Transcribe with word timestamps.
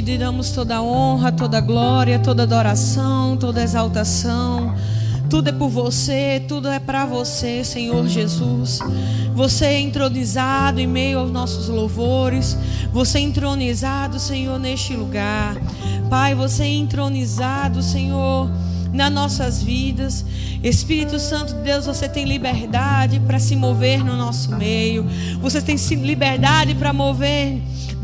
te 0.00 0.16
damos 0.16 0.52
toda 0.52 0.80
honra, 0.80 1.30
toda 1.30 1.60
glória, 1.60 2.18
toda 2.18 2.44
adoração, 2.44 3.36
toda 3.36 3.62
exaltação. 3.62 4.74
Tudo 5.28 5.48
é 5.48 5.52
por 5.52 5.68
você, 5.68 6.42
tudo 6.48 6.68
é 6.68 6.78
para 6.78 7.04
você, 7.04 7.62
Senhor 7.62 8.06
Jesus. 8.06 8.78
Você 9.34 9.66
é 9.66 9.80
entronizado 9.80 10.80
em 10.80 10.86
meio 10.86 11.18
aos 11.18 11.30
nossos 11.30 11.68
louvores. 11.68 12.56
Você 12.92 13.18
é 13.18 13.20
entronizado, 13.20 14.18
Senhor, 14.18 14.58
neste 14.58 14.94
lugar. 14.94 15.56
Pai, 16.08 16.34
você 16.34 16.62
é 16.62 16.68
entronizado, 16.68 17.82
Senhor, 17.82 18.50
nas 18.92 19.12
nossas 19.12 19.62
vidas. 19.62 20.24
Espírito 20.62 21.18
Santo 21.18 21.54
de 21.54 21.60
Deus, 21.60 21.86
você 21.86 22.08
tem 22.08 22.24
liberdade 22.24 23.20
para 23.20 23.38
se 23.38 23.56
mover 23.56 24.04
no 24.04 24.16
nosso 24.16 24.54
meio. 24.56 25.06
Você 25.40 25.60
tem 25.60 25.76
liberdade 25.96 26.74
para 26.74 26.92
mover 26.92 27.60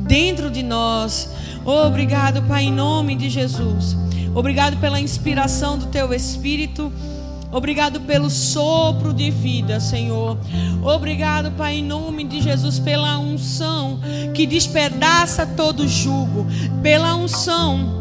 dentro 0.08 0.50
de 0.50 0.62
nós. 0.62 1.30
Obrigado, 1.64 2.42
Pai, 2.42 2.64
em 2.64 2.72
nome 2.72 3.14
de 3.14 3.28
Jesus. 3.28 3.96
Obrigado 4.34 4.78
pela 4.78 4.98
inspiração 4.98 5.78
do 5.78 5.86
teu 5.86 6.12
Espírito. 6.12 6.90
Obrigado 7.52 8.00
pelo 8.00 8.28
sopro 8.28 9.14
de 9.14 9.30
vida, 9.30 9.80
Senhor. 9.80 10.38
Obrigado, 10.82 11.50
Pai, 11.52 11.76
em 11.76 11.84
nome 11.84 12.24
de 12.24 12.40
Jesus, 12.40 12.78
pela 12.78 13.18
unção 13.18 14.00
que 14.34 14.46
despedaça 14.46 15.46
todo 15.46 15.86
jugo, 15.86 16.46
pela 16.82 17.14
unção 17.14 17.96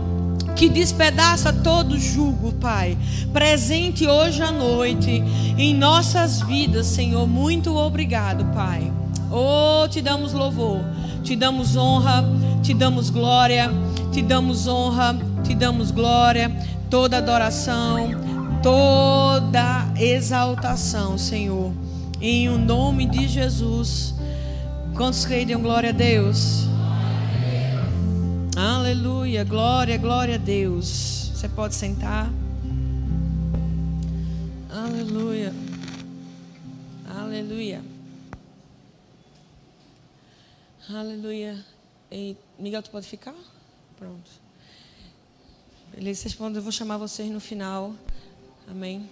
que 0.56 0.68
despedaça 0.68 1.54
todo 1.54 2.00
jugo, 2.00 2.52
Pai. 2.54 2.98
Presente 3.32 4.08
hoje 4.08 4.42
à 4.42 4.52
noite 4.52 5.24
em 5.58 5.74
nossas 5.74 6.42
vidas, 6.42 6.88
Senhor. 6.88 7.28
Muito 7.28 7.76
obrigado, 7.76 8.44
Pai. 8.54 8.92
Oh, 9.32 9.88
te 9.90 10.02
damos 10.02 10.34
louvor, 10.34 10.82
te 11.24 11.36
damos 11.36 11.76
honra, 11.76 12.24
te 12.64 12.74
damos 12.74 13.10
glória, 13.10 13.72
te 14.12 14.22
damos 14.22 14.68
honra, 14.68 15.16
te 15.44 15.54
damos 15.56 15.92
glória, 15.92 16.50
toda 16.90 17.18
adoração 17.18 18.28
toda 18.62 19.94
exaltação, 19.98 21.18
Senhor, 21.18 21.72
em 22.20 22.50
o 22.50 22.58
nome 22.58 23.06
de 23.06 23.28
Jesus. 23.28 24.14
Quantos 24.96 25.26
creem, 25.26 25.58
glória 25.58 25.90
a 25.90 25.94
Deus? 25.94 26.68
Aleluia, 28.56 29.44
glória, 29.44 29.98
glória 29.98 30.36
a 30.36 30.38
Deus. 30.38 31.32
Você 31.34 31.48
pode 31.48 31.76
sentar. 31.76 32.30
Aleluia, 34.70 35.54
aleluia, 37.18 37.82
aleluia. 40.96 41.66
E 42.12 42.36
Miguel, 42.58 42.82
tu 42.82 42.90
pode 42.90 43.08
ficar? 43.08 43.36
Pronto. 43.98 44.30
Beleza, 45.94 46.22
vocês 46.22 46.36
podem, 46.36 46.56
eu 46.56 46.62
vou 46.62 46.72
chamar 46.72 46.98
vocês 46.98 47.30
no 47.30 47.40
final. 47.40 47.94
Amém. 48.68 49.10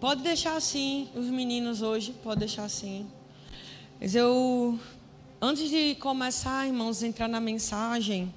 Pode 0.00 0.22
deixar 0.22 0.56
assim, 0.56 1.08
os 1.14 1.26
meninos 1.26 1.80
hoje, 1.80 2.14
pode 2.22 2.40
deixar 2.40 2.64
assim. 2.64 3.08
Mas 4.00 4.14
eu, 4.14 4.78
antes 5.40 5.70
de 5.70 5.94
começar, 5.94 6.66
irmãos, 6.66 7.02
entrar 7.02 7.28
na 7.28 7.40
mensagem, 7.40 8.34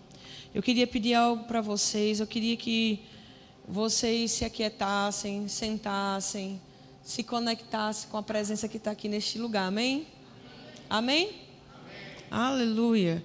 eu 0.53 0.63
queria 0.63 0.87
pedir 0.87 1.13
algo 1.13 1.43
para 1.43 1.59
vocês. 1.59 2.19
Eu 2.19 2.27
queria 2.27 2.55
que 2.55 3.01
vocês 3.67 4.31
se 4.31 4.45
aquietassem, 4.45 5.47
sentassem, 5.49 6.61
se 7.03 7.21
conectassem 7.21 8.09
com 8.09 8.17
a 8.17 8.23
presença 8.23 8.67
que 8.69 8.77
está 8.77 8.91
aqui 8.91 9.09
neste 9.09 9.37
lugar. 9.37 9.67
Amém? 9.67 10.07
Amém? 10.89 11.27
Amém? 11.27 11.41
Aleluia. 12.31 13.23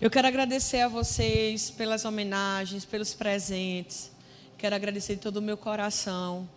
Eu 0.00 0.10
quero 0.10 0.26
agradecer 0.26 0.80
a 0.80 0.88
vocês 0.88 1.70
pelas 1.70 2.06
homenagens, 2.06 2.86
pelos 2.86 3.12
presentes. 3.12 4.10
Quero 4.56 4.74
agradecer 4.74 5.16
de 5.16 5.20
todo 5.20 5.36
o 5.36 5.42
meu 5.42 5.58
coração 5.58 6.48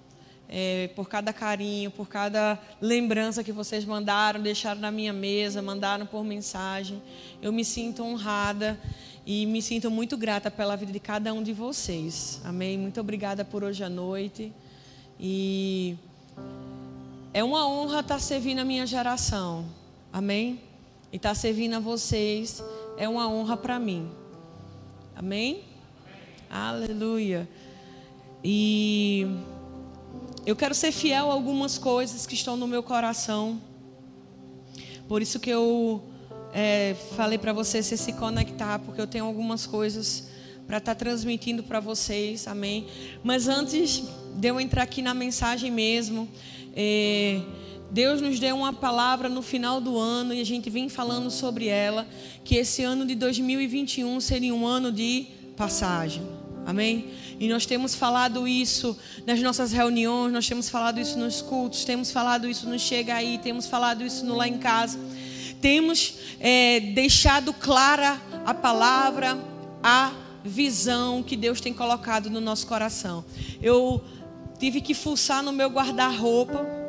é, 0.47 0.89
por 0.95 1.09
cada 1.09 1.33
carinho, 1.33 1.91
por 1.91 2.07
cada 2.07 2.57
lembrança 2.79 3.43
que 3.43 3.51
vocês 3.51 3.83
mandaram, 3.83 4.41
deixaram 4.41 4.79
na 4.79 4.91
minha 4.91 5.11
mesa, 5.11 5.61
mandaram 5.61 6.05
por 6.05 6.23
mensagem. 6.23 7.01
Eu 7.41 7.51
me 7.51 7.65
sinto 7.65 8.01
honrada 8.01 8.79
e 9.25 9.45
me 9.45 9.61
sinto 9.61 9.91
muito 9.91 10.15
grata 10.15 10.49
pela 10.49 10.77
vida 10.77 10.93
de 10.93 11.01
cada 11.01 11.33
um 11.33 11.43
de 11.43 11.51
vocês. 11.51 12.39
Amém? 12.45 12.77
Muito 12.77 13.01
obrigada 13.01 13.43
por 13.43 13.61
hoje 13.61 13.83
à 13.83 13.89
noite. 13.89 14.53
E 15.19 15.97
é 17.33 17.43
uma 17.43 17.67
honra 17.67 17.99
estar 17.99 18.19
servindo 18.19 18.59
a 18.59 18.65
minha 18.65 18.87
geração. 18.87 19.65
Amém? 20.15 20.61
E 21.11 21.17
estar 21.17 21.35
servindo 21.35 21.73
a 21.73 21.79
vocês 21.81 22.63
é 22.97 23.05
uma 23.09 23.27
honra 23.27 23.57
para 23.57 23.77
mim. 23.77 24.09
Amém? 25.13 25.63
Aleluia. 26.49 27.49
E 28.41 29.27
eu 30.45 30.55
quero 30.55 30.73
ser 30.73 30.93
fiel 30.93 31.29
a 31.29 31.33
algumas 31.33 31.77
coisas 31.77 32.25
que 32.25 32.33
estão 32.33 32.55
no 32.55 32.65
meu 32.65 32.81
coração. 32.81 33.61
Por 35.05 35.21
isso 35.21 35.37
que 35.37 35.49
eu 35.49 36.01
é, 36.53 36.95
falei 37.17 37.37
para 37.37 37.51
você 37.51 37.83
se 37.83 38.13
conectar, 38.13 38.79
porque 38.79 39.01
eu 39.01 39.07
tenho 39.07 39.25
algumas 39.25 39.67
coisas 39.67 40.29
para 40.65 40.77
estar 40.77 40.95
tá 40.95 40.97
transmitindo 40.97 41.61
para 41.61 41.81
vocês, 41.81 42.47
amém? 42.47 42.87
Mas 43.21 43.49
antes 43.49 44.01
de 44.33 44.47
eu 44.47 44.61
entrar 44.61 44.83
aqui 44.83 45.01
na 45.01 45.13
mensagem 45.13 45.69
mesmo, 45.69 46.25
é, 46.73 47.41
Deus 47.91 48.21
nos 48.21 48.39
deu 48.39 48.55
uma 48.55 48.73
palavra 48.73 49.29
no 49.29 49.41
final 49.41 49.79
do 49.79 49.97
ano 49.97 50.33
e 50.33 50.41
a 50.41 50.45
gente 50.45 50.69
vem 50.69 50.89
falando 50.89 51.29
sobre 51.29 51.67
ela, 51.67 52.07
que 52.43 52.55
esse 52.55 52.83
ano 52.83 53.05
de 53.05 53.15
2021 53.15 54.19
seria 54.19 54.53
um 54.53 54.65
ano 54.65 54.91
de 54.91 55.27
passagem, 55.55 56.21
amém? 56.65 57.11
E 57.39 57.47
nós 57.47 57.65
temos 57.65 57.95
falado 57.95 58.47
isso 58.47 58.97
nas 59.25 59.39
nossas 59.41 59.71
reuniões, 59.71 60.33
nós 60.33 60.47
temos 60.47 60.69
falado 60.69 60.99
isso 60.99 61.17
nos 61.17 61.41
cultos, 61.41 61.85
temos 61.85 62.11
falado 62.11 62.47
isso 62.49 62.67
no 62.67 62.77
Chega 62.77 63.15
Aí, 63.15 63.37
temos 63.37 63.67
falado 63.67 64.03
isso 64.03 64.25
no 64.25 64.35
Lá 64.35 64.47
em 64.47 64.57
Casa. 64.57 64.99
Temos 65.61 66.15
é, 66.39 66.79
deixado 66.79 67.53
clara 67.53 68.21
a 68.45 68.53
palavra, 68.53 69.37
a 69.81 70.11
visão 70.43 71.23
que 71.23 71.35
Deus 71.35 71.59
tem 71.59 71.73
colocado 71.73 72.29
no 72.29 72.39
nosso 72.39 72.67
coração. 72.67 73.25
Eu 73.61 74.03
tive 74.59 74.81
que 74.81 74.93
fuçar 74.93 75.41
no 75.41 75.51
meu 75.51 75.69
guarda-roupa 75.69 76.84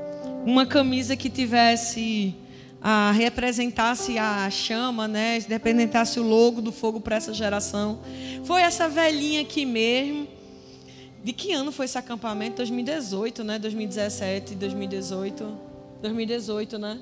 uma 0.46 0.64
camisa 0.64 1.16
que 1.16 1.28
tivesse 1.28 2.32
a 2.80 3.10
representasse 3.10 4.16
a 4.16 4.48
chama, 4.48 5.08
né? 5.08 5.44
Representasse 5.48 6.20
o 6.20 6.22
logo 6.22 6.62
do 6.62 6.70
fogo 6.70 7.00
para 7.00 7.16
essa 7.16 7.34
geração. 7.34 7.98
Foi 8.44 8.62
essa 8.62 8.88
velhinha 8.88 9.40
aqui 9.40 9.66
mesmo. 9.66 10.28
De 11.24 11.32
que 11.32 11.50
ano 11.50 11.72
foi 11.72 11.86
esse 11.86 11.98
acampamento? 11.98 12.58
2018, 12.58 13.42
né? 13.42 13.58
2017, 13.58 14.54
2018. 14.54 15.58
2018, 16.00 16.78
né? 16.78 17.00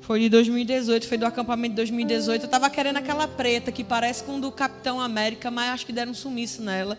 Foi 0.00 0.20
de 0.20 0.30
2018, 0.30 1.06
foi 1.06 1.18
do 1.18 1.26
acampamento 1.26 1.72
de 1.72 1.76
2018. 1.76 2.44
Eu 2.44 2.46
estava 2.46 2.70
querendo 2.70 2.96
aquela 2.96 3.28
preta 3.28 3.70
que 3.70 3.84
parece 3.84 4.24
com 4.24 4.40
do 4.40 4.50
Capitão 4.50 4.98
América, 4.98 5.50
mas 5.50 5.68
acho 5.68 5.84
que 5.84 5.92
deram 5.92 6.12
um 6.12 6.14
sumiço 6.14 6.62
nela. 6.62 6.98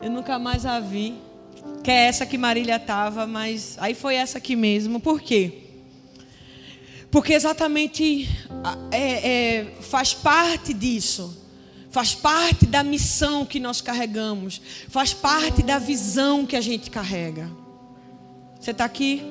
Eu 0.00 0.10
nunca 0.10 0.38
mais 0.38 0.64
a 0.64 0.80
vi. 0.80 1.14
Que 1.82 1.90
é 1.90 2.06
essa 2.06 2.24
que 2.24 2.38
Marília 2.38 2.76
estava, 2.76 3.26
mas 3.26 3.76
aí 3.78 3.94
foi 3.94 4.14
essa 4.14 4.38
aqui 4.38 4.54
mesmo. 4.54 5.00
Por 5.00 5.20
quê? 5.20 5.58
Porque 7.10 7.32
exatamente 7.32 8.28
é, 8.90 9.30
é, 9.30 9.74
faz 9.80 10.14
parte 10.14 10.72
disso 10.72 11.42
faz 11.92 12.14
parte 12.14 12.64
da 12.64 12.82
missão 12.82 13.44
que 13.44 13.60
nós 13.60 13.82
carregamos, 13.82 14.62
faz 14.88 15.12
parte 15.12 15.62
da 15.62 15.78
visão 15.78 16.46
que 16.46 16.56
a 16.56 16.60
gente 16.60 16.90
carrega. 16.90 17.50
Você 18.58 18.70
está 18.70 18.86
aqui? 18.86 19.22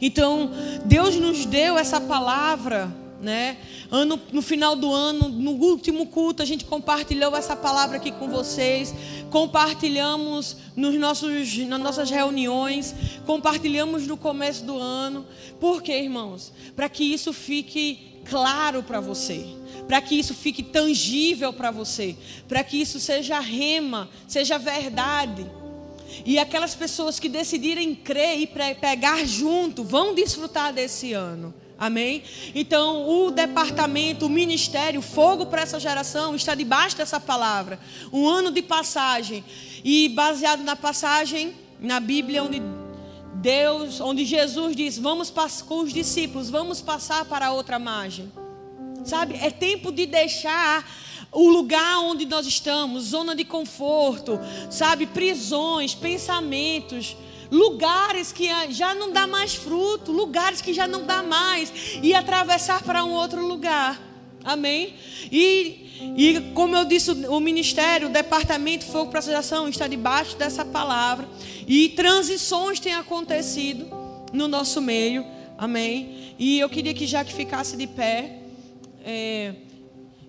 Então, 0.00 0.52
Deus 0.84 1.16
nos 1.16 1.44
deu 1.44 1.76
essa 1.76 2.00
palavra, 2.00 2.94
né? 3.20 3.58
Ano, 3.90 4.20
no 4.32 4.42
final 4.42 4.74
do 4.74 4.92
ano, 4.92 5.28
no 5.28 5.52
último 5.52 6.06
culto, 6.06 6.42
a 6.42 6.46
gente 6.46 6.64
compartilhou 6.64 7.36
essa 7.36 7.54
palavra 7.54 7.96
aqui 7.96 8.10
com 8.10 8.28
vocês, 8.28 8.94
compartilhamos 9.30 10.56
nos 10.74 10.94
nossos, 10.94 11.56
nas 11.58 11.80
nossas 11.80 12.10
reuniões, 12.10 12.94
compartilhamos 13.26 14.06
no 14.06 14.16
começo 14.16 14.64
do 14.64 14.78
ano. 14.78 15.26
Por 15.58 15.82
quê, 15.82 16.00
irmãos? 16.00 16.52
Para 16.74 16.88
que 16.88 17.04
isso 17.04 17.32
fique 17.32 18.20
claro 18.24 18.82
para 18.82 19.00
você 19.00 19.60
para 19.90 20.00
que 20.00 20.14
isso 20.14 20.34
fique 20.34 20.62
tangível 20.62 21.52
para 21.52 21.72
você, 21.72 22.14
para 22.46 22.62
que 22.62 22.80
isso 22.80 23.00
seja 23.00 23.40
rema, 23.40 24.08
seja 24.28 24.56
verdade. 24.56 25.44
E 26.24 26.38
aquelas 26.38 26.76
pessoas 26.76 27.18
que 27.18 27.28
decidirem 27.28 27.92
crer 27.92 28.38
e 28.38 28.46
pegar 28.46 29.24
junto 29.24 29.82
vão 29.82 30.14
desfrutar 30.14 30.72
desse 30.72 31.12
ano. 31.12 31.52
Amém? 31.80 32.22
Então, 32.54 33.08
o 33.08 33.30
departamento, 33.30 34.26
o 34.26 34.28
ministério, 34.28 35.00
o 35.00 35.02
fogo 35.02 35.46
para 35.46 35.62
essa 35.62 35.80
geração 35.80 36.36
está 36.36 36.54
debaixo 36.54 36.94
dessa 36.94 37.18
palavra. 37.18 37.80
Um 38.12 38.28
ano 38.28 38.50
de 38.50 38.60
passagem. 38.60 39.42
E 39.82 40.10
baseado 40.10 40.62
na 40.62 40.76
passagem, 40.76 41.54
na 41.80 41.98
Bíblia, 41.98 42.44
onde 42.44 42.60
Deus, 43.36 43.98
onde 43.98 44.26
Jesus 44.26 44.76
diz: 44.76 44.98
Vamos 44.98 45.32
com 45.66 45.80
os 45.80 45.90
discípulos, 45.90 46.50
vamos 46.50 46.82
passar 46.82 47.24
para 47.24 47.50
outra 47.50 47.78
margem. 47.78 48.30
Sabe? 49.02 49.36
É 49.36 49.50
tempo 49.50 49.90
de 49.90 50.04
deixar 50.04 50.86
o 51.32 51.48
lugar 51.48 52.00
onde 52.00 52.26
nós 52.26 52.44
estamos, 52.44 53.04
zona 53.04 53.34
de 53.34 53.44
conforto, 53.44 54.38
sabe? 54.68 55.06
Prisões, 55.06 55.94
pensamentos, 55.94 57.16
lugares 57.50 58.32
que 58.32 58.48
já 58.70 58.94
não 58.94 59.12
dá 59.12 59.26
mais 59.26 59.54
fruto, 59.54 60.12
lugares 60.12 60.60
que 60.60 60.72
já 60.72 60.86
não 60.86 61.04
dá 61.04 61.22
mais, 61.22 61.72
e 62.02 62.14
atravessar 62.14 62.82
para 62.82 63.04
um 63.04 63.12
outro 63.12 63.46
lugar. 63.46 64.00
Amém? 64.42 64.94
E, 65.30 66.14
e 66.16 66.52
como 66.54 66.74
eu 66.74 66.84
disse, 66.84 67.10
o 67.10 67.40
ministério, 67.40 68.08
o 68.08 68.10
departamento 68.10 68.84
Fogo 68.86 69.10
para 69.10 69.20
Ação 69.38 69.68
está 69.68 69.86
debaixo 69.86 70.36
dessa 70.36 70.64
palavra. 70.64 71.28
E 71.66 71.90
transições 71.90 72.80
têm 72.80 72.94
acontecido 72.94 73.86
no 74.32 74.48
nosso 74.48 74.80
meio. 74.80 75.24
Amém? 75.58 76.34
E 76.38 76.58
eu 76.58 76.68
queria 76.70 76.94
que 76.94 77.06
Jaque 77.06 77.32
ficasse 77.32 77.76
de 77.76 77.86
pé. 77.86 78.38
É, 79.04 79.54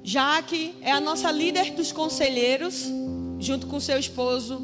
Jaque 0.04 0.74
é 0.82 0.92
a 0.92 1.00
nossa 1.00 1.32
líder 1.32 1.72
dos 1.72 1.92
conselheiros, 1.92 2.88
junto 3.40 3.68
com 3.68 3.80
seu 3.80 3.98
esposo 3.98 4.62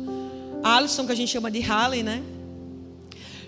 Alisson, 0.61 1.05
que 1.05 1.11
a 1.13 1.15
gente 1.15 1.31
chama 1.31 1.49
de 1.49 1.59
Halley, 1.59 2.03
né? 2.03 2.21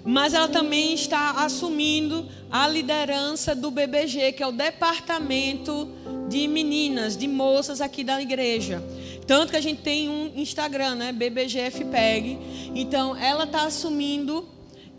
Mas 0.03 0.33
ela 0.33 0.47
também 0.47 0.93
está 0.93 1.43
assumindo 1.43 2.27
a 2.49 2.67
liderança 2.67 3.53
do 3.55 3.69
BBG, 3.69 4.33
que 4.33 4.43
é 4.43 4.47
o 4.47 4.51
departamento 4.51 5.89
de 6.29 6.47
meninas, 6.47 7.17
de 7.17 7.27
moças 7.27 7.81
aqui 7.81 8.03
da 8.03 8.21
igreja. 8.21 8.81
Tanto 9.25 9.51
que 9.51 9.57
a 9.57 9.61
gente 9.61 9.81
tem 9.81 10.09
um 10.09 10.31
Instagram, 10.35 10.95
né? 10.95 11.11
BBGFPEG. 11.11 12.39
Então, 12.73 13.15
ela 13.15 13.43
está 13.43 13.63
assumindo 13.63 14.47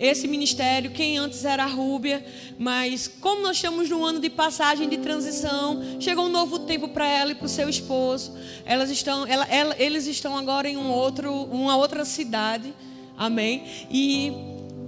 esse 0.01 0.27
ministério, 0.27 0.91
quem 0.93 1.19
antes 1.19 1.45
era 1.45 1.65
a 1.65 1.67
Rúbia, 1.67 2.25
mas 2.59 3.07
como 3.07 3.43
nós 3.43 3.57
estamos 3.57 3.91
num 3.91 4.03
ano 4.03 4.19
de 4.19 4.31
passagem 4.31 4.89
de 4.89 4.97
transição, 4.97 6.01
chegou 6.01 6.25
um 6.25 6.31
novo 6.31 6.61
tempo 6.61 6.89
para 6.89 7.07
ela 7.07 7.33
e 7.33 7.35
para 7.35 7.45
o 7.45 7.49
seu 7.49 7.69
esposo. 7.69 8.35
Elas 8.65 8.89
estão, 8.89 9.27
ela, 9.27 9.45
ela, 9.45 9.77
eles 9.79 10.07
estão 10.07 10.39
agora 10.39 10.67
em 10.67 10.79
um 10.79 10.91
outro, 10.91 11.31
uma 11.31 11.77
outra 11.77 12.07
cidade, 12.07 12.73
amém. 13.15 13.63
E 13.91 14.33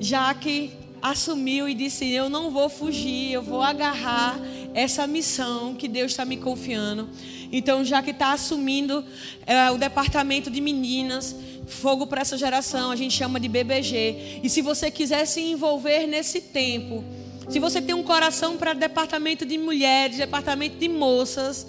já 0.03 0.35
que 0.35 0.73
assumiu 1.01 1.69
e 1.69 1.75
disse: 1.75 2.11
Eu 2.11 2.29
não 2.29 2.51
vou 2.51 2.69
fugir, 2.69 3.33
eu 3.33 3.43
vou 3.43 3.63
agarrar 3.63 4.39
essa 4.75 5.07
missão 5.07 5.75
que 5.75 5.87
Deus 5.87 6.11
está 6.11 6.25
me 6.25 6.37
confiando. 6.37 7.09
Então, 7.53 7.85
já 7.85 8.03
que 8.03 8.11
está 8.11 8.33
assumindo 8.33 9.05
é, 9.47 9.71
o 9.71 9.79
departamento 9.79 10.51
de 10.51 10.61
meninas, 10.61 11.37
fogo 11.67 12.07
para 12.07 12.23
essa 12.23 12.37
geração, 12.37 12.91
a 12.91 12.97
gente 12.97 13.15
chama 13.15 13.39
de 13.39 13.49
BBG. 13.49 14.41
E 14.43 14.49
se 14.49 14.61
você 14.61 14.91
quiser 14.91 15.25
se 15.27 15.41
envolver 15.41 16.07
nesse 16.07 16.41
tempo, 16.41 17.05
se 17.49 17.59
você 17.59 17.81
tem 17.81 17.95
um 17.95 18.03
coração 18.03 18.57
para 18.57 18.73
departamento 18.73 19.45
de 19.45 19.59
mulheres, 19.59 20.17
departamento 20.17 20.79
de 20.79 20.89
moças, 20.89 21.67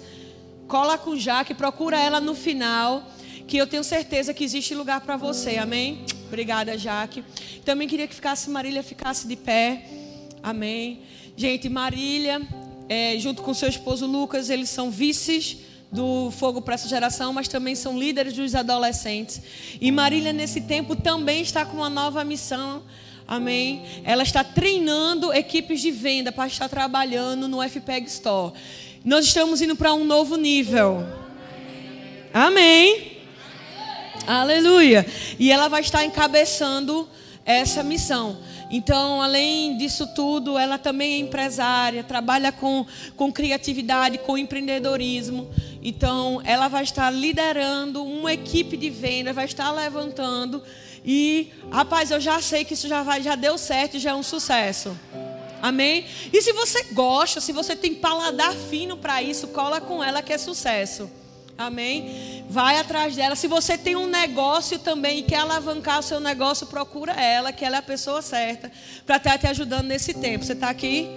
cola 0.66 0.96
com 0.96 1.16
Jaque, 1.16 1.54
procura 1.54 2.00
ela 2.00 2.20
no 2.20 2.34
final, 2.34 3.10
que 3.46 3.58
eu 3.58 3.66
tenho 3.66 3.84
certeza 3.84 4.32
que 4.32 4.42
existe 4.42 4.74
lugar 4.74 5.02
para 5.02 5.16
você. 5.16 5.58
Amém? 5.58 6.04
Obrigada, 6.34 6.76
Jaque. 6.76 7.22
Também 7.64 7.86
queria 7.86 8.08
que 8.08 8.14
ficasse 8.16 8.50
Marília 8.50 8.82
ficasse 8.82 9.28
de 9.28 9.36
pé. 9.36 9.84
Amém. 10.42 11.02
Gente, 11.36 11.68
Marília, 11.68 12.42
é, 12.88 13.16
junto 13.20 13.40
com 13.40 13.54
seu 13.54 13.68
esposo 13.68 14.04
Lucas, 14.04 14.50
eles 14.50 14.68
são 14.68 14.90
vices 14.90 15.58
do 15.92 16.32
Fogo 16.32 16.60
para 16.60 16.74
essa 16.74 16.88
geração, 16.88 17.32
mas 17.32 17.46
também 17.46 17.76
são 17.76 17.96
líderes 17.96 18.32
dos 18.32 18.52
adolescentes. 18.56 19.40
E 19.80 19.92
Marília, 19.92 20.32
nesse 20.32 20.62
tempo, 20.62 20.96
também 20.96 21.40
está 21.40 21.64
com 21.64 21.76
uma 21.76 21.88
nova 21.88 22.24
missão. 22.24 22.82
Amém? 23.28 23.84
Ela 24.02 24.24
está 24.24 24.42
treinando 24.42 25.32
equipes 25.32 25.80
de 25.80 25.92
venda 25.92 26.32
para 26.32 26.48
estar 26.48 26.68
trabalhando 26.68 27.46
no 27.46 27.62
FPEG 27.62 28.08
Store. 28.08 28.52
Nós 29.04 29.24
estamos 29.24 29.62
indo 29.62 29.76
para 29.76 29.94
um 29.94 30.04
novo 30.04 30.34
nível. 30.34 31.06
Amém. 32.32 33.13
Aleluia. 34.26 35.06
E 35.38 35.52
ela 35.52 35.68
vai 35.68 35.80
estar 35.80 36.04
encabeçando 36.04 37.08
essa 37.44 37.82
missão. 37.82 38.38
Então, 38.70 39.20
além 39.20 39.76
disso 39.76 40.06
tudo, 40.14 40.58
ela 40.58 40.78
também 40.78 41.14
é 41.14 41.18
empresária, 41.18 42.02
trabalha 42.02 42.50
com, 42.50 42.86
com 43.16 43.30
criatividade, 43.30 44.18
com 44.18 44.38
empreendedorismo. 44.38 45.50
Então, 45.82 46.40
ela 46.44 46.68
vai 46.68 46.82
estar 46.82 47.10
liderando 47.10 48.02
uma 48.02 48.32
equipe 48.32 48.76
de 48.76 48.88
venda, 48.88 49.32
vai 49.32 49.44
estar 49.44 49.70
levantando. 49.70 50.62
E, 51.04 51.52
rapaz, 51.70 52.10
eu 52.10 52.20
já 52.20 52.40
sei 52.40 52.64
que 52.64 52.72
isso 52.72 52.88
já, 52.88 53.02
vai, 53.02 53.22
já 53.22 53.34
deu 53.34 53.58
certo, 53.58 53.98
já 53.98 54.10
é 54.10 54.14
um 54.14 54.22
sucesso. 54.22 54.98
Amém? 55.60 56.06
E 56.32 56.42
se 56.42 56.52
você 56.52 56.82
gosta, 56.92 57.40
se 57.40 57.52
você 57.52 57.76
tem 57.76 57.94
paladar 57.94 58.52
fino 58.54 58.96
para 58.96 59.22
isso, 59.22 59.48
cola 59.48 59.80
com 59.80 60.02
ela 60.02 60.22
que 60.22 60.32
é 60.32 60.38
sucesso. 60.38 61.10
Amém? 61.56 62.44
Vai 62.48 62.78
atrás 62.78 63.14
dela. 63.14 63.36
Se 63.36 63.46
você 63.46 63.78
tem 63.78 63.94
um 63.94 64.06
negócio 64.06 64.78
também 64.78 65.20
e 65.20 65.22
quer 65.22 65.38
alavancar 65.38 66.00
o 66.00 66.02
seu 66.02 66.18
negócio, 66.18 66.66
procura 66.66 67.12
ela, 67.12 67.52
que 67.52 67.64
ela 67.64 67.76
é 67.76 67.78
a 67.78 67.82
pessoa 67.82 68.20
certa 68.22 68.70
para 69.06 69.16
estar 69.16 69.38
te 69.38 69.46
ajudando 69.46 69.86
nesse 69.86 70.14
tempo. 70.14 70.44
Você 70.44 70.52
está 70.52 70.68
aqui? 70.68 71.08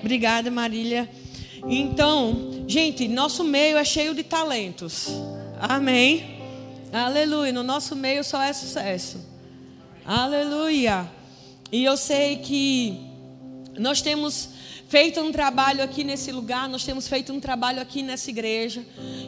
Obrigada, 0.00 0.50
Marília. 0.50 1.08
Então, 1.66 2.64
gente, 2.68 3.08
nosso 3.08 3.42
meio 3.42 3.78
é 3.78 3.84
cheio 3.84 4.14
de 4.14 4.22
talentos. 4.22 5.08
Amém? 5.58 6.38
Aleluia. 6.92 7.52
No 7.52 7.62
nosso 7.62 7.96
meio 7.96 8.22
só 8.22 8.42
é 8.42 8.52
sucesso. 8.52 9.18
Aleluia. 10.04 11.10
E 11.72 11.82
eu 11.82 11.96
sei 11.96 12.36
que 12.36 13.00
nós 13.78 14.02
temos 14.02 14.50
feito 14.88 15.20
um 15.20 15.32
trabalho 15.32 15.82
aqui 15.82 16.04
nesse 16.04 16.30
lugar, 16.32 16.68
nós 16.68 16.84
temos 16.84 17.08
feito 17.08 17.32
um 17.32 17.40
trabalho 17.40 17.80
aqui 17.80 18.02
nessa 18.02 18.30
igreja. 18.30 18.84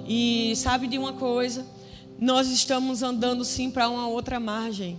E 0.06 0.54
sabe 0.56 0.86
de 0.86 0.98
uma 0.98 1.12
coisa? 1.12 1.66
Nós 2.18 2.48
estamos 2.48 3.02
andando 3.02 3.44
sim 3.44 3.70
para 3.70 3.88
uma 3.88 4.06
outra 4.06 4.40
margem. 4.40 4.98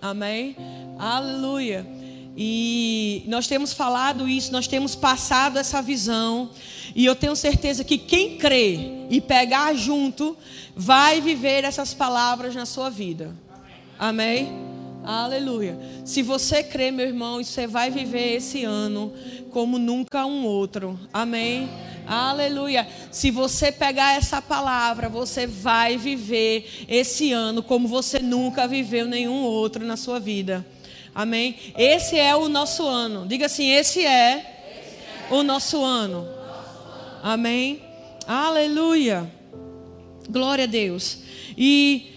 Amém? 0.00 0.56
Aleluia. 0.98 1.86
E 2.36 3.24
nós 3.26 3.48
temos 3.48 3.72
falado 3.72 4.28
isso, 4.28 4.52
nós 4.52 4.68
temos 4.68 4.94
passado 4.94 5.58
essa 5.58 5.82
visão. 5.82 6.50
E 6.94 7.04
eu 7.04 7.16
tenho 7.16 7.34
certeza 7.34 7.82
que 7.82 7.98
quem 7.98 8.38
crê 8.38 8.78
e 9.10 9.20
pegar 9.20 9.74
junto 9.74 10.36
vai 10.76 11.20
viver 11.20 11.64
essas 11.64 11.92
palavras 11.92 12.54
na 12.54 12.64
sua 12.64 12.90
vida. 12.90 13.34
Amém? 13.98 14.67
Aleluia. 15.08 15.78
Se 16.04 16.20
você 16.20 16.62
crê, 16.62 16.90
meu 16.90 17.06
irmão, 17.06 17.42
você 17.42 17.66
vai 17.66 17.90
viver 17.90 18.34
esse 18.36 18.64
ano 18.64 19.10
como 19.50 19.78
nunca 19.78 20.26
um 20.26 20.44
outro. 20.44 21.00
Amém? 21.10 21.66
Aleluia. 22.06 22.86
Se 23.10 23.30
você 23.30 23.72
pegar 23.72 24.18
essa 24.18 24.42
palavra, 24.42 25.08
você 25.08 25.46
vai 25.46 25.96
viver 25.96 26.84
esse 26.86 27.32
ano 27.32 27.62
como 27.62 27.88
você 27.88 28.18
nunca 28.18 28.68
viveu 28.68 29.06
nenhum 29.06 29.44
outro 29.44 29.82
na 29.82 29.96
sua 29.96 30.20
vida. 30.20 30.62
Amém? 31.14 31.56
Esse 31.74 32.18
é 32.18 32.36
o 32.36 32.46
nosso 32.46 32.86
ano. 32.86 33.26
Diga 33.26 33.46
assim: 33.46 33.70
esse 33.70 34.04
é 34.04 34.76
o 35.30 35.42
nosso 35.42 35.82
ano. 35.82 36.28
Amém? 37.22 37.80
Aleluia. 38.26 39.26
Glória 40.28 40.64
a 40.64 40.66
Deus. 40.66 41.20
E 41.56 42.12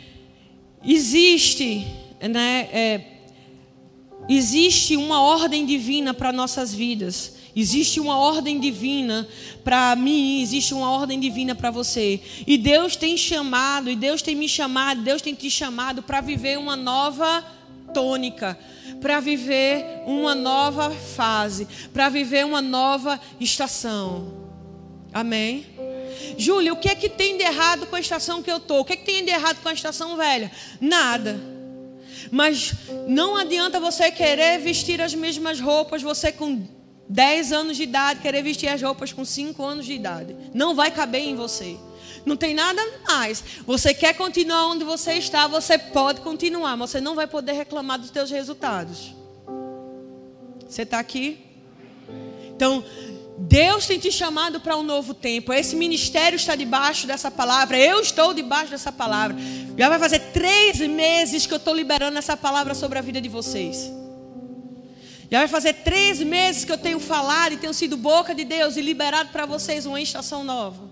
existe 0.84 2.01
né, 2.28 2.70
é, 2.72 3.02
existe 4.30 4.96
uma 4.96 5.22
ordem 5.22 5.66
divina 5.66 6.14
para 6.14 6.32
nossas 6.32 6.74
vidas. 6.74 7.34
Existe 7.56 8.00
uma 8.00 8.18
ordem 8.18 8.60
divina 8.60 9.28
para 9.64 9.94
mim, 9.96 10.42
existe 10.42 10.74
uma 10.74 10.90
ordem 10.90 11.20
divina 11.20 11.54
para 11.54 11.70
você. 11.70 12.22
E 12.48 12.58
Deus 12.58 12.96
tem 12.96 13.18
chamado, 13.18 13.90
e 13.90 13.96
Deus 13.96 14.22
tem 14.22 14.36
me 14.36 14.48
chamado, 14.48 15.02
Deus 15.02 15.22
tem 15.22 15.36
te 15.36 15.50
chamado 15.50 16.02
para 16.02 16.22
viver 16.22 16.58
uma 16.58 16.78
nova 16.78 17.44
tônica, 17.94 18.58
para 19.02 19.20
viver 19.20 20.02
uma 20.06 20.34
nova 20.34 20.92
fase, 20.92 21.68
para 21.92 22.08
viver 22.08 22.46
uma 22.46 22.62
nova 22.62 23.20
estação. 23.38 24.42
Amém? 25.12 25.66
Júlia, 26.38 26.72
o 26.72 26.78
que 26.78 26.88
é 26.88 26.96
que 26.96 27.10
tem 27.10 27.38
de 27.38 27.44
errado 27.44 27.86
com 27.88 27.98
a 27.98 28.00
estação 28.00 28.42
que 28.42 28.50
eu 28.50 28.58
estou? 28.58 28.80
O 28.80 28.86
que 28.86 28.94
é 28.94 28.96
que 28.96 29.06
tem 29.06 29.26
de 29.26 29.32
errado 29.32 29.62
com 29.62 29.68
a 29.68 29.74
estação 29.74 30.16
velha? 30.16 30.50
Nada. 30.80 31.51
Mas 32.30 32.74
não 33.08 33.36
adianta 33.36 33.80
você 33.80 34.12
querer 34.12 34.60
vestir 34.60 35.02
as 35.02 35.16
mesmas 35.16 35.60
roupas, 35.60 36.02
você 36.02 36.32
com 36.32 36.68
10 37.08 37.52
anos 37.52 37.78
de 37.78 37.84
idade, 37.84 38.22
querer 38.22 38.42
vestir 38.42 38.68
as 38.68 38.82
roupas 38.82 39.12
com 39.12 39.26
5 39.26 39.64
anos 39.64 39.86
de 39.86 39.94
idade. 39.94 40.36
Não 40.54 40.76
vai 40.76 40.92
caber 40.92 41.22
em 41.22 41.36
você. 41.36 41.78
Não 42.26 42.38
tem 42.38 42.54
nada 42.54 42.82
mais. 43.08 43.44
Você 43.66 43.94
quer 43.94 44.14
continuar 44.16 44.68
onde 44.68 44.84
você 44.84 45.14
está, 45.14 45.48
você 45.48 45.78
pode 45.78 46.22
continuar, 46.22 46.78
mas 46.78 46.92
você 46.92 47.02
não 47.02 47.16
vai 47.16 47.28
poder 47.28 47.54
reclamar 47.54 48.00
dos 48.00 48.10
seus 48.10 48.30
resultados. 48.30 49.16
Você 50.68 50.84
está 50.84 51.00
aqui? 51.00 51.40
Então, 52.56 52.84
Deus 53.48 53.88
tem 53.88 53.98
te 53.98 54.12
chamado 54.12 54.60
para 54.60 54.78
um 54.78 54.84
novo 54.84 55.14
tempo. 55.14 55.52
Esse 55.52 55.76
ministério 55.76 56.36
está 56.36 56.56
debaixo 56.56 57.08
dessa 57.08 57.32
palavra. 57.32 57.78
Eu 57.78 58.00
estou 58.00 58.34
debaixo 58.34 58.70
dessa 58.70 58.92
palavra. 58.92 59.36
Já 59.78 59.90
vai 59.90 59.98
fazer 59.98 60.20
três 60.32 60.80
meses 60.80 61.48
que 61.48 61.54
eu 61.54 61.58
estou 61.58 61.74
liberando 61.74 62.18
essa 62.18 62.38
palavra 62.38 62.76
sobre 62.76 63.00
a 63.00 63.02
vida 63.02 63.20
de 63.20 63.28
vocês. 63.28 63.92
Já 65.30 65.40
vai 65.40 65.48
fazer 65.48 65.74
três 65.74 66.20
meses 66.20 66.66
que 66.66 66.72
eu 66.72 66.78
tenho 66.78 67.00
falado 67.00 67.54
e 67.54 67.58
tenho 67.58 67.74
sido 67.74 67.98
boca 67.98 68.36
de 68.36 68.46
Deus 68.46 68.78
e 68.78 68.82
liberado 68.82 69.30
para 69.32 69.46
vocês 69.46 69.86
uma 69.86 70.00
estação 70.00 70.44
nova. 70.44 70.92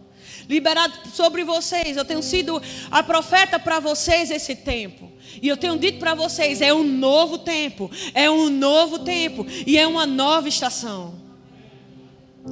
Liberado 0.50 0.94
sobre 1.14 1.44
vocês. 1.44 1.98
Eu 1.98 2.06
tenho 2.06 2.24
sido 2.24 2.60
a 2.90 3.04
profeta 3.04 3.60
para 3.60 3.80
vocês 3.80 4.32
esse 4.32 4.56
tempo. 4.56 5.12
E 5.40 5.48
eu 5.48 5.56
tenho 5.56 5.78
dito 5.78 6.00
para 6.00 6.16
vocês: 6.16 6.62
é 6.62 6.74
um 6.74 6.84
novo 6.84 7.38
tempo. 7.38 7.92
É 8.16 8.30
um 8.30 8.50
novo 8.50 9.00
tempo. 9.00 9.46
E 9.68 9.78
é 9.78 9.86
uma 9.86 10.08
nova 10.08 10.50
estação. 10.50 11.29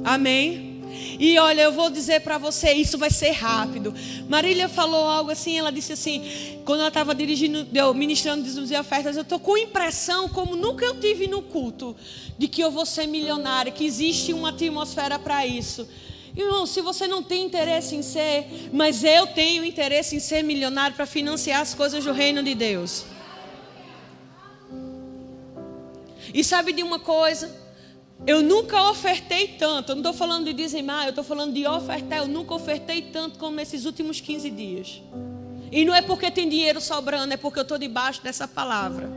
Amém? 0.04 0.78
E 1.18 1.38
olha, 1.38 1.62
eu 1.62 1.72
vou 1.72 1.90
dizer 1.90 2.20
para 2.20 2.38
você, 2.38 2.72
isso 2.72 2.96
vai 2.96 3.10
ser 3.10 3.30
rápido. 3.30 3.94
Marília 4.28 4.68
falou 4.68 5.04
algo 5.04 5.30
assim, 5.30 5.58
ela 5.58 5.70
disse 5.70 5.92
assim, 5.92 6.60
quando 6.64 6.80
ela 6.80 6.88
estava 6.88 7.14
dirigindo, 7.14 7.66
ministrando 7.94 8.42
dízimos 8.42 8.70
e 8.70 8.76
ofertas, 8.76 9.16
eu 9.16 9.22
estou 9.22 9.38
com 9.38 9.56
impressão, 9.56 10.28
como 10.28 10.56
nunca 10.56 10.84
eu 10.84 10.98
tive 10.98 11.26
no 11.26 11.42
culto, 11.42 11.96
de 12.38 12.48
que 12.48 12.62
eu 12.62 12.70
vou 12.70 12.86
ser 12.86 13.06
milionária, 13.06 13.72
que 13.72 13.84
existe 13.84 14.32
uma 14.32 14.50
atmosfera 14.50 15.18
para 15.18 15.46
isso. 15.46 15.88
Irmão, 16.36 16.66
se 16.66 16.80
você 16.80 17.06
não 17.06 17.22
tem 17.22 17.44
interesse 17.44 17.96
em 17.96 18.02
ser, 18.02 18.70
mas 18.72 19.02
eu 19.02 19.26
tenho 19.26 19.64
interesse 19.64 20.14
em 20.14 20.20
ser 20.20 20.42
milionário 20.42 20.94
para 20.94 21.06
financiar 21.06 21.60
as 21.60 21.74
coisas 21.74 22.04
do 22.04 22.12
reino 22.12 22.42
de 22.42 22.54
Deus. 22.54 23.04
E 26.32 26.44
sabe 26.44 26.72
de 26.72 26.82
uma 26.82 26.98
coisa? 26.98 27.67
Eu 28.26 28.42
nunca 28.42 28.90
ofertei 28.90 29.48
tanto. 29.48 29.92
Eu 29.92 29.96
não 29.96 30.02
estou 30.02 30.12
falando 30.12 30.46
de 30.46 30.52
dizimar, 30.52 31.04
eu 31.04 31.10
estou 31.10 31.24
falando 31.24 31.52
de 31.52 31.66
ofertar. 31.66 32.18
Eu 32.18 32.28
nunca 32.28 32.54
ofertei 32.54 33.02
tanto 33.02 33.38
como 33.38 33.56
nesses 33.56 33.84
últimos 33.84 34.20
15 34.20 34.50
dias. 34.50 35.02
E 35.70 35.84
não 35.84 35.94
é 35.94 36.02
porque 36.02 36.30
tem 36.30 36.48
dinheiro 36.48 36.80
sobrando, 36.80 37.34
é 37.34 37.36
porque 37.36 37.58
eu 37.58 37.62
estou 37.62 37.78
debaixo 37.78 38.22
dessa 38.22 38.48
palavra. 38.48 39.10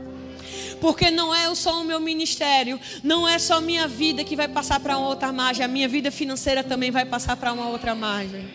Porque 0.80 1.10
não 1.10 1.34
é 1.34 1.54
só 1.54 1.80
o 1.80 1.84
meu 1.84 2.00
ministério, 2.00 2.78
não 3.02 3.28
é 3.28 3.38
só 3.38 3.60
minha 3.60 3.86
vida 3.86 4.24
que 4.24 4.34
vai 4.34 4.48
passar 4.48 4.80
para 4.80 4.98
uma 4.98 5.08
outra 5.08 5.32
margem, 5.32 5.64
a 5.64 5.68
minha 5.68 5.88
vida 5.88 6.10
financeira 6.10 6.64
também 6.64 6.90
vai 6.90 7.04
passar 7.04 7.36
para 7.36 7.52
uma 7.52 7.68
outra 7.68 7.94
margem. 7.94 8.50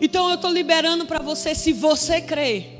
Então 0.00 0.28
eu 0.28 0.36
estou 0.36 0.50
liberando 0.50 1.06
para 1.06 1.18
você, 1.20 1.54
se 1.54 1.72
você 1.72 2.20
crer. 2.20 2.77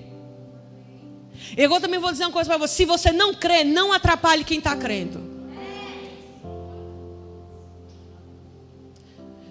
Eu 1.58 1.80
também 1.80 1.98
vou 1.98 2.12
dizer 2.12 2.22
uma 2.22 2.30
coisa 2.30 2.48
para 2.48 2.56
você: 2.56 2.76
se 2.76 2.84
você 2.84 3.10
não 3.10 3.34
crê, 3.34 3.64
não 3.64 3.92
atrapalhe 3.92 4.44
quem 4.44 4.58
está 4.58 4.76
crendo. 4.76 5.36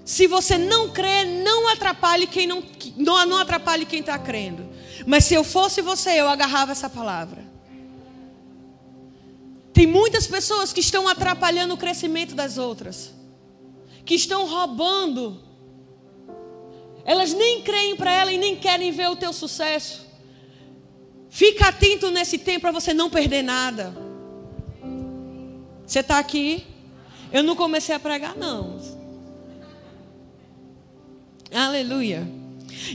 Se 0.06 0.26
você 0.26 0.58
não 0.58 0.90
crê, 0.90 1.26
não 1.26 1.68
atrapalhe 1.68 2.26
quem 2.26 2.48
não, 2.48 2.64
não, 2.96 3.26
não 3.26 3.38
atrapalhe 3.38 3.86
quem 3.86 4.00
está 4.00 4.18
crendo. 4.18 4.66
Mas 5.06 5.26
se 5.26 5.34
eu 5.34 5.44
fosse 5.44 5.82
você, 5.82 6.12
eu 6.12 6.30
agarrava 6.30 6.72
essa 6.72 6.90
palavra. 6.90 7.46
Tem 9.74 9.86
muitas 9.86 10.26
pessoas 10.26 10.72
que 10.72 10.80
estão 10.80 11.10
atrapalhando 11.10 11.74
o 11.74 11.78
crescimento 11.78 12.34
das 12.34 12.58
outras, 12.58 13.14
que 14.06 14.16
estão 14.16 14.48
roubando. 14.48 15.44
Elas 17.04 17.34
nem 17.34 17.62
creem 17.62 17.98
para 17.98 18.14
ela 18.14 18.32
e 18.32 18.38
nem 18.38 18.56
querem 18.56 18.92
ver 18.94 19.10
o 19.10 19.16
teu 19.18 19.34
sucesso. 19.34 20.07
Fica 21.30 21.68
atento 21.68 22.10
nesse 22.10 22.38
tempo 22.38 22.62
para 22.62 22.72
você 22.72 22.94
não 22.94 23.10
perder 23.10 23.44
nada. 23.44 23.96
Você 25.86 26.00
está 26.00 26.20
aqui? 26.20 26.66
Eu 27.32 27.44
não 27.44 27.56
comecei 27.56 27.94
a 27.94 28.00
pregar, 28.00 28.36
não. 28.36 28.80
Aleluia. 31.54 32.28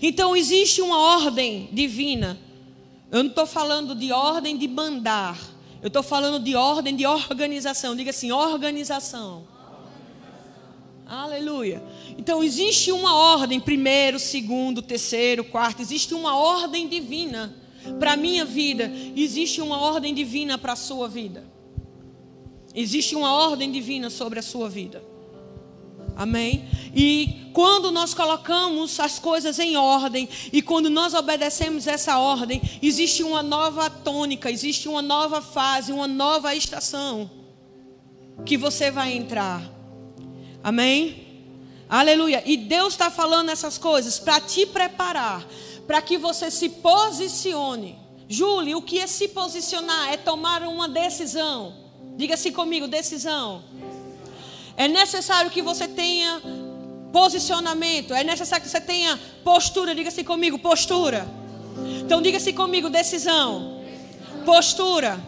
Então 0.03 0.37
existe 0.37 0.81
uma 0.81 0.99
ordem 0.99 1.69
divina. 1.73 2.39
Eu 3.11 3.23
não 3.23 3.31
estou 3.31 3.47
falando 3.47 3.95
de 3.95 4.13
ordem 4.13 4.57
de 4.57 4.69
mandar. 4.69 5.39
Eu 5.83 5.89
estou 5.89 6.03
falando 6.03 6.43
de 6.43 6.55
ordem 6.55 6.95
de 6.95 7.07
organização. 7.07 7.97
Diga 7.97 8.11
assim: 8.11 8.31
organização. 8.33 9.45
Aleluia. 11.07 11.83
Então 12.17 12.43
existe 12.43 12.93
uma 12.93 13.15
ordem: 13.15 13.61
primeiro, 13.61 14.19
segundo, 14.19 14.81
terceiro, 14.81 15.45
quarto. 15.45 15.83
Existe 15.83 16.15
uma 16.15 16.37
ordem 16.37 16.89
divina 16.89 17.62
para 17.99 18.13
a 18.13 18.17
minha 18.17 18.45
vida, 18.45 18.91
existe 19.17 19.61
uma 19.61 19.81
ordem 19.81 20.15
divina 20.15 20.57
para 20.57 20.73
a 20.73 20.77
sua 20.77 21.09
vida. 21.09 21.45
Existe 22.75 23.15
uma 23.15 23.33
ordem 23.35 23.71
divina 23.71 24.09
sobre 24.09 24.39
a 24.39 24.43
sua 24.43 24.69
vida. 24.69 25.03
Amém? 26.17 26.65
E 26.95 27.51
quando 27.53 27.91
nós 27.91 28.15
colocamos 28.15 28.99
as 29.01 29.19
coisas 29.19 29.59
em 29.59 29.77
ordem 29.77 30.29
e 30.53 30.61
quando 30.61 30.91
nós 30.91 31.15
obedecemos 31.15 31.87
essa 31.87 32.19
ordem, 32.19 32.61
existe 32.83 33.23
uma 33.23 33.43
nova 33.43 33.89
tônica, 33.89 34.51
existe 34.51 34.89
uma 34.89 35.03
nova 35.03 35.41
fase, 35.41 35.93
uma 35.93 36.07
nova 36.07 36.55
estação 36.55 37.31
que 38.45 38.57
você 38.57 38.91
vai 38.91 39.13
entrar. 39.15 39.63
Amém? 40.63 41.23
Aleluia. 41.89 42.43
E 42.47 42.57
Deus 42.57 42.95
está 42.95 43.11
falando 43.11 43.51
essas 43.51 43.77
coisas 43.77 44.19
para 44.19 44.41
te 44.41 44.65
preparar 44.65 45.47
para 45.87 46.01
que 46.01 46.17
você 46.17 46.51
se 46.51 46.69
posicione. 46.69 47.99
Júlio, 48.29 48.79
o 48.79 48.83
que 48.83 48.99
é 48.99 49.07
se 49.07 49.29
posicionar? 49.29 50.13
É 50.13 50.17
tomar 50.17 50.63
uma 50.63 50.89
decisão. 50.89 51.75
Diga-se 52.17 52.51
comigo, 52.51 52.89
decisão. 52.89 53.63
É 54.77 54.89
necessário 54.89 55.51
que 55.51 55.61
você 55.61 55.87
tenha 55.87 56.41
posicionamento. 57.13 58.15
É 58.15 58.25
necessário 58.25 58.65
que 58.65 58.71
você 58.71 58.81
tenha 58.81 59.21
postura. 59.45 59.95
Diga-se 59.95 60.25
comigo, 60.25 60.59
postura. 60.59 61.29
Então 62.01 62.23
diga-se 62.23 62.53
comigo, 62.53 62.89
decisão. 62.89 63.83
Postura. 64.45 65.21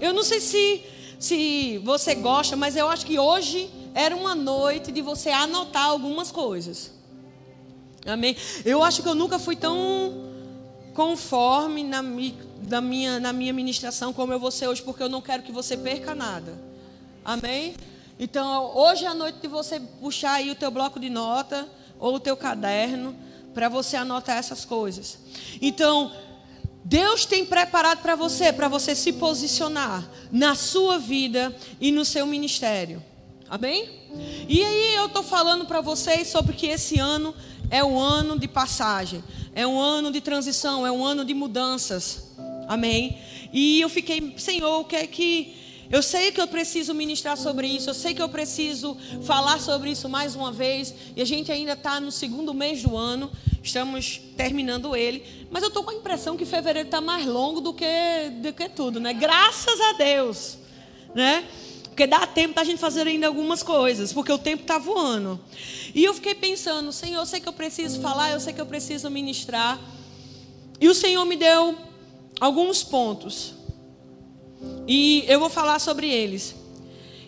Eu 0.00 0.12
não 0.12 0.22
sei 0.22 0.40
se, 0.40 0.82
se 1.18 1.78
você 1.78 2.14
gosta, 2.14 2.56
mas 2.56 2.76
eu 2.76 2.88
acho 2.88 3.04
que 3.04 3.18
hoje 3.18 3.70
era 3.94 4.14
uma 4.14 4.34
noite 4.34 4.92
de 4.92 5.02
você 5.02 5.30
anotar 5.30 5.84
algumas 5.84 6.30
coisas. 6.30 6.97
Amém? 8.08 8.36
Eu 8.64 8.82
acho 8.82 9.02
que 9.02 9.08
eu 9.08 9.14
nunca 9.14 9.38
fui 9.38 9.54
tão 9.56 10.28
conforme 10.94 11.84
na, 11.84 12.02
na, 12.02 12.80
minha, 12.80 13.20
na 13.20 13.32
minha 13.32 13.52
ministração 13.52 14.12
como 14.12 14.32
eu 14.32 14.40
vou 14.40 14.50
ser 14.50 14.66
hoje, 14.66 14.82
porque 14.82 15.02
eu 15.02 15.08
não 15.08 15.20
quero 15.20 15.42
que 15.42 15.52
você 15.52 15.76
perca 15.76 16.14
nada. 16.14 16.58
Amém? 17.24 17.74
Então, 18.18 18.72
hoje 18.74 19.04
é 19.04 19.08
a 19.08 19.14
noite 19.14 19.38
de 19.40 19.46
você 19.46 19.78
puxar 19.78 20.32
aí 20.32 20.50
o 20.50 20.54
teu 20.54 20.70
bloco 20.70 20.98
de 20.98 21.08
nota 21.08 21.68
ou 22.00 22.14
o 22.14 22.20
teu 22.20 22.36
caderno 22.36 23.14
para 23.54 23.68
você 23.68 23.96
anotar 23.96 24.36
essas 24.38 24.64
coisas. 24.64 25.18
Então, 25.60 26.10
Deus 26.84 27.26
tem 27.26 27.44
preparado 27.44 28.00
para 28.00 28.16
você, 28.16 28.52
para 28.52 28.66
você 28.66 28.94
se 28.94 29.12
posicionar 29.12 30.08
na 30.32 30.54
sua 30.54 30.98
vida 30.98 31.54
e 31.80 31.92
no 31.92 32.04
seu 32.04 32.26
ministério. 32.26 33.02
Amém? 33.48 33.88
E 34.48 34.64
aí 34.64 34.94
eu 34.94 35.06
estou 35.06 35.22
falando 35.22 35.64
para 35.64 35.80
vocês 35.80 36.28
sobre 36.28 36.54
que 36.54 36.66
esse 36.66 36.98
ano 36.98 37.34
é 37.70 37.84
um 37.84 37.98
ano 37.98 38.38
de 38.38 38.48
passagem, 38.48 39.22
é 39.54 39.66
um 39.66 39.78
ano 39.78 40.10
de 40.10 40.20
transição, 40.20 40.86
é 40.86 40.92
um 40.92 41.04
ano 41.04 41.24
de 41.24 41.34
mudanças. 41.34 42.32
Amém? 42.66 43.18
E 43.52 43.80
eu 43.80 43.88
fiquei, 43.88 44.34
Senhor, 44.36 44.80
o 44.80 44.84
que 44.84 44.96
é 44.96 45.06
que. 45.06 45.56
Eu 45.90 46.02
sei 46.02 46.30
que 46.30 46.38
eu 46.38 46.46
preciso 46.46 46.92
ministrar 46.92 47.34
sobre 47.34 47.66
isso, 47.66 47.88
eu 47.88 47.94
sei 47.94 48.12
que 48.12 48.20
eu 48.20 48.28
preciso 48.28 48.94
falar 49.22 49.58
sobre 49.58 49.90
isso 49.90 50.06
mais 50.06 50.34
uma 50.34 50.52
vez. 50.52 50.94
E 51.16 51.22
a 51.22 51.24
gente 51.24 51.50
ainda 51.50 51.72
está 51.72 51.98
no 51.98 52.12
segundo 52.12 52.52
mês 52.52 52.82
do 52.82 52.94
ano, 52.94 53.30
estamos 53.62 54.20
terminando 54.36 54.94
ele. 54.94 55.24
Mas 55.50 55.62
eu 55.62 55.68
estou 55.68 55.82
com 55.82 55.90
a 55.90 55.94
impressão 55.94 56.36
que 56.36 56.44
fevereiro 56.44 56.88
está 56.88 57.00
mais 57.00 57.24
longo 57.24 57.62
do 57.62 57.72
que, 57.72 57.86
do 58.42 58.52
que 58.52 58.68
tudo, 58.68 59.00
né? 59.00 59.14
Graças 59.14 59.80
a 59.80 59.92
Deus, 59.94 60.58
né? 61.14 61.46
Porque 61.98 62.06
dá 62.06 62.28
tempo 62.28 62.54
da 62.54 62.62
gente 62.62 62.78
fazer 62.78 63.08
ainda 63.08 63.26
algumas 63.26 63.60
coisas, 63.60 64.12
porque 64.12 64.30
o 64.30 64.38
tempo 64.38 64.62
está 64.62 64.78
voando. 64.78 65.40
E 65.92 66.04
eu 66.04 66.14
fiquei 66.14 66.32
pensando, 66.32 66.92
Senhor, 66.92 67.18
eu 67.20 67.26
sei 67.26 67.40
que 67.40 67.48
eu 67.48 67.52
preciso 67.52 68.00
falar, 68.00 68.30
eu 68.30 68.38
sei 68.38 68.52
que 68.52 68.60
eu 68.60 68.66
preciso 68.66 69.10
ministrar. 69.10 69.80
E 70.80 70.88
o 70.88 70.94
Senhor 70.94 71.24
me 71.24 71.34
deu 71.34 71.76
alguns 72.40 72.84
pontos. 72.84 73.52
E 74.86 75.24
eu 75.26 75.40
vou 75.40 75.50
falar 75.50 75.80
sobre 75.80 76.08
eles. 76.08 76.54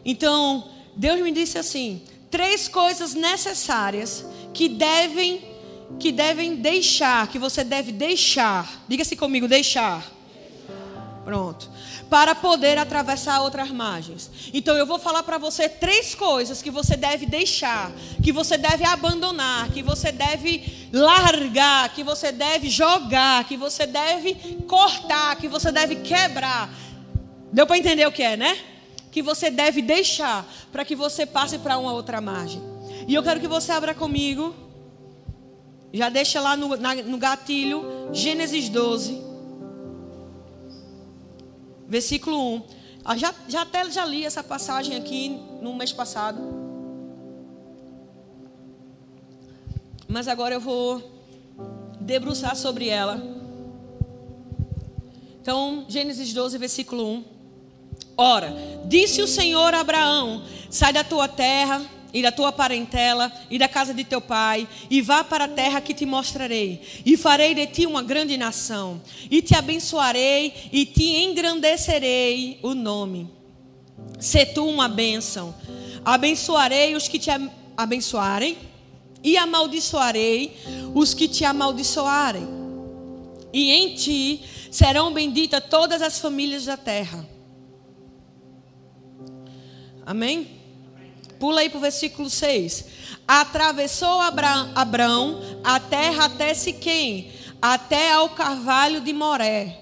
Então, 0.04 0.68
Deus 0.94 1.20
me 1.20 1.32
disse 1.32 1.58
assim: 1.58 2.02
três 2.30 2.68
coisas 2.68 3.12
necessárias 3.12 4.24
que 4.54 4.68
devem 4.68 5.50
que 5.98 6.12
devem 6.12 6.54
deixar, 6.54 7.26
que 7.26 7.40
você 7.40 7.64
deve 7.64 7.90
deixar. 7.90 8.84
Diga-se 8.86 9.16
comigo, 9.16 9.48
deixar. 9.48 10.08
Pronto 11.24 11.68
para 12.10 12.34
poder 12.34 12.76
atravessar 12.76 13.40
outras 13.40 13.70
margens. 13.70 14.28
Então 14.52 14.76
eu 14.76 14.84
vou 14.84 14.98
falar 14.98 15.22
para 15.22 15.38
você 15.38 15.68
três 15.68 16.12
coisas 16.12 16.60
que 16.60 16.70
você 16.70 16.96
deve 16.96 17.24
deixar, 17.24 17.92
que 18.20 18.32
você 18.32 18.58
deve 18.58 18.84
abandonar, 18.84 19.70
que 19.70 19.80
você 19.80 20.10
deve 20.10 20.88
largar, 20.92 21.88
que 21.94 22.02
você 22.02 22.32
deve 22.32 22.68
jogar, 22.68 23.44
que 23.44 23.56
você 23.56 23.86
deve 23.86 24.34
cortar, 24.66 25.36
que 25.36 25.46
você 25.46 25.70
deve 25.70 25.96
quebrar. 25.96 26.68
Deu 27.52 27.64
para 27.64 27.78
entender 27.78 28.06
o 28.06 28.12
que 28.12 28.24
é, 28.24 28.36
né? 28.36 28.58
Que 29.12 29.22
você 29.22 29.48
deve 29.48 29.80
deixar 29.80 30.44
para 30.72 30.84
que 30.84 30.96
você 30.96 31.24
passe 31.24 31.58
para 31.58 31.78
uma 31.78 31.92
outra 31.92 32.20
margem. 32.20 32.60
E 33.06 33.14
eu 33.14 33.22
quero 33.22 33.38
que 33.38 33.48
você 33.48 33.70
abra 33.70 33.94
comigo. 33.94 34.52
Já 35.92 36.08
deixa 36.08 36.40
lá 36.40 36.56
no, 36.56 36.76
na, 36.76 36.94
no 36.96 37.18
gatilho, 37.18 38.08
Gênesis 38.12 38.68
12. 38.68 39.29
Versículo 41.90 42.54
1. 42.54 42.62
Ah, 43.04 43.16
já, 43.16 43.34
já 43.48 43.62
até 43.62 43.90
já 43.90 44.04
li 44.06 44.24
essa 44.24 44.44
passagem 44.44 44.96
aqui 44.96 45.28
no 45.60 45.74
mês 45.74 45.92
passado. 45.92 46.40
Mas 50.06 50.28
agora 50.28 50.54
eu 50.54 50.60
vou 50.60 51.02
debruçar 52.00 52.54
sobre 52.54 52.88
ela. 52.88 53.20
Então, 55.42 55.84
Gênesis 55.88 56.32
12, 56.32 56.58
versículo 56.58 57.04
1. 57.06 57.24
Ora, 58.16 58.54
disse 58.84 59.20
o 59.20 59.26
Senhor 59.26 59.74
a 59.74 59.80
Abraão: 59.80 60.44
Sai 60.70 60.92
da 60.92 61.02
tua 61.02 61.26
terra 61.26 61.82
e 62.12 62.22
da 62.22 62.32
tua 62.32 62.52
parentela 62.52 63.32
e 63.50 63.58
da 63.58 63.68
casa 63.68 63.94
de 63.94 64.04
teu 64.04 64.20
pai, 64.20 64.68
e 64.88 65.00
vá 65.00 65.22
para 65.22 65.44
a 65.44 65.48
terra 65.48 65.80
que 65.80 65.94
te 65.94 66.06
mostrarei, 66.06 66.80
e 67.04 67.16
farei 67.16 67.54
de 67.54 67.66
ti 67.66 67.86
uma 67.86 68.02
grande 68.02 68.36
nação, 68.36 69.00
e 69.30 69.40
te 69.42 69.54
abençoarei 69.54 70.52
e 70.72 70.84
te 70.84 71.04
engrandecerei 71.04 72.58
o 72.62 72.74
nome. 72.74 73.30
Se 74.18 74.44
tu 74.46 74.66
uma 74.66 74.88
bênção, 74.88 75.54
abençoarei 76.04 76.94
os 76.94 77.08
que 77.08 77.18
te 77.18 77.30
abençoarem, 77.76 78.56
e 79.22 79.36
amaldiçoarei 79.36 80.56
os 80.94 81.14
que 81.14 81.28
te 81.28 81.44
amaldiçoarem. 81.44 82.48
E 83.52 83.70
em 83.70 83.94
ti 83.94 84.42
serão 84.70 85.12
benditas 85.12 85.62
todas 85.68 86.00
as 86.02 86.18
famílias 86.18 86.64
da 86.64 86.76
terra. 86.76 87.28
Amém? 90.06 90.59
Pula 91.40 91.62
aí 91.62 91.70
para 91.70 91.78
o 91.78 91.80
versículo 91.80 92.28
6. 92.28 92.84
Atravessou 93.26 94.20
Abraão, 94.20 94.70
Abraão 94.74 95.40
a 95.64 95.80
terra 95.80 96.26
até 96.26 96.52
Siquém, 96.52 97.32
até 97.62 98.12
ao 98.12 98.28
carvalho 98.28 99.00
de 99.00 99.12
Moré. 99.14 99.78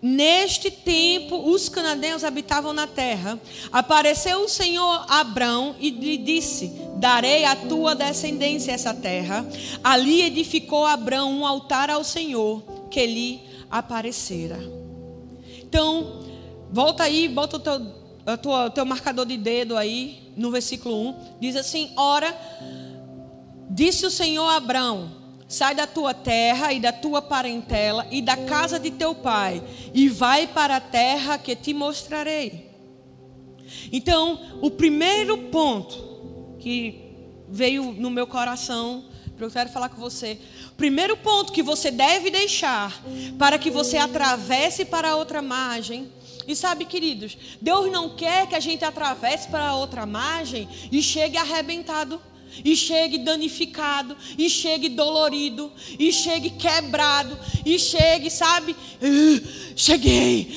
Neste 0.00 0.70
tempo, 0.70 1.50
os 1.50 1.68
cananeus 1.68 2.22
habitavam 2.22 2.72
na 2.74 2.86
terra. 2.86 3.40
Apareceu 3.72 4.44
o 4.44 4.48
Senhor 4.48 5.06
a 5.08 5.20
Abraão 5.20 5.74
e 5.80 5.90
lhe 5.90 6.18
disse: 6.18 6.70
Darei 6.96 7.46
à 7.46 7.56
tua 7.56 7.94
descendência 7.94 8.72
essa 8.72 8.92
terra. 8.92 9.44
Ali 9.82 10.22
edificou 10.22 10.84
Abraão 10.84 11.32
um 11.32 11.46
altar 11.46 11.90
ao 11.90 12.04
Senhor 12.04 12.62
que 12.90 13.04
lhe 13.06 13.40
aparecera. 13.70 14.58
Então, 15.62 16.22
volta 16.70 17.02
aí, 17.02 17.28
bota 17.28 17.56
o 17.56 17.60
teu, 17.60 17.80
o 18.66 18.70
teu 18.70 18.84
marcador 18.84 19.24
de 19.24 19.36
dedo 19.36 19.76
aí 19.76 20.32
no 20.36 20.50
versículo 20.50 20.94
1, 21.10 21.38
diz 21.40 21.56
assim: 21.56 21.90
Ora, 21.96 22.36
disse 23.70 24.04
o 24.04 24.10
Senhor 24.10 24.46
a 24.46 24.56
Abraão: 24.56 25.10
Sai 25.48 25.74
da 25.74 25.86
tua 25.86 26.12
terra 26.12 26.72
e 26.72 26.80
da 26.80 26.92
tua 26.92 27.22
parentela 27.22 28.06
e 28.10 28.20
da 28.20 28.36
casa 28.36 28.78
de 28.78 28.90
teu 28.90 29.14
pai, 29.14 29.62
e 29.94 30.08
vai 30.08 30.46
para 30.46 30.76
a 30.76 30.80
terra 30.80 31.38
que 31.38 31.56
te 31.56 31.72
mostrarei. 31.72 32.68
Então, 33.90 34.58
o 34.60 34.70
primeiro 34.70 35.38
ponto 35.44 36.56
que 36.58 37.08
veio 37.48 37.92
no 37.92 38.10
meu 38.10 38.26
coração, 38.26 39.04
eu 39.38 39.50
quero 39.50 39.70
falar 39.70 39.88
com 39.88 40.00
você. 40.00 40.38
O 40.72 40.74
primeiro 40.74 41.16
ponto 41.16 41.52
que 41.52 41.62
você 41.62 41.90
deve 41.90 42.30
deixar 42.30 43.00
para 43.38 43.58
que 43.58 43.70
você 43.70 43.96
atravesse 43.96 44.84
para 44.84 45.16
outra 45.16 45.40
margem 45.40 46.10
e 46.48 46.56
sabe, 46.56 46.86
queridos, 46.86 47.36
Deus 47.60 47.92
não 47.92 48.16
quer 48.16 48.48
que 48.48 48.54
a 48.54 48.60
gente 48.60 48.82
atravesse 48.82 49.46
para 49.48 49.74
outra 49.74 50.06
margem 50.06 50.66
e 50.90 51.02
chegue 51.02 51.36
arrebentado, 51.36 52.18
e 52.64 52.74
chegue 52.74 53.18
danificado, 53.18 54.16
e 54.38 54.48
chegue 54.48 54.88
dolorido, 54.88 55.70
e 55.98 56.10
chegue 56.10 56.48
quebrado, 56.48 57.38
e 57.66 57.78
chegue, 57.78 58.30
sabe? 58.30 58.72
Uh, 58.72 59.46
cheguei, 59.76 60.50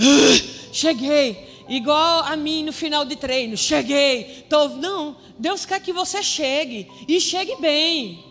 uh, 0.00 0.72
cheguei. 0.72 1.54
Igual 1.68 2.20
a 2.24 2.36
mim 2.36 2.64
no 2.64 2.72
final 2.72 3.04
de 3.04 3.16
treino, 3.16 3.56
cheguei. 3.56 4.46
Tô, 4.48 4.68
não, 4.68 5.16
Deus 5.38 5.66
quer 5.66 5.80
que 5.80 5.92
você 5.92 6.22
chegue 6.22 6.88
e 7.06 7.20
chegue 7.20 7.56
bem. 7.56 8.24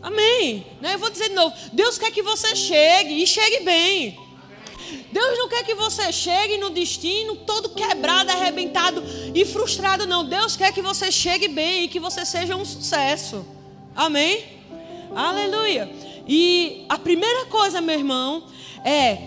Amém. 0.00 0.64
Né? 0.80 0.94
Eu 0.94 0.98
vou 0.98 1.10
dizer 1.10 1.28
de 1.28 1.34
novo: 1.34 1.54
Deus 1.72 1.98
quer 1.98 2.10
que 2.10 2.22
você 2.22 2.56
chegue 2.56 3.22
e 3.22 3.26
chegue 3.26 3.60
bem. 3.64 4.29
Deus 5.12 5.38
não 5.38 5.48
quer 5.48 5.64
que 5.64 5.74
você 5.74 6.12
chegue 6.12 6.56
no 6.56 6.70
destino 6.70 7.36
todo 7.36 7.70
quebrado, 7.70 8.30
arrebentado 8.30 9.02
e 9.34 9.44
frustrado, 9.44 10.06
não. 10.06 10.24
Deus 10.24 10.56
quer 10.56 10.72
que 10.72 10.82
você 10.82 11.10
chegue 11.10 11.48
bem 11.48 11.84
e 11.84 11.88
que 11.88 12.00
você 12.00 12.24
seja 12.24 12.56
um 12.56 12.64
sucesso. 12.64 13.44
Amém? 13.94 14.44
Aleluia. 15.14 15.90
E 16.26 16.84
a 16.88 16.96
primeira 16.96 17.46
coisa, 17.46 17.80
meu 17.80 17.98
irmão, 17.98 18.44
é 18.84 19.18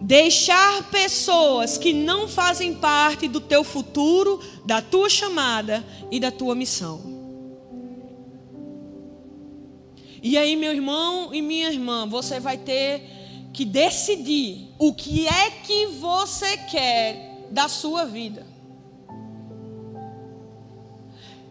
deixar 0.00 0.90
pessoas 0.90 1.76
que 1.76 1.92
não 1.92 2.28
fazem 2.28 2.74
parte 2.74 3.26
do 3.26 3.40
teu 3.40 3.64
futuro, 3.64 4.40
da 4.64 4.80
tua 4.80 5.08
chamada 5.08 5.84
e 6.10 6.20
da 6.20 6.30
tua 6.30 6.54
missão. 6.54 7.18
E 10.22 10.36
aí, 10.36 10.56
meu 10.56 10.72
irmão 10.72 11.32
e 11.32 11.40
minha 11.40 11.70
irmã, 11.70 12.06
você 12.06 12.40
vai 12.40 12.58
ter 12.58 13.17
que 13.58 13.64
decidir 13.64 14.72
o 14.78 14.94
que 14.94 15.26
é 15.26 15.50
que 15.50 15.86
você 15.86 16.56
quer 16.58 17.48
da 17.50 17.68
sua 17.68 18.04
vida. 18.04 18.46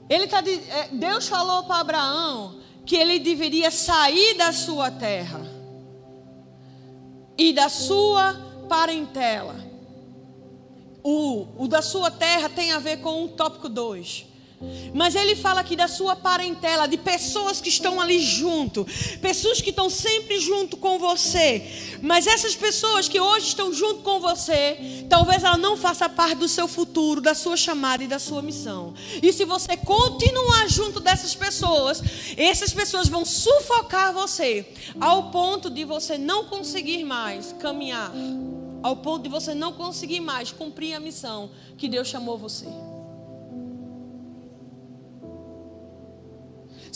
Ele 0.09 0.25
tá, 0.25 0.39
é, 0.39 0.87
Deus 0.87 1.27
falou 1.27 1.65
para 1.65 1.81
Abraão 1.81 2.61
que 2.85 2.95
ele 2.95 3.19
deveria 3.19 3.69
sair 3.69 4.37
da 4.37 4.53
sua 4.53 4.89
terra 4.89 5.45
e 7.37 7.51
da 7.51 7.67
sua 7.67 8.35
parentela. 8.69 9.57
O, 11.03 11.45
o 11.57 11.67
da 11.67 11.81
sua 11.81 12.09
terra 12.09 12.47
tem 12.47 12.71
a 12.71 12.79
ver 12.79 13.01
com 13.01 13.25
o 13.25 13.27
tópico 13.27 13.67
2. 13.67 14.25
Mas 14.93 15.15
ele 15.15 15.35
fala 15.35 15.61
aqui 15.61 15.75
da 15.75 15.87
sua 15.87 16.15
parentela, 16.15 16.87
de 16.87 16.97
pessoas 16.97 17.61
que 17.61 17.69
estão 17.69 18.01
ali 18.01 18.19
junto, 18.19 18.87
pessoas 19.21 19.61
que 19.61 19.69
estão 19.69 19.89
sempre 19.89 20.39
junto 20.39 20.77
com 20.77 20.97
você. 20.97 21.61
Mas 22.01 22.25
essas 22.25 22.55
pessoas 22.55 23.07
que 23.07 23.19
hoje 23.19 23.47
estão 23.47 23.71
junto 23.71 24.01
com 24.01 24.19
você, 24.19 25.05
talvez 25.07 25.43
ela 25.43 25.57
não 25.57 25.77
faça 25.77 26.09
parte 26.09 26.35
do 26.35 26.47
seu 26.47 26.67
futuro, 26.67 27.21
da 27.21 27.35
sua 27.35 27.55
chamada 27.55 28.03
e 28.03 28.07
da 28.07 28.17
sua 28.17 28.41
missão. 28.41 28.95
E 29.21 29.31
se 29.31 29.45
você 29.45 29.77
continuar 29.77 30.67
junto 30.67 30.99
dessas 30.99 31.35
pessoas, 31.35 32.01
essas 32.35 32.73
pessoas 32.73 33.07
vão 33.07 33.23
sufocar 33.25 34.11
você 34.11 34.65
ao 34.99 35.29
ponto 35.29 35.69
de 35.69 35.85
você 35.85 36.17
não 36.17 36.45
conseguir 36.45 37.03
mais 37.03 37.53
caminhar, 37.59 38.11
ao 38.81 38.95
ponto 38.97 39.23
de 39.23 39.29
você 39.29 39.53
não 39.53 39.73
conseguir 39.73 40.19
mais 40.19 40.51
cumprir 40.51 40.95
a 40.95 40.99
missão 40.99 41.51
que 41.77 41.87
Deus 41.87 42.07
chamou 42.07 42.37
você. 42.39 42.65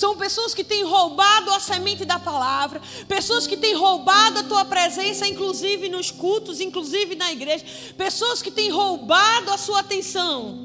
São 0.02 0.18
pessoas 0.18 0.56
que 0.56 0.64
têm 0.64 0.84
roubado 0.84 1.52
a 1.52 1.60
semente 1.60 2.04
da 2.06 2.18
palavra, 2.18 2.82
pessoas 3.08 3.46
que 3.46 3.56
têm 3.56 3.76
roubado 3.76 4.40
a 4.40 4.44
tua 4.44 4.66
presença, 4.66 5.28
inclusive 5.28 5.90
nos 5.90 6.10
cultos, 6.10 6.60
inclusive 6.60 7.14
na 7.14 7.32
igreja, 7.32 7.64
pessoas 7.96 8.42
que 8.42 8.50
têm 8.50 8.72
roubado 8.72 9.52
a 9.52 9.60
sua 9.60 9.82
atenção. 9.82 10.58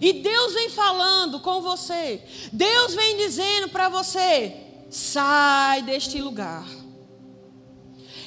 E 0.00 0.14
Deus 0.14 0.52
vem 0.52 0.68
falando 0.70 1.38
com 1.38 1.62
você, 1.62 2.24
Deus 2.52 2.92
vem 2.96 3.16
dizendo 3.18 3.68
para 3.68 3.88
você: 3.88 4.56
sai 4.90 5.80
deste 5.82 6.20
lugar. 6.20 6.66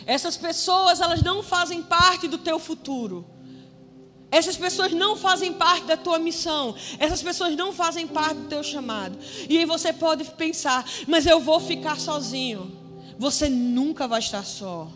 Essas 0.06 0.38
pessoas, 0.38 1.02
elas 1.02 1.22
não 1.22 1.44
fazem 1.44 1.84
parte 1.84 2.30
do 2.30 2.38
teu 2.38 2.60
futuro. 2.60 3.35
Essas 4.32 4.58
pessoas 4.58 4.92
não 4.92 5.16
fazem 5.16 5.54
parte 5.54 5.86
da 5.86 5.96
tua 5.96 6.20
missão. 6.20 6.76
Essas 7.00 7.22
pessoas 7.22 7.56
não 7.56 7.72
fazem 7.72 8.08
parte 8.08 8.36
do 8.40 8.48
teu 8.48 8.64
chamado. 8.64 9.18
E 9.50 9.58
aí 9.58 9.66
você 9.66 9.94
pode 9.94 10.24
pensar, 10.32 10.86
mas 11.08 11.26
eu 11.26 11.40
vou 11.40 11.60
ficar 11.60 12.00
sozinho. 12.00 12.72
Você 13.18 13.48
nunca 13.48 14.08
vai 14.08 14.20
estar 14.20 14.44
só. 14.44 14.90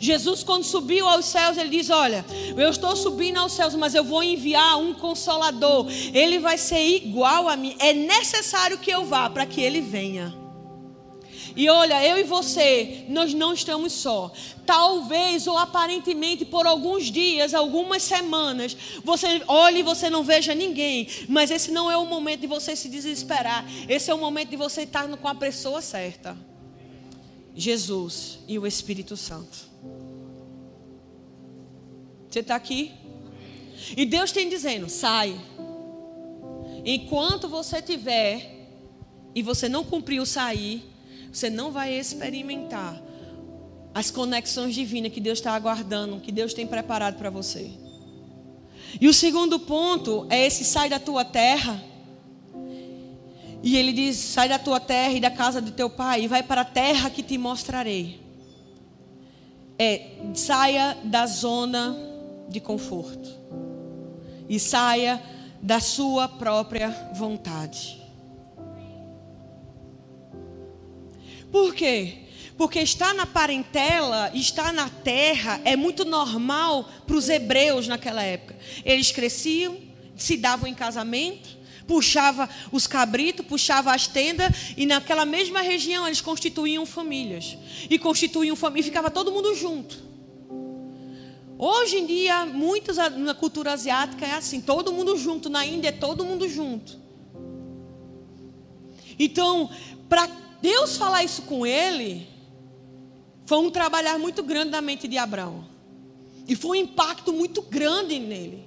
Jesus, 0.00 0.42
quando 0.42 0.64
subiu 0.64 1.08
aos 1.08 1.24
céus, 1.26 1.58
ele 1.58 1.68
diz: 1.68 1.90
Olha, 1.90 2.24
eu 2.56 2.70
estou 2.70 2.96
subindo 2.96 3.38
aos 3.38 3.52
céus, 3.52 3.74
mas 3.74 3.94
eu 3.94 4.04
vou 4.04 4.22
enviar 4.22 4.78
um 4.78 4.94
consolador. 4.94 5.86
Ele 6.12 6.38
vai 6.38 6.56
ser 6.56 6.80
igual 6.80 7.48
a 7.48 7.56
mim. 7.56 7.76
É 7.78 7.92
necessário 7.92 8.78
que 8.78 8.90
eu 8.90 9.04
vá 9.04 9.28
para 9.28 9.44
que 9.44 9.60
ele 9.60 9.80
venha. 9.80 10.43
E 11.56 11.68
olha, 11.68 12.04
eu 12.04 12.18
e 12.18 12.24
você, 12.24 13.04
nós 13.08 13.32
não 13.32 13.52
estamos 13.52 13.92
só. 13.92 14.32
Talvez 14.66 15.46
ou 15.46 15.56
aparentemente 15.56 16.44
por 16.44 16.66
alguns 16.66 17.04
dias, 17.04 17.54
algumas 17.54 18.02
semanas, 18.02 18.76
você 19.04 19.42
olhe 19.46 19.80
e 19.80 19.82
você 19.82 20.10
não 20.10 20.24
veja 20.24 20.54
ninguém, 20.54 21.06
mas 21.28 21.50
esse 21.50 21.70
não 21.70 21.90
é 21.90 21.96
o 21.96 22.06
momento 22.06 22.40
de 22.40 22.46
você 22.46 22.74
se 22.74 22.88
desesperar. 22.88 23.64
Esse 23.88 24.10
é 24.10 24.14
o 24.14 24.18
momento 24.18 24.50
de 24.50 24.56
você 24.56 24.82
estar 24.82 25.08
com 25.16 25.28
a 25.28 25.34
pessoa 25.34 25.80
certa. 25.80 26.36
Jesus 27.54 28.40
e 28.48 28.58
o 28.58 28.66
Espírito 28.66 29.16
Santo. 29.16 29.56
Você 32.28 32.40
está 32.40 32.56
aqui? 32.56 32.92
E 33.96 34.04
Deus 34.04 34.32
tem 34.32 34.48
dizendo: 34.48 34.88
sai. 34.88 35.40
Enquanto 36.84 37.48
você 37.48 37.80
tiver 37.80 38.68
e 39.34 39.42
você 39.42 39.68
não 39.68 39.84
cumpriu 39.84 40.26
sair, 40.26 40.93
você 41.34 41.50
não 41.50 41.72
vai 41.72 41.92
experimentar 41.92 43.02
as 43.92 44.10
conexões 44.10 44.74
divinas 44.74 45.12
que 45.12 45.20
Deus 45.20 45.38
está 45.38 45.52
aguardando, 45.52 46.20
que 46.20 46.30
Deus 46.30 46.54
tem 46.54 46.66
preparado 46.66 47.16
para 47.16 47.28
você. 47.28 47.70
E 49.00 49.08
o 49.08 49.14
segundo 49.14 49.58
ponto 49.58 50.26
é 50.30 50.46
esse 50.46 50.64
sai 50.64 50.88
da 50.88 51.00
tua 51.00 51.24
terra. 51.24 51.82
E 53.62 53.76
ele 53.76 53.92
diz: 53.92 54.16
sai 54.16 54.48
da 54.48 54.58
tua 54.58 54.78
terra 54.78 55.14
e 55.14 55.20
da 55.20 55.30
casa 55.30 55.60
de 55.60 55.72
teu 55.72 55.90
pai 55.90 56.22
e 56.22 56.28
vai 56.28 56.42
para 56.42 56.60
a 56.60 56.64
terra 56.64 57.10
que 57.10 57.22
te 57.22 57.36
mostrarei. 57.36 58.20
É, 59.76 60.18
saia 60.34 60.96
da 61.02 61.26
zona 61.26 61.96
de 62.48 62.60
conforto. 62.60 63.28
E 64.48 64.60
saia 64.60 65.20
da 65.60 65.80
sua 65.80 66.28
própria 66.28 66.90
vontade. 67.14 68.03
Por 71.54 71.72
quê? 71.72 72.14
Porque 72.58 72.80
estar 72.80 73.14
na 73.14 73.26
parentela, 73.26 74.28
estar 74.34 74.72
na 74.72 74.88
terra, 74.88 75.60
é 75.64 75.76
muito 75.76 76.04
normal 76.04 76.90
para 77.06 77.14
os 77.14 77.28
hebreus 77.28 77.86
naquela 77.86 78.24
época. 78.24 78.56
Eles 78.84 79.12
cresciam, 79.12 79.78
se 80.16 80.36
davam 80.36 80.68
em 80.68 80.74
casamento, 80.74 81.56
puxava 81.86 82.50
os 82.72 82.88
cabritos, 82.88 83.46
puxava 83.46 83.94
as 83.94 84.08
tendas, 84.08 84.52
e 84.76 84.84
naquela 84.84 85.24
mesma 85.24 85.60
região 85.60 86.04
eles 86.08 86.20
constituíam 86.20 86.84
famílias. 86.84 87.56
E 87.88 88.00
constituíam 88.00 88.56
família, 88.56 88.82
ficava 88.82 89.08
todo 89.08 89.30
mundo 89.30 89.54
junto. 89.54 90.02
Hoje 91.56 91.98
em 91.98 92.06
dia, 92.06 92.46
muitos 92.46 92.96
na 92.96 93.32
cultura 93.32 93.74
asiática 93.74 94.26
é 94.26 94.32
assim, 94.32 94.60
todo 94.60 94.92
mundo 94.92 95.16
junto, 95.16 95.48
na 95.48 95.64
Índia 95.64 95.90
é 95.90 95.92
todo 95.92 96.24
mundo 96.24 96.48
junto. 96.48 96.98
Então, 99.16 99.70
para 100.08 100.42
Deus 100.64 100.96
falar 100.96 101.22
isso 101.22 101.42
com 101.42 101.66
ele, 101.66 102.26
foi 103.44 103.58
um 103.58 103.70
trabalhar 103.70 104.18
muito 104.18 104.42
grande 104.42 104.70
na 104.70 104.80
mente 104.80 105.06
de 105.06 105.18
Abraão. 105.18 105.66
E 106.48 106.56
foi 106.56 106.78
um 106.78 106.80
impacto 106.80 107.34
muito 107.34 107.60
grande 107.60 108.18
nele. 108.18 108.66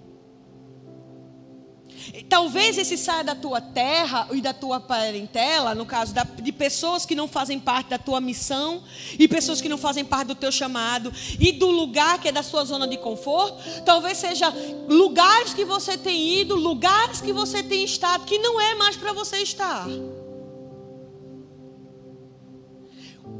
Talvez 2.29 2.77
esse 2.77 2.95
saia 2.95 3.23
da 3.23 3.33
tua 3.33 3.59
terra 3.59 4.27
e 4.31 4.39
da 4.41 4.53
tua 4.53 4.79
parentela, 4.79 5.73
no 5.73 5.87
caso 5.87 6.13
de 6.39 6.51
pessoas 6.51 7.03
que 7.03 7.15
não 7.15 7.27
fazem 7.27 7.59
parte 7.59 7.89
da 7.89 7.97
tua 7.97 8.21
missão 8.21 8.83
e 9.17 9.27
pessoas 9.27 9.59
que 9.59 9.67
não 9.67 9.77
fazem 9.79 10.05
parte 10.05 10.27
do 10.27 10.35
teu 10.35 10.51
chamado 10.51 11.11
e 11.39 11.51
do 11.51 11.71
lugar 11.71 12.21
que 12.21 12.27
é 12.27 12.31
da 12.31 12.43
sua 12.43 12.63
zona 12.63 12.87
de 12.87 12.97
conforto, 12.97 13.57
talvez 13.83 14.19
seja 14.19 14.53
lugares 14.87 15.55
que 15.55 15.65
você 15.65 15.97
tem 15.97 16.41
ido, 16.41 16.55
lugares 16.55 17.21
que 17.21 17.33
você 17.33 17.63
tem 17.63 17.83
estado 17.83 18.23
que 18.23 18.37
não 18.37 18.61
é 18.61 18.75
mais 18.75 18.95
para 18.95 19.13
você 19.13 19.37
estar. 19.37 19.87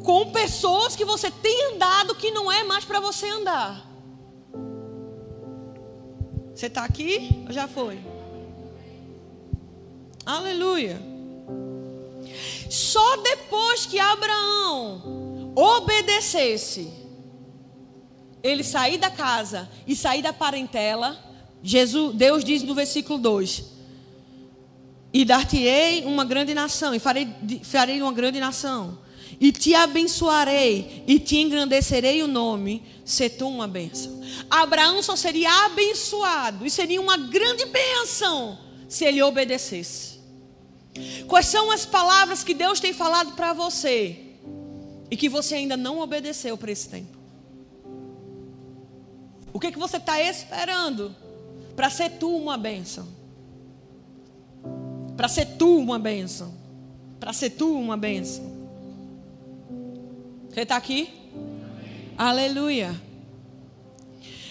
Com 0.04 0.32
pessoas 0.32 0.96
que 0.96 1.06
você 1.06 1.30
tem 1.30 1.74
andado 1.74 2.16
que 2.16 2.32
não 2.32 2.52
é 2.52 2.64
mais 2.64 2.86
para 2.86 3.00
você 3.00 3.28
andar. 3.30 3.86
Você 6.56 6.68
está 6.68 6.84
aqui 6.84 7.44
ou 7.46 7.54
já 7.54 7.68
foi? 7.68 8.00
Aleluia. 10.26 11.00
Só 12.70 13.18
depois 13.18 13.86
que 13.86 14.00
Abraão 14.00 15.54
obedecesse, 15.56 16.92
ele 18.44 18.64
sair 18.64 18.98
da 18.98 19.10
casa 19.10 19.70
e 19.86 19.96
sair 19.96 20.22
da 20.22 20.34
parentela, 20.34 21.18
Jesus, 21.64 22.16
Deus 22.16 22.44
diz 22.44 22.64
no 22.64 22.76
versículo 22.76 23.18
2: 23.20 23.64
E 25.14 25.26
dar-te-ei 25.26 26.06
uma 26.06 26.26
grande 26.26 26.54
nação, 26.54 26.94
e 26.94 27.00
farei, 27.00 27.28
farei 27.64 28.02
uma 28.02 28.14
grande 28.14 28.40
nação, 28.40 28.98
e 29.40 29.52
te 29.52 29.76
abençoarei, 29.76 31.04
e 31.06 31.20
te 31.20 31.38
engrandecerei 31.38 32.24
o 32.24 32.28
nome, 32.28 32.84
se 33.06 33.30
tu 33.30 33.48
uma 33.48 33.68
bênção. 33.68 34.22
Abraão 34.50 35.02
só 35.04 35.16
seria 35.16 35.66
abençoado, 35.66 36.66
e 36.66 36.70
seria 36.70 37.00
uma 37.00 37.18
grande 37.18 37.66
bênção 37.66 38.58
se 38.88 39.06
ele 39.06 39.22
obedecesse. 39.22 40.18
Quais 41.28 41.46
são 41.46 41.70
as 41.70 41.86
palavras 41.86 42.44
que 42.44 42.54
Deus 42.54 42.80
tem 42.80 42.94
falado 42.94 43.34
para 43.34 43.54
você 43.54 44.18
e 45.12 45.16
que 45.16 45.30
você 45.30 45.56
ainda 45.56 45.78
não 45.78 46.00
obedeceu 46.00 46.58
para 46.58 46.72
esse 46.72 46.90
tempo? 46.90 47.18
O 49.54 49.60
que, 49.60 49.72
que 49.72 49.80
você 49.80 49.98
está 49.98 50.20
esperando 50.22 51.16
para 51.76 51.90
ser 51.90 52.12
tu 52.12 52.36
uma 52.36 52.58
bênção? 52.58 53.08
Para 55.16 55.28
ser 55.28 55.46
tu 55.58 55.78
uma 55.78 56.00
bênção? 56.00 56.54
Para 57.20 57.34
ser 57.34 57.52
tu 57.52 57.72
uma 57.72 57.98
bênção? 57.98 58.57
Você 60.58 60.64
está 60.64 60.76
aqui? 60.76 61.08
Amém. 61.36 62.14
Aleluia. 62.18 63.02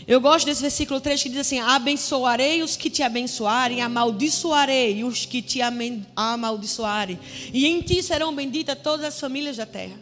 Eu 0.07 0.21
gosto 0.21 0.47
desse 0.47 0.63
versículo 0.63 1.01
3 1.01 1.21
que 1.21 1.29
diz 1.29 1.39
assim: 1.39 1.59
Abençoarei 1.59 2.63
os 2.63 2.77
que 2.77 2.89
te 2.89 3.03
abençoarem, 3.03 3.83
amaldiçoarei 3.83 5.03
os 5.03 5.27
que 5.27 5.43
te 5.43 5.59
amaldiçoarem, 6.15 7.19
e 7.53 7.67
em 7.67 7.81
ti 7.81 8.05
serão 8.05 8.33
benditas 8.33 8.79
todas 8.81 9.05
as 9.05 9.19
famílias 9.19 9.57
da 9.57 9.67
terra. 9.67 9.99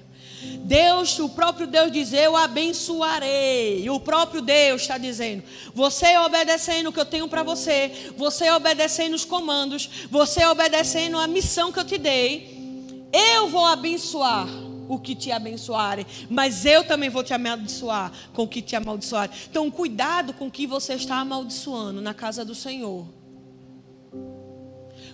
Deus, 0.59 1.19
o 1.19 1.31
próprio 1.31 1.67
Deus 1.67 1.91
diz: 1.91 2.13
Eu 2.13 2.37
abençoarei. 2.37 3.89
O 3.89 3.99
próprio 3.99 4.43
Deus 4.43 4.83
está 4.83 4.99
dizendo: 4.99 5.43
Você 5.73 6.19
obedecendo 6.19 6.89
o 6.89 6.93
que 6.93 7.01
eu 7.01 7.07
tenho 7.07 7.29
para 7.29 7.43
você, 7.43 8.13
você 8.15 8.51
obedecendo 8.51 9.15
os 9.15 9.25
comandos, 9.25 9.89
você 10.11 10.45
obedecendo 10.45 11.17
a 11.17 11.27
missão 11.27 11.73
que 11.73 11.81
eu 11.81 11.85
te 11.87 11.97
dei, 11.97 13.09
eu 13.11 13.49
vou 13.49 13.65
abençoar 13.65 14.64
o 14.89 14.99
que 14.99 15.15
te 15.15 15.31
abençoarem, 15.31 16.07
mas 16.29 16.65
eu 16.65 16.85
também 16.85 17.09
vou 17.09 17.23
te 17.23 17.33
amaldiçoar 17.33 18.13
com 18.33 18.43
o 18.43 18.49
que 18.49 18.63
te 18.63 18.77
amaldiçoarem. 18.77 19.35
Então, 19.51 19.71
cuidado 19.71 20.33
com 20.35 20.47
o 20.47 20.51
que 20.51 20.67
você 20.67 20.95
está 20.95 21.17
amaldiçoando 21.17 22.01
na 22.01 22.15
casa 22.15 22.45
do 22.45 22.55
Senhor. 22.55 23.07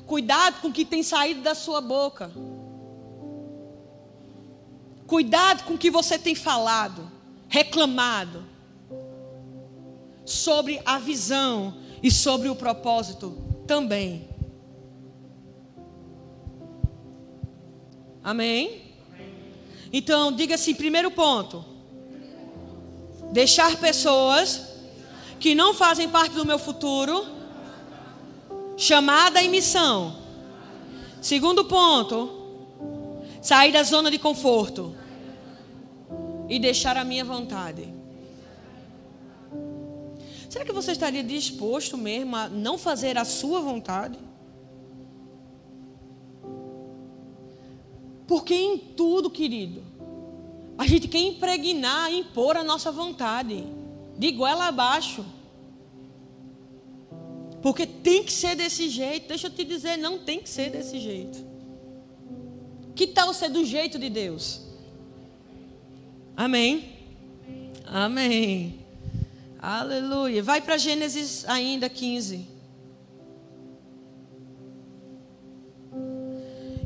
Cuidado 0.07 0.61
com 0.61 0.69
o 0.69 0.73
que 0.73 0.85
tem 0.85 1.03
saído 1.03 1.41
da 1.41 1.55
sua 1.55 1.81
boca. 1.81 2.33
Cuidado 5.07 5.65
com 5.65 5.75
o 5.75 5.79
que 5.79 5.91
você 5.91 6.19
tem 6.19 6.35
falado, 6.35 7.11
reclamado 7.49 8.45
sobre 10.25 10.81
a 10.85 10.99
visão 10.99 11.75
e 12.03 12.11
sobre 12.11 12.49
o 12.49 12.57
propósito 12.57 13.37
também. 13.67 14.29
Amém? 18.23 18.90
Então, 19.93 20.33
diga 20.33 20.55
assim: 20.55 20.75
primeiro 20.75 21.11
ponto, 21.11 21.65
deixar 23.33 23.77
pessoas 23.77 24.63
que 25.39 25.55
não 25.55 25.75
fazem 25.75 26.09
parte 26.09 26.35
do 26.35 26.45
meu 26.45 26.59
futuro, 26.59 27.27
chamada 28.77 29.43
e 29.43 29.49
missão. 29.49 30.17
Segundo 31.21 31.65
ponto, 31.65 32.31
sair 33.43 33.73
da 33.73 33.83
zona 33.83 34.11
de 34.11 34.19
conforto 34.19 34.95
e 36.49 36.59
deixar 36.59 36.97
a 36.97 37.05
minha 37.05 37.25
vontade. 37.25 37.89
Será 40.49 40.65
que 40.65 40.73
você 40.73 40.93
estaria 40.93 41.23
disposto 41.23 41.97
mesmo 41.97 42.35
a 42.35 42.49
não 42.49 42.77
fazer 42.77 43.17
a 43.17 43.25
sua 43.25 43.61
vontade? 43.61 44.19
Porque 48.31 48.55
em 48.55 48.79
tudo, 48.79 49.29
querido, 49.29 49.83
a 50.79 50.87
gente 50.87 51.09
quer 51.09 51.19
impregnar, 51.19 52.13
impor 52.13 52.57
a 52.57 52.63
nossa 52.63 52.93
vontade, 52.93 53.67
de 54.17 54.31
goela 54.31 54.69
abaixo. 54.69 55.27
Porque 57.61 57.85
tem 57.87 58.23
que 58.23 58.33
ser 58.33 58.55
desse 58.55 58.89
jeito. 58.89 59.27
Deixa 59.27 59.49
eu 59.49 59.51
te 59.51 59.65
dizer, 59.65 59.97
não 59.97 60.17
tem 60.21 60.39
que 60.39 60.49
ser 60.49 60.71
desse 60.71 61.01
jeito. 61.01 61.45
Que 62.95 63.09
tal 63.09 63.35
ser 63.35 63.49
do 63.49 63.65
jeito 63.65 63.99
de 63.99 64.09
Deus? 64.09 64.61
Amém. 66.37 66.89
Amém. 67.85 68.79
Aleluia. 69.59 70.41
Vai 70.41 70.61
para 70.61 70.79
Gênesis 70.79 71.45
ainda 71.49 71.89
15. 71.89 72.47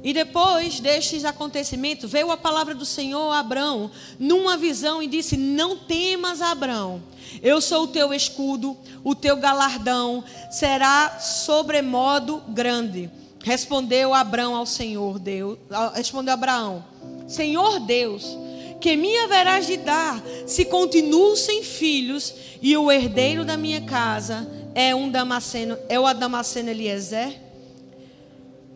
E 0.05 0.13
depois 0.13 0.81
destes 0.81 1.25
acontecimentos, 1.25 2.13
veio 2.13 2.31
a 2.31 2.37
palavra 2.37 2.75
do 2.75 2.85
Senhor 2.85 3.33
a 3.33 3.39
Abrão, 3.39 3.91
numa 4.19 4.55
visão, 4.55 5.03
e 5.03 5.07
disse: 5.07 5.35
Não 5.35 5.79
temas, 5.79 6.43
Abrão, 6.43 7.03
eu 7.43 7.59
sou 7.59 7.85
o 7.85 7.89
teu 7.89 8.13
escudo, 8.13 8.77
o 9.03 9.15
teu 9.15 9.39
galardão 9.39 10.23
será 10.51 11.19
sobremodo 11.19 12.43
grande. 12.49 13.11
Respondeu 13.43 14.13
Abrão 14.13 14.55
ao 14.55 14.67
Senhor 14.67 15.19
Deus, 15.19 15.59
respondeu 15.95 16.35
Abraão: 16.35 16.85
Senhor 17.27 17.81
Deus, 17.81 18.37
que 18.83 18.99
me 18.99 19.17
haverás 19.21 19.67
de 19.67 19.79
dar, 19.79 20.23
se 20.47 20.67
continuo 20.67 21.35
sem 21.35 21.63
filhos, 21.63 22.35
e 22.61 22.77
o 22.77 22.93
herdeiro 22.93 23.43
da 23.43 23.57
minha 23.57 23.81
casa 23.81 24.47
é 24.75 24.95
um 24.95 25.11
Damasceno, 25.11 25.79
é 25.89 25.99
o 25.99 26.13
Damasceno 26.13 26.69
Eliezer? 26.69 27.44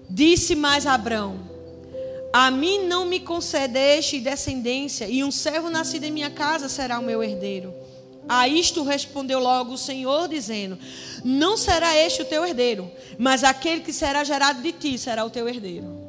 Disse 0.09 0.55
mais 0.55 0.87
Abrão: 0.87 1.39
A 2.33 2.51
mim 2.51 2.87
não 2.87 3.05
me 3.05 3.21
concedeste 3.21 4.21
descendência, 4.21 5.07
e 5.09 5.23
um 5.23 5.31
servo 5.31 5.69
nascido 5.69 6.05
em 6.05 6.11
minha 6.11 6.31
casa 6.31 6.69
será 6.69 6.99
o 6.99 7.03
meu 7.03 7.23
herdeiro. 7.23 7.75
A 8.29 8.47
isto 8.47 8.83
respondeu 8.83 9.39
logo 9.39 9.73
o 9.73 9.79
Senhor, 9.79 10.29
dizendo: 10.29 10.79
Não 11.25 11.57
será 11.57 11.97
este 11.97 12.23
o 12.23 12.27
teu 12.27 12.45
herdeiro, 12.45 12.91
mas 13.19 13.43
aquele 13.43 13.81
que 13.81 13.93
será 13.93 14.25
gerado 14.25 14.63
de 14.63 14.73
ti 14.73 14.99
será 14.99 15.25
o 15.25 15.31
teu 15.31 15.49
herdeiro. 15.49 16.09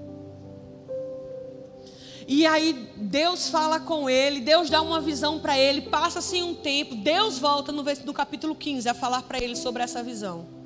E 2.28 2.46
aí 2.46 2.88
Deus 2.96 3.50
fala 3.50 3.80
com 3.80 4.08
ele, 4.08 4.40
Deus 4.40 4.70
dá 4.70 4.84
uma 4.84 5.02
visão 5.02 5.40
para 5.40 5.58
ele, 5.58 5.82
passa 5.82 6.20
assim 6.20 6.44
um 6.44 6.54
tempo, 6.54 6.94
Deus 6.94 7.40
volta 7.40 7.72
no 7.72 8.14
capítulo 8.14 8.54
15 8.54 8.88
a 8.88 8.94
falar 8.94 9.24
para 9.24 9.40
ele 9.40 9.56
sobre 9.56 9.82
essa 9.82 10.04
visão. 10.04 10.59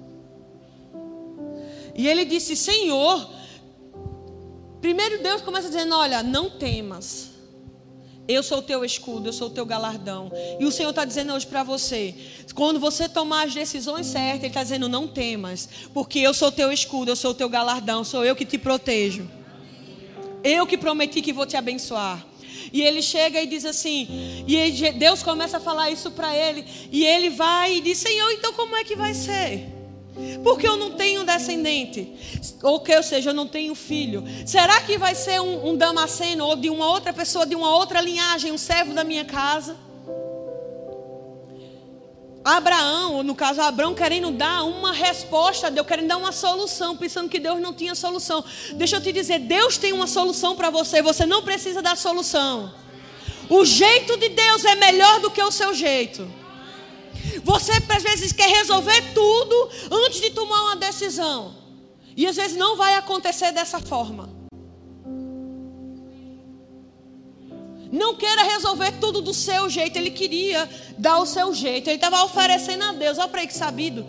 E 1.95 2.07
ele 2.07 2.25
disse: 2.25 2.55
Senhor, 2.55 3.29
primeiro 4.81 5.21
Deus 5.21 5.41
começa 5.41 5.67
dizendo: 5.67 5.95
Olha, 5.95 6.23
não 6.23 6.49
temas. 6.49 7.33
Eu 8.25 8.41
sou 8.41 8.59
o 8.59 8.61
teu 8.61 8.85
escudo, 8.85 9.27
eu 9.27 9.33
sou 9.33 9.47
o 9.47 9.51
teu 9.51 9.65
galardão. 9.65 10.31
E 10.57 10.65
o 10.65 10.71
Senhor 10.71 10.91
está 10.91 11.03
dizendo 11.03 11.33
hoje 11.33 11.45
para 11.45 11.61
você: 11.61 12.15
quando 12.55 12.79
você 12.79 13.09
tomar 13.09 13.47
as 13.47 13.53
decisões 13.53 14.07
certas, 14.07 14.39
Ele 14.39 14.47
está 14.47 14.63
dizendo: 14.63 14.87
não 14.87 15.07
temas, 15.07 15.67
porque 15.93 16.19
eu 16.19 16.33
sou 16.33 16.47
o 16.47 16.51
teu 16.51 16.71
escudo, 16.71 17.11
eu 17.11 17.15
sou 17.15 17.31
o 17.31 17.33
teu 17.33 17.49
galardão, 17.49 18.03
sou 18.03 18.23
eu 18.23 18.35
que 18.35 18.45
te 18.45 18.57
protejo. 18.57 19.29
Eu 20.43 20.65
que 20.65 20.77
prometi 20.77 21.21
que 21.21 21.33
vou 21.33 21.45
te 21.45 21.55
abençoar. 21.55 22.25
E 22.71 22.81
ele 22.81 23.01
chega 23.01 23.41
e 23.41 23.45
diz 23.45 23.65
assim, 23.65 24.07
e 24.47 24.91
Deus 24.93 25.21
começa 25.21 25.57
a 25.57 25.59
falar 25.59 25.91
isso 25.91 26.09
para 26.11 26.35
ele, 26.35 26.65
e 26.91 27.05
ele 27.05 27.29
vai 27.29 27.77
e 27.77 27.81
diz: 27.81 27.97
Senhor, 27.97 28.31
então 28.31 28.53
como 28.53 28.75
é 28.75 28.83
que 28.85 28.95
vai 28.95 29.13
ser? 29.13 29.72
Porque 30.43 30.67
eu 30.67 30.77
não 30.77 30.91
tenho 30.91 31.23
descendente, 31.23 32.13
ou 32.61 32.79
que, 32.79 32.95
ou 32.95 33.01
seja, 33.01 33.31
eu 33.31 33.33
não 33.33 33.47
tenho 33.47 33.73
filho. 33.73 34.23
Será 34.45 34.81
que 34.81 34.97
vai 34.97 35.15
ser 35.15 35.41
um, 35.41 35.69
um 35.69 35.75
Damasceno 35.75 36.45
ou 36.45 36.55
de 36.55 36.69
uma 36.69 36.87
outra 36.87 37.11
pessoa, 37.11 37.45
de 37.45 37.55
uma 37.55 37.75
outra 37.75 37.99
linhagem, 37.99 38.51
um 38.51 38.57
servo 38.57 38.93
da 38.93 39.03
minha 39.03 39.25
casa? 39.25 39.75
Abraão, 42.43 43.15
ou 43.15 43.23
no 43.23 43.33
caso 43.33 43.61
Abraão, 43.61 43.95
querendo 43.95 44.29
dar 44.31 44.63
uma 44.65 44.91
resposta 44.91 45.67
a 45.67 45.69
Deus, 45.69 45.87
querendo 45.87 46.09
dar 46.09 46.17
uma 46.17 46.33
solução, 46.33 46.95
pensando 46.95 47.29
que 47.29 47.39
Deus 47.39 47.59
não 47.59 47.73
tinha 47.73 47.95
solução. 47.95 48.43
Deixa 48.75 48.97
eu 48.97 49.01
te 49.01 49.13
dizer, 49.13 49.39
Deus 49.39 49.77
tem 49.77 49.93
uma 49.93 50.07
solução 50.07 50.55
para 50.55 50.69
você, 50.69 51.01
você 51.01 51.25
não 51.25 51.41
precisa 51.41 51.81
da 51.81 51.95
solução. 51.95 52.73
O 53.49 53.63
jeito 53.63 54.17
de 54.17 54.29
Deus 54.29 54.65
é 54.65 54.75
melhor 54.75 55.21
do 55.21 55.31
que 55.31 55.41
o 55.41 55.51
seu 55.51 55.73
jeito. 55.73 56.42
Você 57.43 57.71
às 57.71 58.03
vezes 58.03 58.31
quer 58.31 58.49
resolver 58.49 59.13
tudo 59.13 59.69
antes 59.91 60.21
de 60.21 60.31
tomar 60.31 60.61
uma 60.63 60.75
decisão. 60.75 61.55
E 62.15 62.27
às 62.27 62.35
vezes 62.35 62.57
não 62.57 62.75
vai 62.77 62.95
acontecer 62.95 63.51
dessa 63.51 63.79
forma. 63.79 64.29
Não 67.91 68.15
queira 68.15 68.43
resolver 68.43 68.91
tudo 68.99 69.21
do 69.21 69.33
seu 69.33 69.69
jeito. 69.69 69.97
Ele 69.97 70.09
queria 70.09 70.67
dar 70.97 71.19
o 71.19 71.25
seu 71.25 71.53
jeito. 71.53 71.89
Ele 71.89 71.97
estava 71.97 72.23
oferecendo 72.23 72.83
a 72.83 72.91
Deus. 72.91 73.17
Olha 73.19 73.27
para 73.27 73.41
aí 73.41 73.47
que 73.47 73.53
sabido. 73.53 74.03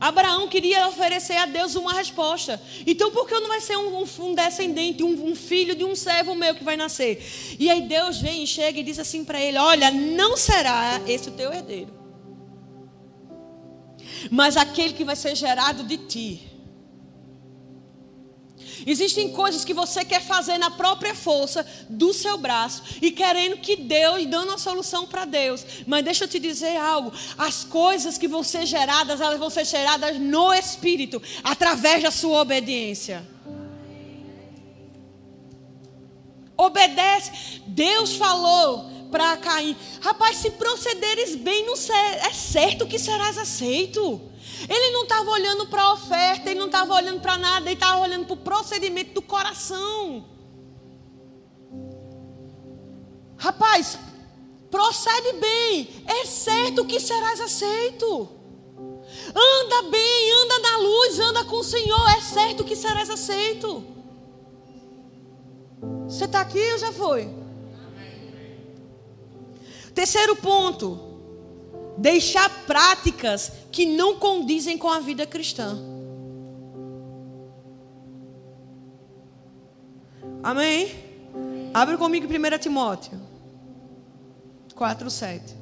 Abraão 0.00 0.48
queria 0.48 0.88
oferecer 0.88 1.36
a 1.36 1.44
Deus 1.44 1.74
uma 1.74 1.92
resposta. 1.92 2.60
Então, 2.86 3.10
por 3.10 3.28
que 3.28 3.38
não 3.38 3.48
vai 3.48 3.60
ser 3.60 3.76
um, 3.76 4.02
um 4.02 4.34
descendente, 4.34 5.02
um, 5.02 5.30
um, 5.30 5.34
filho 5.34 5.74
de 5.74 5.84
um 5.84 5.94
servo 5.94 6.34
meu 6.34 6.54
que 6.54 6.64
vai 6.64 6.74
nascer? 6.74 7.22
E 7.58 7.68
aí 7.70 7.82
Deus 7.82 8.18
vem 8.18 8.42
e 8.42 8.46
chega 8.46 8.80
e 8.80 8.82
diz 8.82 8.98
assim 8.98 9.22
para 9.22 9.38
ele: 9.38 9.58
Olha, 9.58 9.90
não 9.90 10.38
será 10.38 11.02
esse 11.06 11.28
o 11.28 11.32
teu 11.32 11.52
herdeiro, 11.52 11.92
mas 14.30 14.56
aquele 14.56 14.92
que 14.92 15.04
vai 15.04 15.16
ser 15.16 15.34
gerado 15.36 15.84
de 15.84 15.96
ti. 15.96 16.50
Existem 18.86 19.30
coisas 19.32 19.64
que 19.64 19.74
você 19.74 20.04
quer 20.04 20.22
fazer 20.22 20.58
na 20.58 20.70
própria 20.70 21.14
força 21.14 21.66
do 21.88 22.12
seu 22.12 22.38
braço 22.38 22.82
e 23.02 23.10
querendo 23.10 23.58
que 23.58 23.76
Deus, 23.76 24.22
e 24.22 24.26
dando 24.26 24.52
a 24.52 24.58
solução 24.58 25.06
para 25.06 25.24
Deus. 25.24 25.64
Mas 25.86 26.04
deixa 26.04 26.24
eu 26.24 26.28
te 26.28 26.38
dizer 26.38 26.76
algo: 26.76 27.12
as 27.36 27.64
coisas 27.64 28.16
que 28.16 28.28
vão 28.28 28.42
ser 28.42 28.66
geradas, 28.66 29.20
elas 29.20 29.38
vão 29.38 29.50
ser 29.50 29.64
geradas 29.64 30.18
no 30.18 30.52
Espírito, 30.52 31.22
através 31.42 32.02
da 32.02 32.10
sua 32.10 32.40
obediência. 32.40 33.26
Obedece. 36.56 37.62
Deus 37.66 38.16
falou 38.16 38.99
para 39.10 39.36
Caim: 39.36 39.76
Rapaz, 40.00 40.38
se 40.38 40.50
procederes 40.52 41.36
bem, 41.36 41.66
não 41.66 41.74
é 41.74 42.32
certo 42.32 42.86
que 42.86 42.98
serás 42.98 43.36
aceito. 43.36 44.20
Ele 44.68 44.90
não 44.92 45.02
estava 45.02 45.30
olhando 45.30 45.66
para 45.66 45.82
a 45.82 45.92
oferta, 45.92 46.50
ele 46.50 46.58
não 46.58 46.66
estava 46.66 46.94
olhando 46.94 47.20
para 47.20 47.38
nada, 47.38 47.66
ele 47.66 47.74
estava 47.74 48.00
olhando 48.00 48.26
para 48.26 48.34
o 48.34 48.38
procedimento 48.38 49.14
do 49.14 49.22
coração. 49.22 50.24
Rapaz, 53.36 53.98
procede 54.70 55.32
bem, 55.34 56.04
é 56.06 56.26
certo 56.26 56.84
que 56.84 57.00
serás 57.00 57.40
aceito. 57.40 58.28
Anda 59.28 59.90
bem, 59.90 60.32
anda 60.42 60.58
na 60.58 60.76
luz, 60.78 61.20
anda 61.20 61.44
com 61.44 61.56
o 61.56 61.64
Senhor, 61.64 62.08
é 62.10 62.20
certo 62.20 62.64
que 62.64 62.76
serás 62.76 63.08
aceito. 63.08 63.84
Você 66.06 66.26
está 66.26 66.40
aqui 66.40 66.72
ou 66.72 66.78
já 66.78 66.92
foi? 66.92 67.39
Terceiro 69.94 70.36
ponto 70.36 70.98
deixar 71.96 72.48
práticas 72.66 73.52
que 73.70 73.84
não 73.84 74.16
condizem 74.16 74.78
com 74.78 74.88
a 74.88 75.00
vida 75.00 75.26
cristã. 75.26 75.78
Amém? 80.42 80.90
Abre 81.74 81.96
comigo 81.96 82.26
1 82.26 82.58
Timóteo 82.58 83.20
4, 84.74 85.10
7. 85.10 85.60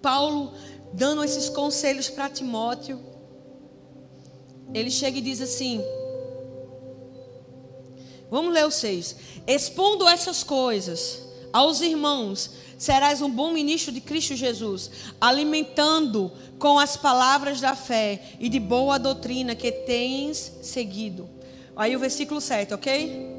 Paulo 0.00 0.54
dando 0.94 1.24
esses 1.24 1.48
conselhos 1.48 2.08
para 2.08 2.30
Timóteo, 2.30 3.00
ele 4.72 4.90
chega 4.90 5.18
e 5.18 5.20
diz 5.20 5.40
assim: 5.40 5.82
Vamos 8.30 8.54
ler 8.54 8.64
o 8.64 8.70
6. 8.70 9.16
Expondo 9.46 10.08
essas 10.08 10.42
coisas 10.42 11.20
aos 11.52 11.80
irmãos, 11.80 12.50
serás 12.78 13.20
um 13.20 13.30
bom 13.30 13.52
ministro 13.52 13.92
de 13.92 14.00
Cristo 14.00 14.34
Jesus, 14.34 14.90
alimentando 15.20 16.32
com 16.58 16.78
as 16.78 16.96
palavras 16.96 17.60
da 17.60 17.74
fé 17.74 18.36
e 18.38 18.48
de 18.48 18.58
boa 18.58 18.98
doutrina 18.98 19.54
que 19.54 19.70
tens 19.70 20.52
seguido. 20.62 21.28
Aí 21.76 21.94
o 21.94 21.98
versículo 21.98 22.40
7, 22.40 22.72
ok? 22.72 23.34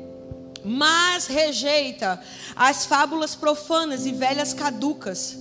Mas 0.63 1.27
rejeita 1.27 2.21
as 2.55 2.85
fábulas 2.85 3.33
profanas 3.33 4.05
e 4.05 4.11
velhas 4.11 4.53
caducas. 4.53 5.37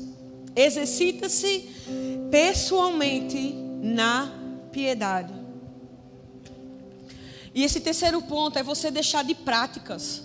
Exercita-se 0.54 1.68
pessoalmente 2.34 3.54
na 3.80 4.28
piedade. 4.72 5.32
E 7.54 7.62
esse 7.62 7.80
terceiro 7.80 8.20
ponto 8.22 8.58
é 8.58 8.62
você 8.64 8.90
deixar 8.90 9.22
de 9.22 9.36
práticas. 9.36 10.24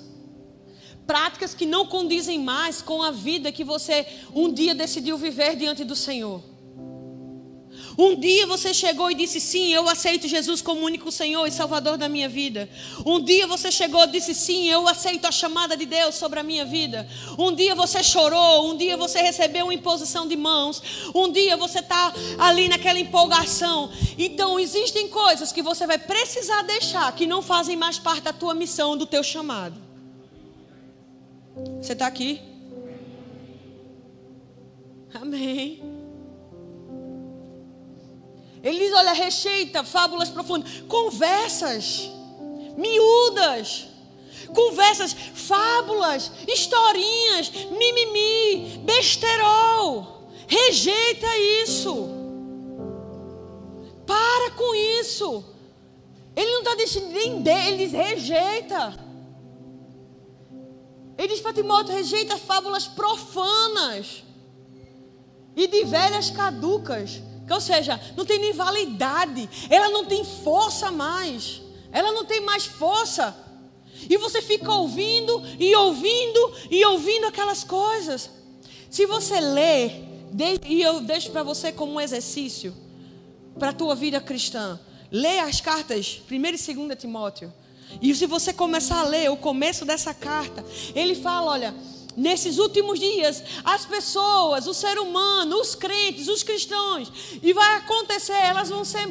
Práticas 1.06 1.54
que 1.54 1.68
não 1.68 1.86
condizem 1.86 2.40
mais 2.40 2.82
com 2.82 3.04
a 3.04 3.12
vida 3.12 3.52
que 3.52 3.64
você 3.64 4.08
um 4.34 4.52
dia 4.52 4.74
decidiu 4.74 5.20
viver 5.20 5.56
diante 5.56 5.84
do 5.84 5.96
Senhor. 5.96 6.42
Um 8.02 8.16
dia 8.16 8.48
você 8.48 8.74
chegou 8.74 9.12
e 9.12 9.14
disse: 9.14 9.42
Sim, 9.42 9.74
eu 9.74 9.90
aceito 9.90 10.26
Jesus 10.26 10.62
como 10.62 10.86
único 10.86 11.12
Senhor 11.12 11.46
e 11.46 11.52
Salvador 11.52 11.98
da 11.98 12.08
minha 12.08 12.30
vida. 12.30 12.70
Um 13.06 13.20
dia 13.22 13.46
você 13.46 13.70
chegou 13.70 14.02
e 14.06 14.08
disse: 14.08 14.34
Sim, 14.34 14.70
eu 14.70 14.88
aceito 14.88 15.26
a 15.26 15.32
chamada 15.34 15.76
de 15.76 15.86
Deus 15.86 16.16
sobre 16.16 16.40
a 16.40 16.44
minha 16.44 16.64
vida. 16.64 17.06
Um 17.38 17.54
dia 17.54 17.76
você 17.76 18.02
chorou. 18.02 18.70
Um 18.70 18.78
dia 18.78 18.96
você 18.96 19.22
recebeu 19.22 19.66
uma 19.66 19.74
imposição 19.74 20.26
de 20.26 20.38
mãos. 20.38 20.82
Um 21.14 21.30
dia 21.30 21.58
você 21.58 21.80
está 21.80 22.14
ali 22.38 22.70
naquela 22.70 22.98
empolgação. 22.98 23.92
Então, 24.18 24.58
existem 24.58 25.10
coisas 25.10 25.52
que 25.52 25.62
você 25.62 25.86
vai 25.86 25.98
precisar 25.98 26.62
deixar 26.62 27.14
que 27.14 27.28
não 27.28 27.42
fazem 27.42 27.76
mais 27.76 28.00
parte 28.00 28.22
da 28.22 28.32
tua 28.32 28.54
missão, 28.54 28.96
do 28.96 29.06
teu 29.06 29.22
chamado. 29.22 29.76
Você 31.82 31.92
está 31.92 32.08
aqui? 32.08 32.40
Amém. 35.14 35.89
Ele 38.64 38.80
diz: 38.80 38.94
olha, 38.94 39.14
recheita, 39.14 39.84
fábulas 39.84 40.30
profundas, 40.30 40.82
conversas, 40.88 42.10
miúdas, 42.78 43.88
conversas, 44.54 45.14
fábulas, 45.14 46.32
historinhas, 46.48 47.52
mimimi, 47.72 48.80
besterol. 48.84 50.30
Rejeita 50.48 51.28
isso. 51.64 52.10
Para 54.06 54.52
com 54.52 54.76
isso. 55.00 55.46
Ele 56.36 56.52
não 56.52 56.60
está 56.60 56.76
deixando 56.76 57.10
nem 57.10 57.42
dele, 57.42 57.68
ele 57.68 57.86
diz, 57.86 57.92
rejeita. 57.92 59.10
Ele 61.18 61.28
diz 61.28 61.42
para 61.42 61.54
Timóteo: 61.54 61.94
rejeita 61.94 62.38
fábulas 62.38 62.88
profanas 62.88 64.24
e 65.56 65.68
de 65.68 65.84
velhas 65.84 66.30
caducas. 66.30 67.22
Ou 67.54 67.62
seja, 67.62 68.00
não 68.16 68.26
tem 68.26 68.40
nem 68.40 68.54
validade, 68.54 69.50
ela 69.70 69.90
não 69.90 70.06
tem 70.06 70.24
força 70.24 70.92
mais, 70.92 71.62
ela 71.92 72.12
não 72.12 72.26
tem 72.26 72.42
mais 72.42 72.66
força. 72.66 73.36
E 74.10 74.18
você 74.18 74.42
fica 74.42 74.72
ouvindo 74.72 75.44
e 75.60 75.76
ouvindo 75.76 76.54
e 76.72 76.86
ouvindo 76.86 77.26
aquelas 77.26 77.64
coisas. 77.64 78.30
Se 78.90 79.06
você 79.06 79.40
lê, 79.40 79.92
e 80.66 80.82
eu 80.82 81.02
deixo 81.02 81.32
para 81.32 81.44
você 81.44 81.72
como 81.72 81.94
um 81.94 82.02
exercício 82.02 82.74
para 83.58 83.70
a 83.70 83.74
tua 83.74 83.96
vida 83.96 84.22
cristã, 84.22 84.80
lê 85.12 85.40
as 85.40 85.60
cartas 85.60 86.22
1 86.30 86.36
e 86.36 86.40
2 86.40 86.98
Timóteo. 86.98 87.54
E 88.02 88.14
se 88.14 88.26
você 88.26 88.54
começar 88.54 89.00
a 89.00 89.04
ler 89.04 89.32
o 89.32 89.38
começo 89.38 89.84
dessa 89.84 90.14
carta, 90.14 90.64
ele 90.96 91.16
fala: 91.16 91.52
olha, 91.52 91.76
nesses 92.20 92.58
últimos 92.58 93.00
dias, 93.00 93.42
as 93.64 93.86
pessoas, 93.86 94.68
o 94.68 94.74
ser 94.74 95.00
humano, 95.00 95.60
os 95.60 95.74
crentes, 95.74 96.28
os 96.28 96.44
cristãos, 96.44 97.12
e 97.42 97.54
vai 97.54 97.78
acontecer, 97.78 98.34
elas 98.34 98.70
vão 98.70 98.84
ser 98.84 99.08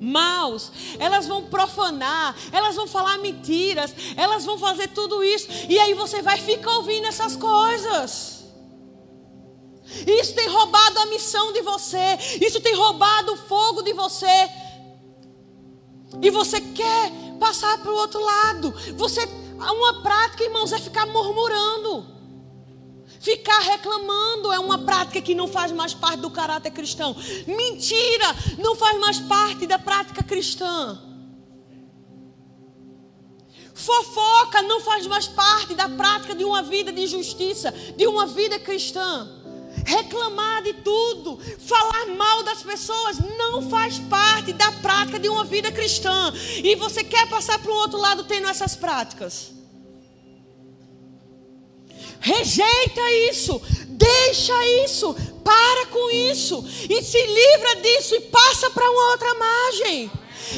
maus, 0.00 0.70
elas 0.98 1.26
vão 1.26 1.44
profanar, 1.44 2.36
elas 2.52 2.76
vão 2.76 2.86
falar 2.86 3.18
mentiras, 3.18 3.94
elas 4.16 4.44
vão 4.44 4.56
fazer 4.56 4.88
tudo 4.88 5.24
isso, 5.24 5.48
e 5.68 5.78
aí 5.78 5.94
você 5.94 6.22
vai 6.22 6.38
ficar 6.38 6.76
ouvindo 6.76 7.06
essas 7.06 7.34
coisas. 7.34 8.44
Isso 10.06 10.34
tem 10.34 10.48
roubado 10.48 10.98
a 11.00 11.06
missão 11.06 11.52
de 11.52 11.60
você, 11.60 12.18
isso 12.40 12.60
tem 12.60 12.74
roubado 12.74 13.32
o 13.32 13.36
fogo 13.36 13.82
de 13.82 13.92
você. 13.92 14.48
E 16.22 16.30
você 16.30 16.60
quer 16.60 17.10
passar 17.40 17.76
para 17.78 17.90
o 17.90 17.96
outro 17.96 18.20
lado. 18.20 18.72
Você, 18.96 19.28
uma 19.58 20.00
prática, 20.00 20.44
irmãos, 20.44 20.72
é 20.72 20.78
ficar 20.78 21.06
murmurando. 21.06 22.13
Ficar 23.24 23.60
reclamando 23.60 24.52
é 24.52 24.58
uma 24.58 24.76
prática 24.76 25.18
que 25.22 25.34
não 25.34 25.48
faz 25.48 25.72
mais 25.72 25.94
parte 25.94 26.20
do 26.20 26.28
caráter 26.28 26.70
cristão. 26.70 27.16
Mentira 27.46 28.26
não 28.58 28.76
faz 28.76 29.00
mais 29.00 29.18
parte 29.18 29.66
da 29.66 29.78
prática 29.78 30.22
cristã. 30.22 31.00
Fofoca 33.72 34.60
não 34.60 34.78
faz 34.80 35.06
mais 35.06 35.26
parte 35.26 35.74
da 35.74 35.88
prática 35.88 36.34
de 36.34 36.44
uma 36.44 36.60
vida 36.62 36.92
de 36.92 37.06
justiça, 37.06 37.72
de 37.96 38.06
uma 38.06 38.26
vida 38.26 38.58
cristã 38.58 39.26
reclamar 39.86 40.62
de 40.62 40.72
tudo, 40.74 41.38
falar 41.58 42.06
mal 42.16 42.42
das 42.42 42.62
pessoas, 42.62 43.18
não 43.36 43.68
faz 43.68 43.98
parte 43.98 44.52
da 44.52 44.72
prática 44.72 45.18
de 45.18 45.28
uma 45.28 45.44
vida 45.44 45.70
cristã. 45.70 46.32
E 46.62 46.74
você 46.76 47.04
quer 47.04 47.28
passar 47.28 47.58
para 47.58 47.70
o 47.70 47.74
outro 47.74 47.98
lado 47.98 48.24
tendo 48.24 48.48
essas 48.48 48.74
práticas. 48.74 49.52
Rejeita 52.20 53.12
isso, 53.30 53.60
deixa 53.88 54.66
isso, 54.84 55.14
para 55.44 55.86
com 55.86 56.10
isso 56.10 56.64
e 56.88 57.02
se 57.02 57.18
livra 57.18 57.76
disso 57.82 58.14
e 58.14 58.20
passa 58.22 58.70
para 58.70 58.90
uma 58.90 59.10
outra 59.10 59.34
margem. 59.34 60.10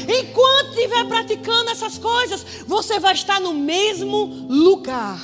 Enquanto 0.07 0.69
estiver 0.69 1.07
praticando 1.07 1.69
essas 1.69 1.97
coisas, 1.97 2.43
você 2.65 2.99
vai 2.99 3.13
estar 3.13 3.39
no 3.39 3.53
mesmo 3.53 4.25
lugar. 4.49 5.19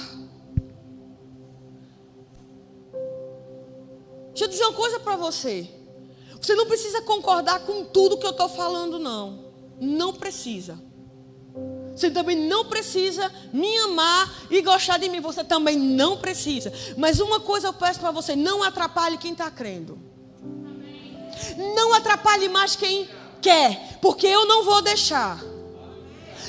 Deixa 4.30 4.46
eu 4.46 4.48
dizer 4.48 4.64
uma 4.64 4.74
coisa 4.74 5.00
para 5.00 5.16
você. 5.16 5.70
Você 6.42 6.56
não 6.56 6.66
precisa 6.66 7.02
concordar 7.04 7.60
com 7.66 7.86
tudo 7.86 8.18
que 8.18 8.26
eu 8.26 8.32
estou 8.32 8.50
falando, 8.50 9.00
não. 9.00 9.46
Não 9.80 10.14
precisa. 10.14 10.80
Você 11.96 12.10
também 12.10 12.36
não 12.36 12.66
precisa 12.66 13.32
me 13.52 13.78
amar 13.80 14.32
e 14.50 14.62
gostar 14.62 14.98
de 14.98 15.08
mim. 15.10 15.22
Você 15.22 15.44
também 15.44 15.78
não 15.78 16.18
precisa. 16.18 16.74
Mas 16.98 17.20
uma 17.20 17.40
coisa 17.40 17.68
eu 17.68 17.74
peço 17.74 18.00
para 18.00 18.12
você: 18.12 18.36
não 18.36 18.64
atrapalhe 18.64 19.18
quem 19.18 19.32
está 19.32 19.50
crendo. 19.52 20.00
Não 21.76 21.94
atrapalhe 21.94 22.50
mais 22.50 22.76
quem 22.76 23.08
quer, 23.42 24.00
porque 24.02 24.26
eu 24.26 24.46
não 24.46 24.64
vou 24.64 24.82
deixar. 24.82 25.40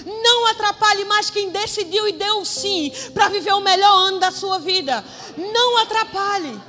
Não 0.04 0.46
atrapalhe 0.46 1.04
mais 1.04 1.30
quem 1.30 1.50
decidiu 1.50 2.08
e 2.08 2.12
deu 2.12 2.44
sim 2.44 2.92
para 3.12 3.28
viver 3.28 3.52
o 3.52 3.60
melhor 3.60 4.08
ano 4.08 4.18
da 4.18 4.30
sua 4.30 4.58
vida. 4.58 5.04
Não 5.36 5.78
atrapalhe. 5.78 6.60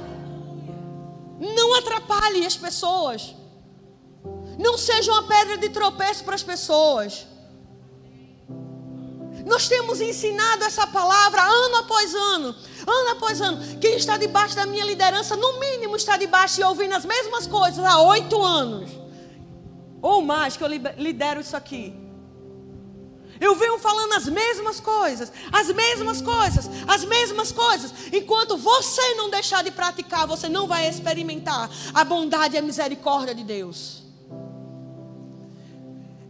Não 1.40 1.76
atrapalhe 1.76 2.46
as 2.46 2.56
pessoas. 2.56 3.36
Não 4.58 4.78
seja 4.78 5.12
uma 5.12 5.24
pedra 5.24 5.58
de 5.58 5.70
tropeço 5.70 6.24
para 6.24 6.36
as 6.36 6.44
pessoas. 6.44 7.26
Nós 9.46 9.68
temos 9.68 10.02
ensinado 10.02 10.64
essa 10.64 10.88
palavra 10.88 11.44
ano 11.44 11.78
após 11.78 12.16
ano, 12.16 12.56
ano 12.88 13.10
após 13.12 13.40
ano. 13.40 13.78
Quem 13.80 13.96
está 13.96 14.18
debaixo 14.18 14.56
da 14.56 14.66
minha 14.66 14.84
liderança, 14.84 15.36
no 15.36 15.60
mínimo, 15.60 15.96
está 15.96 16.18
debaixo 16.18 16.60
e 16.60 16.64
ouvindo 16.64 16.94
as 16.96 17.06
mesmas 17.06 17.46
coisas 17.46 17.86
há 17.86 18.02
oito 18.02 18.42
anos, 18.42 18.90
ou 20.02 20.24
mais, 20.24 20.58
que 20.58 20.64
eu 20.64 20.68
lidero 20.68 21.40
isso 21.40 21.56
aqui. 21.56 21.94
Eu 23.40 23.54
venho 23.56 23.78
falando 23.78 24.14
as 24.14 24.28
mesmas 24.28 24.80
coisas, 24.80 25.32
as 25.52 25.68
mesmas 25.68 26.22
coisas, 26.22 26.70
as 26.88 27.04
mesmas 27.04 27.52
coisas. 27.52 27.94
Enquanto 28.12 28.58
você 28.58 29.14
não 29.16 29.30
deixar 29.30 29.64
de 29.64 29.72
praticar, 29.72 30.26
você 30.26 30.50
não 30.50 30.68
vai 30.68 30.88
experimentar 30.88 31.70
a 31.94 32.04
bondade 32.04 32.56
e 32.56 32.58
a 32.58 32.62
misericórdia 32.62 33.36
de 33.36 33.44
Deus. 33.44 34.02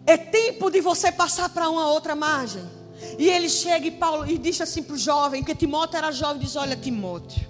É 0.06 0.18
tempo 0.18 0.70
de 0.70 0.82
você 0.82 1.12
passar 1.12 1.48
para 1.50 1.70
uma 1.70 1.88
outra 1.90 2.16
margem. 2.16 2.68
E 3.18 3.30
ele 3.30 3.50
chega 3.50 3.88
e 3.88 3.92
Paulo 3.92 4.30
e 4.30 4.38
diz 4.38 4.60
assim 4.62 4.84
para 4.84 4.96
o 4.96 4.98
jovem, 4.98 5.42
porque 5.42 5.56
Timóteo 5.56 5.98
era 5.98 6.12
jovem, 6.12 6.40
diz: 6.40 6.56
Olha, 6.56 6.76
Timóteo, 6.76 7.48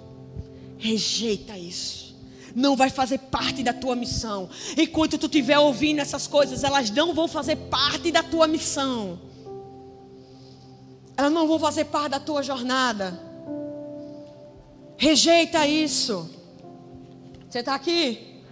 rejeita 0.78 1.56
isso. 1.58 2.06
Não 2.54 2.74
vai 2.74 2.88
fazer 2.88 3.18
parte 3.18 3.62
da 3.62 3.72
tua 3.72 3.94
missão. 3.94 4.48
Enquanto 4.78 5.18
tu 5.18 5.26
estiver 5.26 5.58
ouvindo 5.58 6.00
essas 6.00 6.26
coisas, 6.26 6.64
elas 6.64 6.90
não 6.90 7.12
vão 7.12 7.28
fazer 7.28 7.56
parte 7.56 8.10
da 8.10 8.22
tua 8.22 8.46
missão 8.46 9.18
elas 11.16 11.32
não 11.32 11.48
vão 11.48 11.58
fazer 11.58 11.86
parte 11.86 12.10
da 12.10 12.20
tua 12.20 12.42
jornada. 12.42 13.18
Rejeita 14.98 15.66
isso. 15.66 16.30
Você 17.48 17.60
está 17.60 17.74
aqui? 17.74 18.42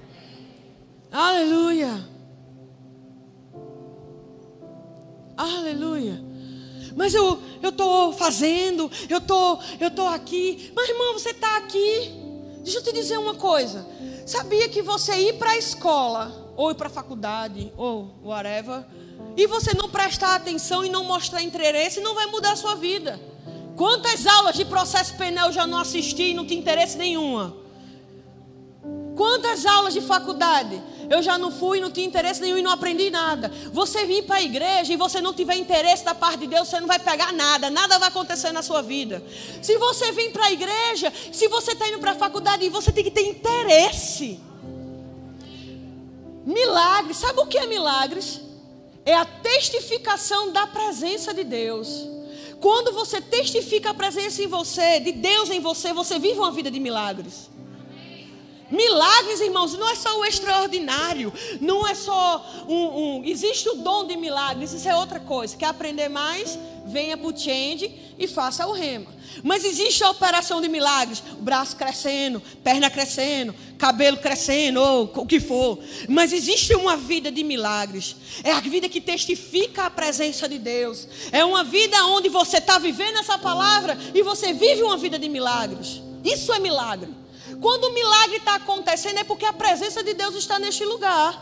Aleluia. 1.13 2.09
Aleluia. 5.37 6.25
Mas 6.97 7.15
eu 7.15 7.41
estou 7.63 8.13
fazendo, 8.13 8.91
eu 9.09 9.21
tô 9.21 9.59
eu 9.81 9.91
tô 9.91 10.07
aqui. 10.07 10.73
Mas 10.75 10.89
irmão, 10.89 11.13
você 11.15 11.31
está 11.31 11.57
aqui. 11.57 12.13
Deixa 12.63 12.79
eu 12.79 12.83
te 12.83 12.93
dizer 12.93 13.19
uma 13.19 13.35
coisa. 13.35 13.87
Sabia 14.27 14.69
que 14.69 14.81
você 14.81 15.15
ir 15.17 15.35
para 15.35 15.51
a 15.51 15.59
escola 15.59 16.55
ou 16.57 16.71
ir 16.71 16.75
para 16.75 16.87
a 16.87 16.91
faculdade 16.91 17.73
ou 17.77 18.15
whatever 18.25 18.85
e 19.37 19.47
você 19.47 19.75
não 19.75 19.89
prestar 19.89 20.37
atenção 20.37 20.85
e 20.85 20.89
não 20.89 21.05
mostrar 21.05 21.43
interesse, 21.43 22.01
não 22.01 22.15
vai 22.15 22.27
mudar 22.27 22.53
a 22.53 22.57
sua 22.57 22.75
vida. 22.75 23.21
Quantas 23.77 24.27
aulas 24.27 24.55
de 24.55 24.65
processo 24.65 25.17
penal 25.17 25.49
eu 25.49 25.53
já 25.53 25.67
não 25.67 25.79
assisti 25.79 26.31
e 26.31 26.35
não 26.35 26.47
tinha 26.47 26.61
interesse 26.61 26.97
nenhuma? 26.97 27.57
Quantas 29.17 29.67
aulas 29.67 29.93
de 29.93 30.01
faculdade 30.01 30.81
eu 31.11 31.23
já 31.23 31.37
não 31.39 31.51
fui, 31.51 31.81
não 31.81 31.91
tinha 31.91 32.07
interesse 32.07 32.41
nenhum 32.41 32.59
e 32.59 32.63
não 32.63 32.71
aprendi 32.71 33.11
nada? 33.11 33.51
Você 33.73 34.05
vir 34.05 34.25
para 34.25 34.37
a 34.37 34.43
igreja 34.43 34.93
e 34.93 34.97
você 34.97 35.21
não 35.21 35.33
tiver 35.33 35.57
interesse 35.57 36.05
da 36.05 36.15
parte 36.15 36.41
de 36.41 36.47
Deus, 36.47 36.69
você 36.69 36.81
não 36.81 36.89
vai 36.89 36.99
pegar 36.99 37.33
nada, 37.33 37.71
nada 37.71 37.99
vai 37.99 38.09
acontecer 38.09 38.53
na 38.53 38.63
sua 38.63 38.83
vida. 38.83 39.23
Se 39.63 39.77
você 39.79 40.13
vir 40.13 40.33
para 40.33 40.47
a 40.47 40.53
igreja, 40.53 41.13
se 41.33 41.49
você 41.49 41.73
está 41.73 41.89
indo 41.89 41.99
para 41.99 42.13
a 42.13 42.17
faculdade, 42.17 42.69
você 42.69 42.93
tem 42.93 43.05
que 43.05 43.11
ter 43.11 43.29
interesse. 43.29 44.41
Milagres, 46.45 47.17
sabe 47.17 47.41
o 47.41 47.47
que 47.47 47.59
é 47.59 47.67
milagres? 47.67 48.45
é 49.05 49.15
a 49.15 49.25
testificação 49.25 50.51
da 50.51 50.67
presença 50.67 51.35
de 51.35 51.45
Deus. 51.45 52.09
Quando 52.61 52.93
você 52.93 53.21
testifica 53.21 53.91
a 53.91 53.95
presença 53.95 54.43
em 54.43 54.47
você, 54.47 54.99
de 55.01 55.13
Deus 55.13 55.51
em 55.51 55.61
você, 55.61 55.93
você 55.93 56.19
vive 56.19 56.39
uma 56.39 56.51
vida 56.51 56.71
de 56.71 56.81
milagres. 56.81 57.51
Milagres, 58.75 59.41
irmãos, 59.41 59.75
não 59.75 59.89
é 59.89 59.95
só 59.95 60.19
o 60.19 60.25
extraordinário, 60.25 61.33
não 61.61 61.87
é 61.87 61.95
só 61.95 62.45
um, 62.69 62.75
um, 62.75 63.23
Existe 63.25 63.69
o 63.69 63.77
dom 63.77 64.05
de 64.05 64.17
milagres, 64.17 64.73
isso 64.73 64.89
é 64.89 64.97
outra 64.97 65.21
coisa. 65.21 65.57
Quer 65.57 65.67
aprender 65.67 66.09
mais? 66.09 66.59
Venha 66.85 67.17
para 67.17 67.29
o 67.29 67.37
change 67.37 67.95
e 68.19 68.27
faça 68.27 68.67
o 68.67 68.73
rema. 68.73 69.07
Mas 69.45 69.65
existe 69.65 70.03
a 70.03 70.11
operação 70.11 70.61
de 70.61 70.69
milagres: 70.69 71.23
o 71.39 71.43
braço 71.43 71.77
crescendo, 71.77 72.43
perna 72.65 72.91
crescendo, 72.91 73.55
cabelo 73.79 74.17
crescendo, 74.17 74.81
ou 74.81 75.13
o 75.15 75.27
que 75.27 75.39
for. 75.39 75.79
Mas 76.09 76.33
existe 76.33 76.75
uma 76.75 76.97
vida 76.97 77.31
de 77.31 77.45
milagres. 77.45 78.17
É 78.43 78.51
a 78.51 78.61
vida 78.61 78.89
que 78.89 79.01
testifica 79.01 79.85
a 79.85 79.91
presença 79.91 80.49
de 80.49 80.59
Deus. 80.59 81.07
É 81.31 81.45
uma 81.45 81.63
vida 81.63 81.97
onde 82.07 82.29
você 82.29 82.59
está 82.59 82.79
vivendo 82.79 83.19
essa 83.19 83.39
palavra 83.39 83.97
e 84.13 84.23
você 84.23 84.53
vive 84.53 84.83
uma 84.83 84.97
vida 84.97 85.19
de 85.19 85.29
milagres. 85.29 86.03
Isso 86.25 86.53
é 86.53 86.59
milagre. 86.59 87.24
Quando 87.65 87.85
o 87.85 87.95
milagre 87.95 88.37
está 88.37 88.57
acontecendo 88.57 89.21
é 89.21 89.25
porque 89.25 89.47
a 89.47 89.53
presença 89.55 90.03
de 90.03 90.13
Deus 90.13 90.35
está 90.35 90.59
neste 90.59 90.85
lugar. 90.85 91.33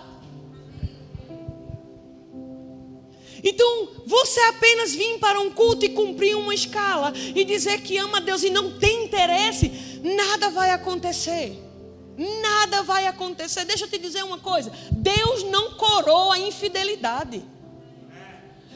Então, 3.42 3.88
você 4.06 4.38
apenas 4.42 4.94
vir 4.94 5.18
para 5.18 5.40
um 5.40 5.50
culto 5.50 5.84
e 5.84 5.88
cumprir 5.88 6.36
uma 6.36 6.54
escala 6.54 7.12
e 7.34 7.44
dizer 7.44 7.80
que 7.80 7.98
ama 7.98 8.18
a 8.18 8.20
Deus 8.20 8.44
e 8.44 8.50
não 8.50 8.78
tem 8.78 9.06
interesse, 9.06 10.00
nada 10.00 10.48
vai 10.48 10.70
acontecer. 10.70 11.60
Nada 12.16 12.84
vai 12.84 13.08
acontecer. 13.08 13.64
Deixa 13.64 13.86
eu 13.86 13.90
te 13.90 13.98
dizer 13.98 14.22
uma 14.22 14.38
coisa: 14.38 14.70
Deus 14.92 15.42
não 15.42 15.72
coroa 15.72 16.36
a 16.36 16.38
infidelidade. 16.38 17.42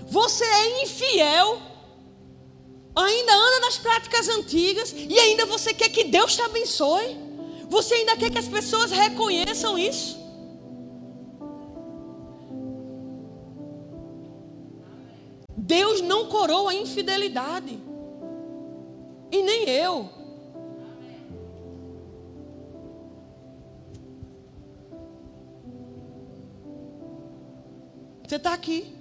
Você 0.05 0.42
é 0.42 0.82
infiel, 0.82 1.62
ainda 2.97 3.32
anda 3.32 3.61
nas 3.61 3.78
práticas 3.78 4.28
antigas 4.30 4.92
e 4.92 5.16
ainda 5.16 5.47
você 5.47 5.72
quer 5.72 5.90
que 5.90 6.03
Deus 6.03 6.34
te 6.34 6.42
abençoe. 6.42 7.26
Você 7.69 7.95
ainda 7.95 8.17
quer 8.17 8.31
que 8.31 8.39
as 8.39 8.49
pessoas 8.49 8.91
reconheçam 8.91 9.77
isso. 9.79 10.19
Deus 15.57 16.01
não 16.01 16.29
coroa 16.29 16.71
a 16.71 16.75
infidelidade. 16.75 17.79
E 19.33 19.43
nem 19.43 19.69
eu. 19.69 20.09
Você 28.23 28.37
está 28.37 28.53
aqui. 28.53 28.95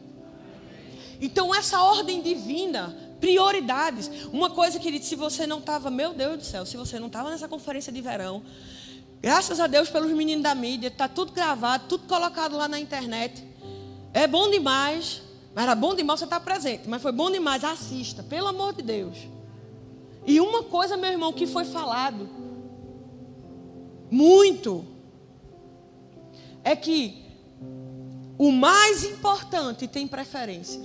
Então, 1.22 1.54
essa 1.54 1.82
ordem 1.82 2.22
divina, 2.22 2.96
prioridades. 3.20 4.10
Uma 4.32 4.50
coisa, 4.50 4.80
querido, 4.80 5.06
se 5.06 5.16
você 5.16 5.48
não 5.48 5.60
estava, 5.60 5.90
meu 5.90 6.14
Deus 6.14 6.38
do 6.38 6.44
céu, 6.44 6.66
se 6.66 6.78
você 6.78 7.00
não 7.00 7.08
estava 7.08 7.30
nessa 7.30 7.48
conferência 7.48 7.92
de 7.92 8.02
verão, 8.02 8.44
graças 9.22 9.60
a 9.60 9.68
Deus 9.68 9.90
pelos 9.90 10.12
meninos 10.12 10.44
da 10.44 10.54
mídia, 10.56 10.88
está 10.88 11.08
tudo 11.08 11.32
gravado, 11.32 11.86
tudo 11.88 12.08
colocado 12.08 12.56
lá 12.56 12.68
na 12.68 12.80
internet. 12.80 13.44
É 14.14 14.28
bom 14.28 14.50
demais. 14.50 15.22
Mas 15.54 15.64
era 15.64 15.76
bom 15.76 15.96
demais 15.96 16.20
você 16.20 16.26
estar 16.26 16.40
presente. 16.42 16.88
Mas 16.88 17.02
foi 17.02 17.14
bom 17.14 17.32
demais. 17.32 17.64
Assista, 17.64 18.22
pelo 18.24 18.48
amor 18.48 18.74
de 18.74 18.82
Deus. 18.82 19.18
E 20.26 20.40
uma 20.42 20.64
coisa, 20.64 20.98
meu 20.98 21.12
irmão, 21.12 21.32
que 21.32 21.48
foi 21.48 21.64
falado 21.64 22.28
muito 24.12 24.86
é 26.64 26.76
que 26.76 27.24
o 28.38 28.52
mais 28.52 29.04
importante 29.04 29.88
tem 29.88 30.08
preferência. 30.08 30.82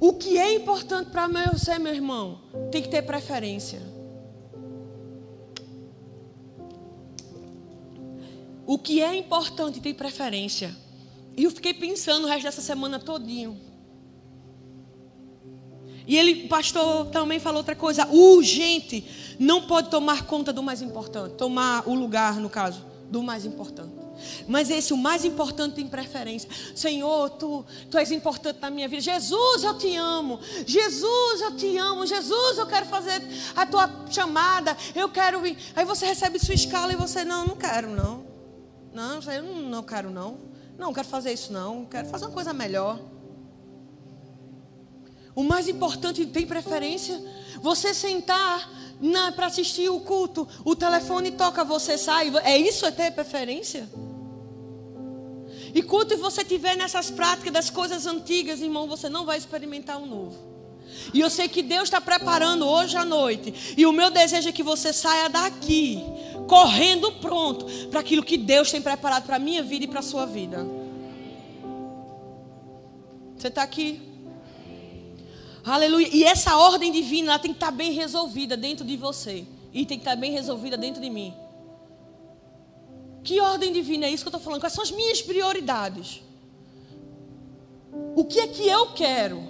O 0.00 0.14
que 0.14 0.38
é 0.38 0.54
importante 0.54 1.10
para 1.10 1.28
você, 1.52 1.78
meu 1.78 1.92
irmão, 1.92 2.40
tem 2.72 2.80
que 2.82 2.88
ter 2.88 3.02
preferência. 3.02 3.82
O 8.66 8.78
que 8.78 9.02
é 9.02 9.14
importante 9.14 9.78
tem 9.78 9.92
preferência. 9.92 10.74
E 11.36 11.44
eu 11.44 11.50
fiquei 11.50 11.74
pensando 11.74 12.24
o 12.24 12.28
resto 12.28 12.44
dessa 12.44 12.62
semana 12.62 12.98
todinho. 12.98 13.60
E 16.06 16.16
ele, 16.16 16.48
pastor, 16.48 17.06
também 17.06 17.38
falou 17.38 17.58
outra 17.58 17.76
coisa. 17.76 18.06
Urgente. 18.06 19.36
Não 19.38 19.66
pode 19.66 19.90
tomar 19.90 20.24
conta 20.24 20.52
do 20.52 20.62
mais 20.62 20.80
importante. 20.80 21.34
Tomar 21.34 21.86
o 21.86 21.94
lugar, 21.94 22.36
no 22.36 22.48
caso, 22.48 22.84
do 23.10 23.22
mais 23.22 23.44
importante. 23.44 23.92
Mas 24.46 24.70
esse, 24.70 24.92
o 24.92 24.96
mais 24.96 25.24
importante, 25.24 25.74
tem 25.74 25.88
preferência. 25.88 26.48
Senhor, 26.74 27.30
tu, 27.30 27.64
tu 27.90 27.98
és 27.98 28.10
importante 28.12 28.58
na 28.60 28.70
minha 28.70 28.88
vida. 28.88 29.02
Jesus, 29.02 29.64
eu 29.64 29.76
te 29.76 29.96
amo. 29.96 30.38
Jesus, 30.66 31.40
eu 31.40 31.56
te 31.56 31.76
amo. 31.76 32.06
Jesus, 32.06 32.58
eu 32.58 32.66
quero 32.66 32.86
fazer 32.86 33.20
a 33.56 33.66
tua 33.66 33.90
chamada. 34.10 34.76
Eu 34.94 35.08
quero 35.08 35.40
vir. 35.40 35.58
Aí 35.74 35.84
você 35.84 36.06
recebe 36.06 36.38
sua 36.38 36.54
escala 36.54 36.92
e 36.92 36.96
você, 36.96 37.24
não, 37.24 37.46
não 37.46 37.56
quero, 37.56 37.90
não. 37.90 38.24
Não, 38.92 39.20
eu 39.32 39.42
não, 39.42 39.54
não 39.62 39.82
quero, 39.82 40.10
não. 40.10 40.50
Não, 40.80 40.94
quero 40.94 41.08
fazer 41.08 41.32
isso 41.34 41.52
não, 41.52 41.84
quero 41.84 42.08
fazer 42.08 42.24
uma 42.24 42.32
coisa 42.32 42.54
melhor. 42.54 42.98
O 45.34 45.44
mais 45.44 45.68
importante 45.68 46.24
tem 46.24 46.46
preferência. 46.46 47.20
Você 47.60 47.92
sentar 47.92 48.68
para 49.34 49.46
assistir 49.46 49.88
o 49.88 50.00
culto, 50.00 50.46
o 50.64 50.76
telefone 50.76 51.30
toca, 51.30 51.64
você 51.64 51.96
sai. 51.96 52.30
É 52.44 52.56
isso 52.56 52.84
é 52.84 52.90
ter 52.90 53.10
preferência? 53.12 53.88
E 55.74 55.82
quando 55.82 56.16
você 56.16 56.44
tiver 56.44 56.76
nessas 56.76 57.10
práticas 57.10 57.52
das 57.52 57.70
coisas 57.70 58.06
antigas, 58.06 58.60
irmão, 58.60 58.86
você 58.86 59.08
não 59.08 59.24
vai 59.24 59.38
experimentar 59.38 60.00
o 60.00 60.06
novo. 60.06 60.36
E 61.14 61.20
eu 61.20 61.30
sei 61.30 61.48
que 61.48 61.62
Deus 61.62 61.84
está 61.84 62.00
preparando 62.00 62.66
hoje 62.66 62.96
à 62.96 63.04
noite. 63.04 63.74
E 63.76 63.86
o 63.86 63.92
meu 63.92 64.10
desejo 64.10 64.48
é 64.48 64.52
que 64.52 64.62
você 64.62 64.92
saia 64.92 65.28
daqui 65.28 66.02
correndo 66.48 67.12
pronto 67.12 67.64
para 67.88 68.00
aquilo 68.00 68.24
que 68.24 68.36
Deus 68.36 68.70
tem 68.70 68.82
preparado 68.82 69.24
para 69.24 69.36
a 69.36 69.38
minha 69.38 69.62
vida 69.62 69.84
e 69.84 69.88
para 69.88 70.00
a 70.00 70.02
sua 70.02 70.26
vida. 70.26 70.66
Você 73.36 73.48
está 73.48 73.62
aqui? 73.62 74.09
Aleluia. 75.70 76.08
E 76.12 76.24
essa 76.24 76.56
ordem 76.56 76.90
divina 76.90 77.38
tem 77.38 77.52
que 77.52 77.56
estar 77.56 77.66
tá 77.66 77.72
bem 77.72 77.92
resolvida 77.92 78.56
dentro 78.56 78.84
de 78.84 78.96
você. 78.96 79.46
E 79.72 79.86
tem 79.86 79.98
que 79.98 80.02
estar 80.02 80.16
tá 80.16 80.16
bem 80.16 80.32
resolvida 80.32 80.76
dentro 80.76 81.00
de 81.00 81.08
mim. 81.08 81.32
Que 83.22 83.40
ordem 83.40 83.72
divina 83.72 84.06
é 84.06 84.10
isso 84.10 84.24
que 84.24 84.28
eu 84.28 84.30
estou 84.30 84.40
falando? 84.40 84.60
Quais 84.60 84.72
são 84.72 84.82
as 84.82 84.90
minhas 84.90 85.22
prioridades? 85.22 86.22
O 88.16 88.24
que 88.24 88.40
é 88.40 88.48
que 88.48 88.66
eu 88.66 88.92
quero? 88.94 89.40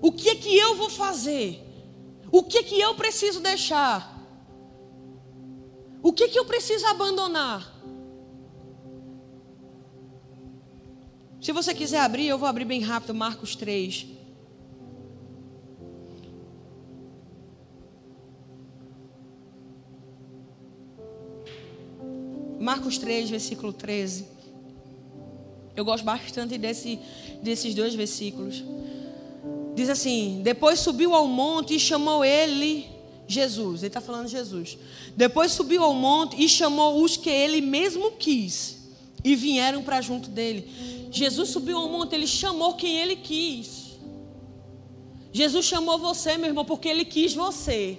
O 0.00 0.12
que 0.12 0.28
é 0.28 0.34
que 0.36 0.56
eu 0.56 0.76
vou 0.76 0.88
fazer? 0.88 1.60
O 2.30 2.44
que 2.44 2.58
é 2.58 2.62
que 2.62 2.80
eu 2.80 2.94
preciso 2.94 3.40
deixar? 3.40 4.16
O 6.00 6.12
que, 6.12 6.28
que 6.28 6.38
eu 6.38 6.44
preciso 6.44 6.86
abandonar? 6.86 7.72
Se 11.42 11.50
você 11.50 11.74
quiser 11.74 11.98
abrir, 11.98 12.28
eu 12.28 12.38
vou 12.38 12.48
abrir 12.48 12.64
bem 12.64 12.80
rápido, 12.80 13.12
Marcos 13.12 13.56
3. 13.56 14.06
Marcos 22.60 22.96
3, 22.96 23.28
versículo 23.28 23.72
13. 23.72 24.24
Eu 25.74 25.84
gosto 25.84 26.04
bastante 26.04 26.56
desse, 26.56 27.00
desses 27.42 27.74
dois 27.74 27.92
versículos. 27.92 28.62
Diz 29.74 29.88
assim: 29.88 30.42
Depois 30.44 30.78
subiu 30.78 31.12
ao 31.12 31.26
monte 31.26 31.74
e 31.74 31.80
chamou 31.80 32.24
ele 32.24 32.86
Jesus, 33.26 33.80
ele 33.82 33.88
está 33.88 34.00
falando 34.00 34.26
de 34.26 34.32
Jesus. 34.32 34.78
Depois 35.16 35.50
subiu 35.50 35.82
ao 35.82 35.92
monte 35.92 36.40
e 36.40 36.48
chamou 36.48 37.02
os 37.02 37.16
que 37.16 37.30
ele 37.30 37.60
mesmo 37.60 38.12
quis 38.12 38.81
e 39.24 39.36
vieram 39.36 39.82
para 39.82 40.00
junto 40.00 40.28
dele. 40.28 41.08
Jesus 41.10 41.50
subiu 41.50 41.78
ao 41.78 41.88
monte, 41.88 42.14
ele 42.14 42.26
chamou 42.26 42.74
quem 42.74 42.98
ele 42.98 43.16
quis. 43.16 43.98
Jesus 45.32 45.64
chamou 45.64 45.98
você, 45.98 46.36
meu 46.36 46.48
irmão, 46.48 46.64
porque 46.64 46.88
ele 46.88 47.04
quis 47.04 47.34
você. 47.34 47.98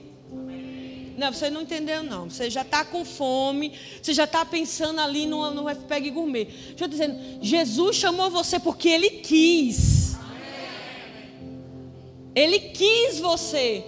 Não, 1.18 1.32
você 1.32 1.50
não 1.50 1.62
entendeu, 1.62 2.04
não. 2.04 2.30
Você 2.30 2.50
já 2.50 2.64
está 2.64 2.84
com 2.84 3.06
fome, 3.06 3.74
você 4.02 4.14
já 4.14 4.24
está 4.24 4.44
pensando 4.44 5.00
ali 5.00 5.26
no, 5.26 5.52
no 5.52 5.70
FPEG 5.70 6.10
Gourmet. 6.10 6.46
Deixa 6.46 6.86
eu 6.86 6.88
dizendo, 6.88 7.20
Jesus 7.42 7.96
chamou 7.96 8.30
você 8.30 8.60
porque 8.60 8.90
ele 8.90 9.10
quis. 9.10 10.16
Ele 12.36 12.60
quis 12.60 13.20
você. 13.20 13.86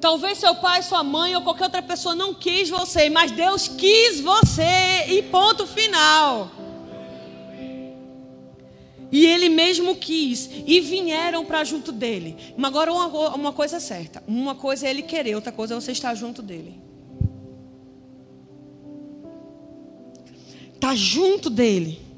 Talvez 0.00 0.38
seu 0.38 0.54
pai, 0.56 0.82
sua 0.82 1.02
mãe 1.02 1.34
ou 1.34 1.42
qualquer 1.42 1.64
outra 1.64 1.82
pessoa 1.82 2.14
não 2.14 2.34
quis 2.34 2.68
você, 2.68 3.08
mas 3.08 3.32
Deus 3.32 3.66
quis 3.66 4.20
você 4.20 5.06
e 5.08 5.22
ponto 5.22 5.66
final. 5.66 6.50
E 9.10 9.26
ele 9.26 9.48
mesmo 9.48 9.96
quis 9.96 10.50
e 10.66 10.80
vieram 10.80 11.44
para 11.44 11.64
junto 11.64 11.90
dele. 11.90 12.36
Mas 12.56 12.70
agora 12.70 12.92
uma, 12.92 13.06
uma 13.34 13.52
coisa 13.52 13.76
é 13.76 13.80
certa: 13.80 14.22
uma 14.26 14.54
coisa 14.54 14.86
é 14.86 14.90
ele 14.90 15.02
querer, 15.02 15.34
outra 15.34 15.52
coisa 15.52 15.74
é 15.74 15.80
você 15.80 15.92
estar 15.92 16.14
junto 16.14 16.42
dele. 16.42 16.78
Está 20.74 20.94
junto 20.94 21.50
dele. 21.50 22.08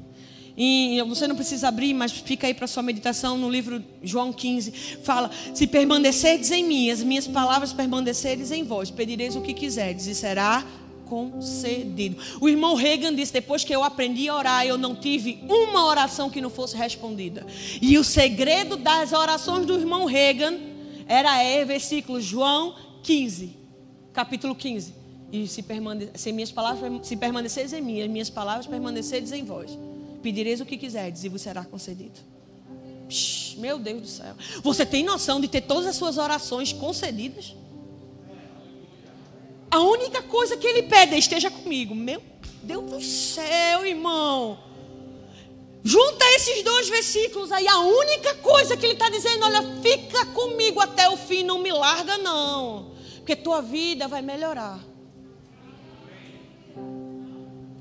E 0.55 1.01
você 1.07 1.27
não 1.27 1.35
precisa 1.35 1.69
abrir, 1.69 1.93
mas 1.93 2.11
fica 2.11 2.45
aí 2.45 2.53
para 2.53 2.67
sua 2.67 2.83
meditação 2.83 3.37
no 3.37 3.49
livro 3.49 3.83
João 4.03 4.33
15. 4.33 4.71
Fala: 5.01 5.31
Se 5.53 5.65
permanecerdes 5.65 6.51
em 6.51 6.63
mim, 6.63 6.91
as 6.91 7.01
minhas 7.01 7.25
palavras 7.25 7.71
permanecerdes 7.73 8.51
em 8.51 8.63
vós, 8.63 8.91
pedireis 8.91 9.35
o 9.35 9.41
que 9.41 9.53
quiserdes 9.53 10.07
e 10.07 10.13
será 10.13 10.63
concedido. 11.11 12.15
O 12.39 12.47
irmão 12.47 12.73
Reagan 12.73 13.13
disse: 13.13 13.33
depois 13.33 13.65
que 13.65 13.75
eu 13.75 13.83
aprendi 13.83 14.29
a 14.29 14.35
orar, 14.37 14.65
eu 14.65 14.77
não 14.77 14.95
tive 14.95 15.43
uma 15.49 15.85
oração 15.85 16.29
que 16.29 16.39
não 16.39 16.49
fosse 16.49 16.77
respondida. 16.77 17.45
E 17.81 17.97
o 17.97 18.03
segredo 18.03 18.77
das 18.77 19.11
orações 19.11 19.65
do 19.65 19.77
irmão 19.77 20.05
Reagan 20.05 20.57
era 21.05 21.43
é, 21.43 21.65
versículo 21.65 22.21
João 22.21 22.73
15, 23.03 23.57
capítulo 24.13 24.55
15. 24.55 24.93
E 25.33 25.47
se, 25.47 25.61
permane 25.61 26.09
se 26.15 26.31
minhas 26.31 26.51
palavras 26.51 27.05
se 27.05 27.17
permaneceres 27.17 27.73
em 27.73 27.81
mim, 27.81 28.01
as 28.01 28.09
minhas 28.09 28.29
palavras 28.29 28.65
permaneceres 28.67 29.31
em 29.31 29.43
vós 29.43 29.77
Pedireis 30.21 30.61
o 30.61 30.65
que 30.65 30.77
quiserdes 30.77 31.23
e 31.23 31.29
vos 31.29 31.41
será 31.41 31.65
concedido. 31.65 32.19
Psh, 33.09 33.55
meu 33.57 33.79
Deus 33.79 34.01
do 34.01 34.07
céu. 34.07 34.35
Você 34.61 34.85
tem 34.85 35.03
noção 35.03 35.41
de 35.41 35.47
ter 35.47 35.61
todas 35.61 35.87
as 35.87 35.95
suas 35.95 36.17
orações 36.17 36.71
concedidas? 36.71 37.55
A 39.71 39.79
única 39.79 40.21
coisa 40.21 40.57
que 40.57 40.67
ele 40.67 40.83
pede 40.83 41.15
é 41.15 41.17
esteja 41.17 41.49
comigo. 41.49 41.95
Meu 41.95 42.21
Deus 42.61 42.91
do 42.91 43.01
céu, 43.01 43.85
irmão. 43.85 44.59
Junta 45.83 46.25
esses 46.35 46.61
dois 46.63 46.89
versículos 46.89 47.51
aí, 47.51 47.67
a 47.67 47.79
única 47.79 48.35
coisa 48.35 48.77
que 48.77 48.85
ele 48.85 48.93
está 48.93 49.09
dizendo, 49.09 49.45
olha, 49.45 49.63
fica 49.81 50.25
comigo 50.27 50.79
até 50.79 51.09
o 51.09 51.17
fim, 51.17 51.41
não 51.41 51.57
me 51.57 51.71
larga 51.71 52.19
não, 52.19 52.91
porque 53.15 53.35
tua 53.35 53.61
vida 53.61 54.07
vai 54.07 54.21
melhorar. 54.21 54.79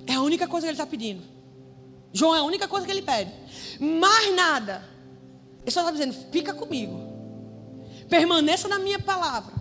É 0.06 0.14
a 0.14 0.22
única 0.22 0.48
coisa 0.48 0.66
que 0.66 0.70
ele 0.70 0.74
está 0.74 0.86
pedindo. 0.86 1.22
João 2.12 2.34
é 2.34 2.38
a 2.38 2.42
única 2.42 2.66
coisa 2.66 2.86
que 2.86 2.92
ele 2.92 3.02
pede. 3.02 3.30
Mais 3.78 4.34
nada. 4.34 4.82
Ele 5.62 5.70
só 5.70 5.80
está 5.80 5.92
dizendo, 5.92 6.14
fica 6.32 6.54
comigo. 6.54 6.98
Permaneça 8.08 8.66
na 8.66 8.78
minha 8.78 8.98
palavra. 8.98 9.59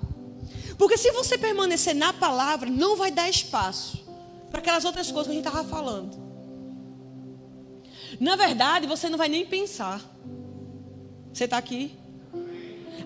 Porque 0.79 0.97
se 0.97 1.11
você 1.11 1.37
permanecer 1.37 1.93
na 1.93 2.13
palavra, 2.13 2.69
não 2.69 2.95
vai 2.95 3.11
dar 3.11 3.29
espaço 3.29 3.99
para 4.49 4.61
aquelas 4.61 4.85
outras 4.85 5.11
coisas 5.11 5.25
que 5.25 5.31
a 5.31 5.35
gente 5.35 5.45
estava 5.45 5.67
falando. 5.67 6.17
Na 8.17 8.37
verdade, 8.37 8.87
você 8.87 9.09
não 9.09 9.17
vai 9.17 9.27
nem 9.27 9.45
pensar. 9.45 10.01
Você 11.33 11.43
está 11.43 11.57
aqui? 11.57 11.91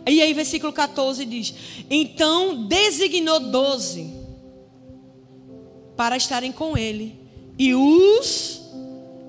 E 0.06 0.22
aí, 0.22 0.34
versículo 0.36 0.72
14 0.72 1.26
diz: 1.26 1.56
Então 1.90 2.68
designou 2.68 3.40
doze 3.40 4.14
para 5.98 6.16
estarem 6.16 6.52
com 6.52 6.78
ele 6.78 7.20
e 7.58 7.74
os 7.74 8.62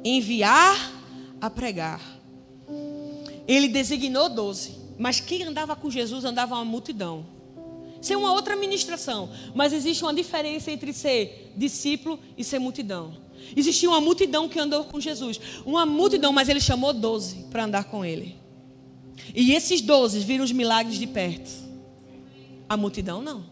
enviar 0.05 0.93
a 1.41 1.49
pregar. 1.49 2.03
Ele 3.49 3.69
designou 3.69 4.29
doze, 4.29 4.75
mas 4.99 5.19
quem 5.19 5.45
andava 5.45 5.75
com 5.75 5.91
Jesus 5.91 6.27
andava 6.27 6.57
uma 6.57 6.65
multidão. 6.65 7.34
É 8.13 8.17
uma 8.17 8.33
outra 8.33 8.57
ministração, 8.57 9.31
mas 9.55 9.73
existe 9.73 10.03
uma 10.03 10.15
diferença 10.15 10.71
entre 10.71 10.93
ser 10.93 11.53
discípulo 11.57 12.19
e 12.37 12.45
ser 12.45 12.59
multidão. 12.59 13.17
Existia 13.57 13.89
uma 13.89 14.01
multidão 14.01 14.49
que 14.49 14.59
andou 14.59 14.85
com 14.85 15.01
Jesus. 15.01 15.41
Uma 15.65 15.85
multidão, 15.85 16.33
mas 16.33 16.49
ele 16.49 16.61
chamou 16.61 16.93
doze 16.93 17.47
para 17.51 17.65
andar 17.65 17.85
com 17.85 18.05
ele. 18.05 18.37
E 19.35 19.53
esses 19.53 19.81
doze 19.81 20.21
viram 20.21 20.45
os 20.45 20.53
milagres 20.53 20.99
de 20.99 21.07
perto. 21.07 21.51
A 22.69 22.77
multidão 22.77 23.23
não. 23.23 23.45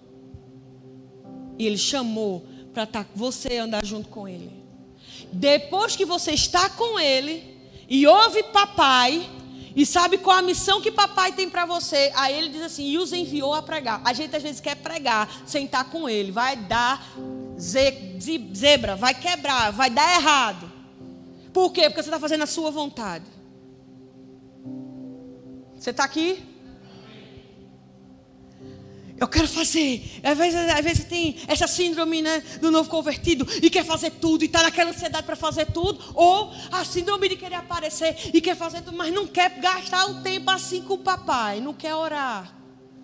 E 1.59 1.67
ele 1.67 1.79
chamou 1.79 2.47
para 2.73 2.87
tá, 2.87 3.07
você 3.15 3.59
andar 3.59 3.85
junto 3.85 4.09
com 4.09 4.27
ele. 4.27 4.51
Depois 5.33 5.95
que 5.95 6.05
você 6.05 6.33
está 6.33 6.69
com 6.71 6.99
ele 6.99 7.43
e 7.89 8.07
ouve 8.07 8.43
papai 8.45 9.29
e 9.75 9.87
sabe 9.87 10.19
qual 10.19 10.39
a 10.39 10.43
missão 10.43 10.81
que 10.81 10.91
papai 10.91 11.33
tem 11.33 11.49
para 11.49 11.65
você, 11.65 12.13
aí 12.15 12.37
ele 12.37 12.49
diz 12.51 12.63
assim: 12.63 12.85
e 12.85 12.99
os 12.99 13.13
enviou 13.13 13.55
a 13.55 13.63
pregar. 13.63 14.01
A 14.05 14.13
gente 14.13 14.35
às 14.37 14.43
vezes 14.43 14.61
quer 14.61 14.77
pregar 14.77 15.29
sem 15.47 15.65
estar 15.65 15.85
com 15.85 16.09
ele, 16.09 16.31
vai 16.31 16.57
dar 16.57 17.15
zebra, 18.53 18.97
vai 18.97 19.15
quebrar, 19.15 19.71
vai 19.73 19.91
dar 19.91 20.15
errado. 20.15 20.71
Por 21.53 21.73
quê? 21.73 21.83
Porque 21.83 22.03
você 22.03 22.09
está 22.09 22.19
fazendo 22.19 22.43
a 22.43 22.47
sua 22.47 22.71
vontade. 22.71 23.25
Você 25.77 25.91
está 25.91 26.05
aqui? 26.05 26.52
Eu 29.23 29.29
quero 29.29 29.47
fazer. 29.47 30.03
Às 30.21 30.37
vezes, 30.37 30.59
às 30.59 30.85
vezes 30.85 31.05
tem 31.05 31.37
essa 31.47 31.69
síndrome 31.69 32.21
né, 32.21 32.43
do 32.61 32.73
novo 32.73 32.91
convertido 32.91 33.47
e 33.63 33.71
quer 33.71 33.85
fazer 33.85 34.11
tudo 34.11 34.43
e 34.43 34.47
está 34.47 34.65
naquela 34.65 34.91
ansiedade 34.91 35.25
para 35.25 35.37
fazer 35.37 35.67
tudo. 35.67 36.01
Ou 36.13 36.53
a 36.73 36.85
síndrome 36.85 37.29
de 37.29 37.37
querer 37.37 37.55
aparecer 37.55 38.17
e 38.35 38.41
quer 38.41 38.57
fazer 38.57 38.83
tudo, 38.83 38.97
mas 38.97 39.15
não 39.15 39.25
quer 39.29 39.61
gastar 39.61 40.07
o 40.11 40.23
tempo 40.23 40.51
assim 40.51 40.83
com 40.83 40.95
o 40.95 40.99
papai, 40.99 41.61
não 41.61 41.73
quer 41.73 41.95
orar. 41.95 42.53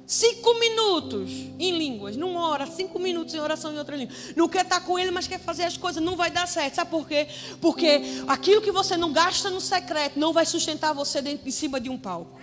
Cinco 0.09 0.59
minutos 0.59 1.31
em 1.57 1.79
línguas, 1.79 2.17
numa 2.17 2.49
hora, 2.49 2.67
cinco 2.67 2.99
minutos 2.99 3.33
em 3.35 3.39
oração 3.39 3.73
em 3.73 3.79
outra 3.79 3.95
língua. 3.95 4.17
Não 4.35 4.49
quer 4.49 4.63
estar 4.63 4.81
com 4.81 4.99
ele, 4.99 5.13
mas 5.13 5.29
quer 5.29 5.39
fazer 5.39 5.65
as 5.65 5.77
coisas, 5.77 6.03
não 6.03 6.17
vai 6.17 6.33
dar 6.33 6.49
certo. 6.49 6.75
Sabe 6.75 6.91
por 6.91 7.07
quê? 7.07 7.29
Porque 7.61 8.01
aquilo 8.27 8.61
que 8.61 8.73
você 8.73 8.97
não 8.97 9.13
gasta 9.13 9.51
no 9.51 9.61
secreto 9.61 10.19
não 10.19 10.33
vai 10.33 10.45
sustentar 10.45 10.93
você 10.93 11.23
dentro, 11.23 11.47
em 11.47 11.53
cima 11.53 11.79
de 11.79 11.89
um 11.89 11.97
palco. 11.97 12.41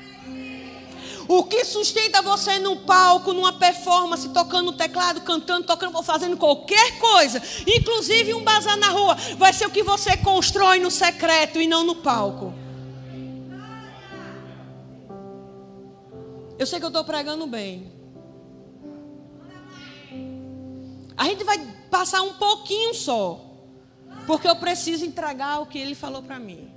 O 1.28 1.44
que 1.44 1.66
sustenta 1.66 2.22
você 2.22 2.60
no 2.60 2.78
palco, 2.78 3.34
numa 3.34 3.54
performance, 3.54 4.30
tocando 4.30 4.74
teclado, 4.74 5.22
cantando, 5.22 5.66
tocando, 5.66 6.04
fazendo 6.04 6.38
qualquer 6.38 7.00
coisa, 7.00 7.42
inclusive 7.66 8.34
um 8.34 8.44
bazar 8.44 8.78
na 8.78 8.90
rua, 8.90 9.16
vai 9.38 9.52
ser 9.54 9.66
o 9.66 9.72
que 9.72 9.84
você 9.84 10.16
constrói 10.18 10.80
no 10.80 10.92
secreto 10.92 11.60
e 11.60 11.68
não 11.68 11.84
no 11.84 11.96
palco. 11.96 12.54
Eu 16.58 16.66
sei 16.66 16.80
que 16.80 16.86
eu 16.86 16.90
estou 16.90 17.04
pregando 17.04 17.46
bem. 17.48 17.92
A 21.18 21.26
gente 21.26 21.44
vai 21.44 21.58
passar 21.90 22.22
um 22.22 22.34
pouquinho 22.34 22.94
só. 22.94 23.42
Porque 24.26 24.48
eu 24.48 24.56
preciso 24.56 25.06
entregar 25.06 25.62
o 25.62 25.66
que 25.66 25.78
ele 25.78 25.94
falou 25.94 26.24
para 26.24 26.40
mim. 26.40 26.75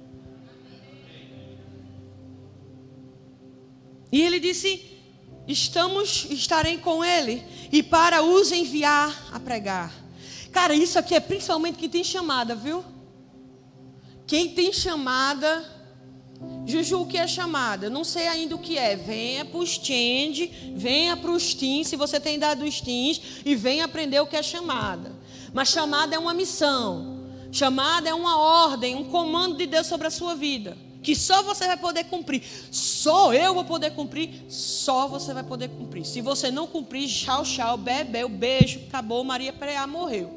E 4.11 4.23
ele 4.23 4.41
disse: 4.41 4.99
Estamos, 5.47 6.27
estarei 6.31 6.79
com 6.79 7.05
ele 7.05 7.43
e 7.73 7.83
para 7.83 8.23
os 8.23 8.53
enviar 8.53 9.31
a 9.33 9.41
pregar. 9.41 9.93
Cara, 10.53 10.75
isso 10.75 10.99
aqui 10.99 11.15
é 11.15 11.21
principalmente 11.21 11.79
quem 11.79 11.89
tem 11.89 12.05
chamada, 12.05 12.55
viu? 12.55 12.85
Quem 14.27 14.51
tem 14.51 14.73
chamada 14.73 15.79
Juju, 16.67 17.01
o 17.01 17.07
que 17.07 17.17
é 17.17 17.27
chamada? 17.27 17.91
Não 17.91 18.05
sei 18.05 18.29
ainda 18.29 18.55
o 18.55 18.59
que 18.59 18.77
é. 18.77 18.95
Venha 18.95 19.45
para 19.45 19.59
os 19.59 19.71
stand, 19.71 20.51
venha 20.75 21.17
para 21.17 21.31
os 21.31 21.55
teams, 21.55 21.89
se 21.89 21.97
você 21.97 22.21
tem 22.21 22.39
dado 22.39 22.65
os 22.65 22.81
teams, 22.81 23.21
e 23.45 23.57
venha 23.57 23.85
aprender 23.85 24.21
o 24.21 24.27
que 24.27 24.37
é 24.37 24.43
chamada. 24.43 25.17
Mas 25.53 25.69
chamada 25.69 26.15
é 26.15 26.19
uma 26.19 26.35
missão. 26.35 27.27
Chamada 27.51 28.09
é 28.09 28.15
uma 28.15 28.39
ordem, 28.39 28.95
um 28.95 29.05
comando 29.05 29.57
de 29.57 29.67
Deus 29.67 29.87
sobre 29.87 30.07
a 30.07 30.11
sua 30.11 30.35
vida. 30.35 30.77
Que 31.09 31.17
só 31.17 31.43
você 31.43 31.67
vai 31.67 31.79
poder 31.79 32.05
cumprir. 32.05 32.43
Só 32.71 33.33
eu 33.33 33.55
vou 33.55 33.65
poder 33.65 33.93
cumprir. 33.93 34.45
Só 34.47 35.09
você 35.09 35.33
vai 35.33 35.43
poder 35.43 35.69
cumprir. 35.69 36.05
Se 36.05 36.21
você 36.21 36.51
não 36.51 36.67
cumprir, 36.67 37.09
tchau, 37.09 37.45
tchau, 37.45 37.79
bebeu, 37.79 38.29
beijo, 38.29 38.79
acabou, 38.87 39.25
Maria 39.25 39.51
Preá 39.51 39.87
morreu. 39.87 40.31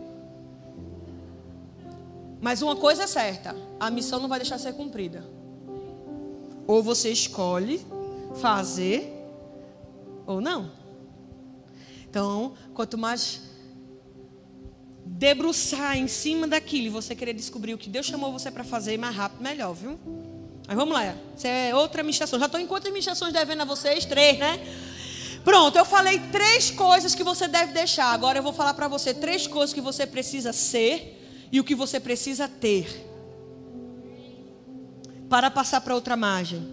Mas 2.40 2.62
uma 2.62 2.74
coisa 2.74 3.04
é 3.04 3.08
certa: 3.08 3.54
a 3.82 3.92
missão 3.92 4.22
não 4.22 4.30
vai 4.30 4.40
deixar 4.40 4.56
de 4.56 4.62
ser 4.62 4.72
cumprida. 4.72 5.26
Ou 6.66 6.82
você 6.82 7.12
escolhe 7.12 7.86
fazer 8.40 9.12
ou 10.26 10.40
não. 10.40 10.72
Então, 12.10 12.54
quanto 12.74 12.98
mais 12.98 13.42
debruçar 15.06 15.98
em 15.98 16.08
cima 16.08 16.48
daquilo 16.48 16.86
e 16.86 16.90
você 16.90 17.14
querer 17.14 17.34
descobrir 17.34 17.74
o 17.74 17.78
que 17.78 17.90
Deus 17.90 18.06
chamou 18.06 18.32
você 18.32 18.50
para 18.50 18.64
fazer, 18.64 18.98
mais 18.98 19.14
rápido, 19.14 19.44
melhor, 19.44 19.74
viu? 19.74 20.00
Mas 20.72 20.78
vamos 20.78 20.94
lá. 20.94 21.14
Isso 21.36 21.46
é 21.48 21.76
outra 21.76 22.02
ministração. 22.02 22.40
Já 22.40 22.46
estou 22.46 22.58
em 22.58 22.66
quantas 22.66 22.90
ministrações 22.94 23.34
devendo 23.34 23.60
a 23.60 23.66
vocês? 23.66 24.06
Três, 24.06 24.40
né? 24.40 24.58
Pronto, 25.44 25.78
eu 25.78 25.84
falei 25.84 26.18
três 26.32 26.72
coisas 26.72 27.14
que 27.14 27.26
você 27.26 27.46
deve 27.46 27.74
deixar. 27.74 28.14
Agora 28.14 28.40
eu 28.40 28.44
vou 28.44 28.54
falar 28.54 28.74
para 28.74 28.88
você 28.88 29.14
três 29.14 29.46
coisas 29.46 29.74
que 29.74 29.82
você 29.82 30.08
precisa 30.08 30.54
ser 30.54 31.50
e 31.52 31.60
o 31.60 31.64
que 31.66 31.76
você 31.76 32.00
precisa 32.00 32.48
ter 32.48 33.06
para 35.30 35.52
passar 35.52 35.82
para 35.82 35.94
outra 35.94 36.16
margem. 36.16 36.66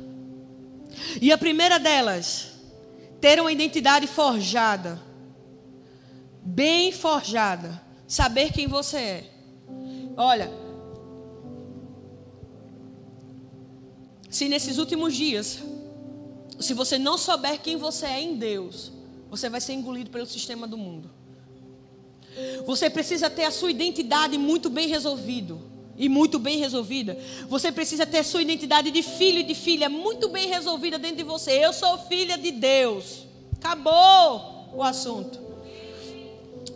E 1.20 1.32
a 1.32 1.36
primeira 1.36 1.80
delas, 1.80 2.52
ter 3.20 3.40
uma 3.40 3.50
identidade 3.50 4.06
forjada, 4.06 5.02
bem 6.40 6.92
forjada, 6.92 7.82
saber 8.06 8.52
quem 8.52 8.68
você 8.68 8.96
é. 8.96 9.24
Olha, 10.16 10.67
se 14.28 14.48
nesses 14.48 14.78
últimos 14.78 15.14
dias, 15.14 15.60
se 16.60 16.74
você 16.74 16.98
não 16.98 17.16
souber 17.16 17.60
quem 17.60 17.76
você 17.76 18.06
é 18.06 18.20
em 18.20 18.36
Deus, 18.36 18.92
você 19.30 19.48
vai 19.48 19.60
ser 19.60 19.72
engolido 19.74 20.10
pelo 20.10 20.26
sistema 20.26 20.66
do 20.66 20.76
mundo. 20.76 21.10
Você 22.66 22.88
precisa 22.88 23.28
ter 23.28 23.44
a 23.44 23.50
sua 23.50 23.70
identidade 23.70 24.38
muito 24.38 24.70
bem 24.70 24.88
resolvido 24.88 25.60
e 25.96 26.08
muito 26.08 26.38
bem 26.38 26.58
resolvida. 26.58 27.18
Você 27.48 27.72
precisa 27.72 28.06
ter 28.06 28.24
sua 28.24 28.42
identidade 28.42 28.90
de 28.90 29.02
filho 29.02 29.40
e 29.40 29.42
de 29.42 29.54
filha 29.54 29.88
muito 29.88 30.28
bem 30.28 30.48
resolvida 30.48 30.98
dentro 30.98 31.16
de 31.16 31.24
você. 31.24 31.52
Eu 31.52 31.72
sou 31.72 31.98
filha 31.98 32.38
de 32.38 32.52
Deus. 32.52 33.26
Acabou 33.56 34.70
o 34.72 34.82
assunto. 34.82 35.40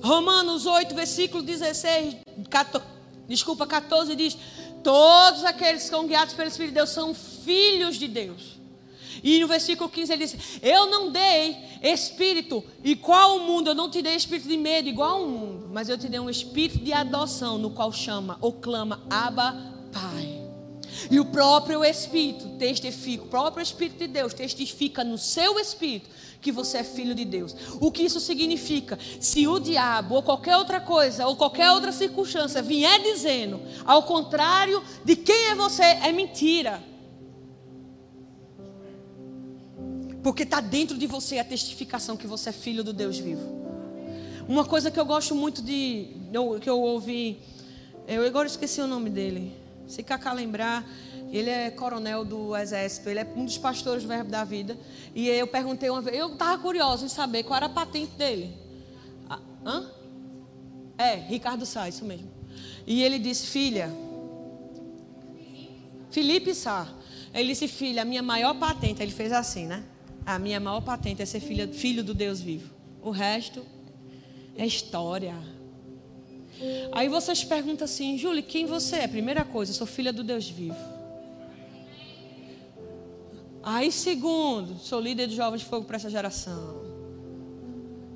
Romanos 0.02 0.66
8, 0.66 0.94
versículo 0.96 1.42
16, 1.42 2.16
14, 2.50 2.84
desculpa, 3.28 3.66
14 3.66 4.16
diz: 4.16 4.36
Todos 4.82 5.44
aqueles 5.44 5.84
que 5.84 5.88
são 5.88 6.06
guiados 6.06 6.34
pelo 6.34 6.48
Espírito 6.48 6.70
de 6.70 6.76
Deus 6.76 6.90
são 6.90 7.14
filhos 7.14 7.96
de 7.96 8.08
Deus. 8.08 8.60
E 9.22 9.38
no 9.40 9.46
versículo 9.46 9.88
15 9.88 10.12
ele 10.12 10.26
diz: 10.26 10.36
Eu 10.62 10.90
não 10.90 11.10
dei 11.10 11.56
espírito 11.82 12.64
igual 12.82 13.32
ao 13.32 13.40
mundo, 13.40 13.68
eu 13.68 13.74
não 13.74 13.90
te 13.90 14.02
dei 14.02 14.14
espírito 14.14 14.48
de 14.48 14.56
medo 14.56 14.88
igual 14.88 15.20
ao 15.20 15.26
mundo, 15.26 15.68
mas 15.72 15.88
eu 15.88 15.98
te 15.98 16.08
dei 16.08 16.18
um 16.18 16.30
espírito 16.30 16.78
de 16.78 16.92
adoção, 16.92 17.58
no 17.58 17.70
qual 17.70 17.92
chama 17.92 18.38
ou 18.40 18.52
clama 18.52 19.00
Abba, 19.10 19.56
Pai. 19.92 20.31
E 21.10 21.18
o 21.18 21.24
próprio 21.24 21.84
Espírito 21.84 22.48
testifica, 22.50 23.24
o 23.24 23.26
próprio 23.26 23.62
Espírito 23.62 23.98
de 23.98 24.06
Deus 24.06 24.34
testifica 24.34 25.02
no 25.02 25.18
seu 25.18 25.58
espírito 25.58 26.08
que 26.40 26.50
você 26.50 26.78
é 26.78 26.84
filho 26.84 27.14
de 27.14 27.24
Deus. 27.24 27.54
O 27.80 27.90
que 27.90 28.02
isso 28.02 28.20
significa? 28.20 28.98
Se 29.20 29.46
o 29.46 29.58
diabo 29.60 30.16
ou 30.16 30.22
qualquer 30.22 30.56
outra 30.56 30.80
coisa 30.80 31.26
ou 31.26 31.36
qualquer 31.36 31.70
outra 31.70 31.92
circunstância 31.92 32.60
vier 32.60 33.00
dizendo 33.00 33.60
ao 33.84 34.02
contrário 34.02 34.82
de 35.04 35.14
quem 35.14 35.46
é 35.46 35.54
você, 35.54 35.82
é 35.82 36.12
mentira. 36.12 36.82
Porque 40.22 40.42
está 40.42 40.60
dentro 40.60 40.96
de 40.98 41.06
você 41.06 41.38
a 41.38 41.44
testificação 41.44 42.16
que 42.16 42.26
você 42.26 42.50
é 42.50 42.52
filho 42.52 42.84
do 42.84 42.92
Deus 42.92 43.18
vivo. 43.18 43.62
Uma 44.48 44.64
coisa 44.64 44.90
que 44.90 44.98
eu 44.98 45.04
gosto 45.04 45.34
muito 45.34 45.62
de. 45.62 46.08
que 46.60 46.68
eu 46.68 46.80
ouvi. 46.80 47.40
Eu 48.06 48.26
agora 48.26 48.46
esqueci 48.46 48.80
o 48.80 48.86
nome 48.86 49.10
dele. 49.10 49.61
Se 49.92 50.02
Cacá 50.02 50.32
lembrar, 50.32 50.88
ele 51.30 51.50
é 51.50 51.70
coronel 51.70 52.24
do 52.24 52.56
exército, 52.56 53.10
ele 53.10 53.20
é 53.20 53.32
um 53.36 53.44
dos 53.44 53.58
pastores 53.58 54.02
do 54.02 54.08
Verbo 54.08 54.30
da 54.30 54.42
Vida. 54.42 54.74
E 55.14 55.28
eu 55.28 55.46
perguntei 55.46 55.90
uma 55.90 56.00
vez, 56.00 56.16
eu 56.16 56.32
estava 56.32 56.56
curioso 56.62 57.04
em 57.04 57.10
saber 57.10 57.42
qual 57.42 57.58
era 57.58 57.66
a 57.66 57.68
patente 57.68 58.12
dele. 58.12 58.56
Ah, 59.28 59.38
hã? 59.66 59.90
É, 60.96 61.16
Ricardo 61.16 61.66
Sá, 61.66 61.90
isso 61.90 62.06
mesmo. 62.06 62.26
E 62.86 63.02
ele 63.02 63.18
disse, 63.18 63.48
filha. 63.48 63.90
Felipe 66.10 66.54
Sá. 66.54 66.88
Ele 67.34 67.48
disse, 67.48 67.68
filha, 67.68 68.00
a 68.00 68.04
minha 68.06 68.22
maior 68.22 68.54
patente, 68.54 69.02
ele 69.02 69.12
fez 69.12 69.30
assim, 69.30 69.66
né? 69.66 69.84
A 70.24 70.38
minha 70.38 70.58
maior 70.58 70.80
patente 70.80 71.20
é 71.20 71.26
ser 71.26 71.40
filha, 71.40 71.68
filho 71.68 72.02
do 72.02 72.14
Deus 72.14 72.40
vivo. 72.40 72.72
O 73.02 73.10
resto 73.10 73.62
é 74.56 74.64
história. 74.64 75.34
Aí 76.92 77.08
vocês 77.08 77.44
perguntam 77.44 77.84
assim, 77.84 78.18
Júlia, 78.18 78.42
quem 78.42 78.66
você 78.66 78.96
é? 78.96 79.08
Primeira 79.08 79.44
coisa, 79.44 79.72
sou 79.72 79.86
filha 79.86 80.12
do 80.12 80.22
Deus 80.22 80.48
vivo. 80.48 80.76
Aí, 83.62 83.92
segundo, 83.92 84.78
sou 84.78 85.00
líder 85.00 85.28
de 85.28 85.36
jovens 85.36 85.60
de 85.60 85.66
fogo 85.66 85.86
para 85.86 85.96
essa 85.96 86.10
geração. 86.10 86.82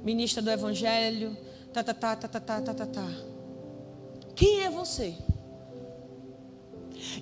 Ministra 0.02 0.42
do 0.42 0.50
Evangelho. 0.50 1.36
Tá, 1.72 1.84
tá, 1.84 1.94
tá, 1.94 2.16
tá, 2.16 2.28
tá, 2.28 2.40
tá, 2.40 2.60
tá, 2.60 2.74
tá, 2.74 2.86
tá. 2.86 3.08
Quem 4.34 4.62
é 4.62 4.70
você? 4.70 5.14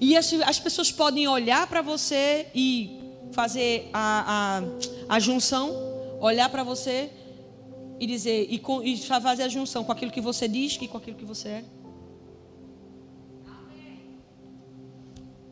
E 0.00 0.16
as, 0.16 0.32
as 0.32 0.58
pessoas 0.58 0.90
podem 0.90 1.28
olhar 1.28 1.66
para 1.66 1.82
você 1.82 2.46
e 2.54 3.00
fazer 3.32 3.90
a, 3.92 4.62
a, 5.08 5.16
a 5.16 5.20
junção, 5.20 5.72
olhar 6.20 6.48
para 6.48 6.62
você 6.62 7.10
e 8.04 8.06
dizer 8.06 8.46
e, 8.50 8.58
com, 8.58 8.82
e 8.82 8.98
fazer 8.98 9.44
a 9.44 9.48
junção 9.48 9.82
com 9.82 9.90
aquilo 9.90 10.12
que 10.12 10.20
você 10.20 10.46
diz 10.46 10.78
e 10.80 10.86
com 10.86 10.98
aquilo 10.98 11.16
que 11.16 11.24
você 11.24 11.48
é. 11.48 11.64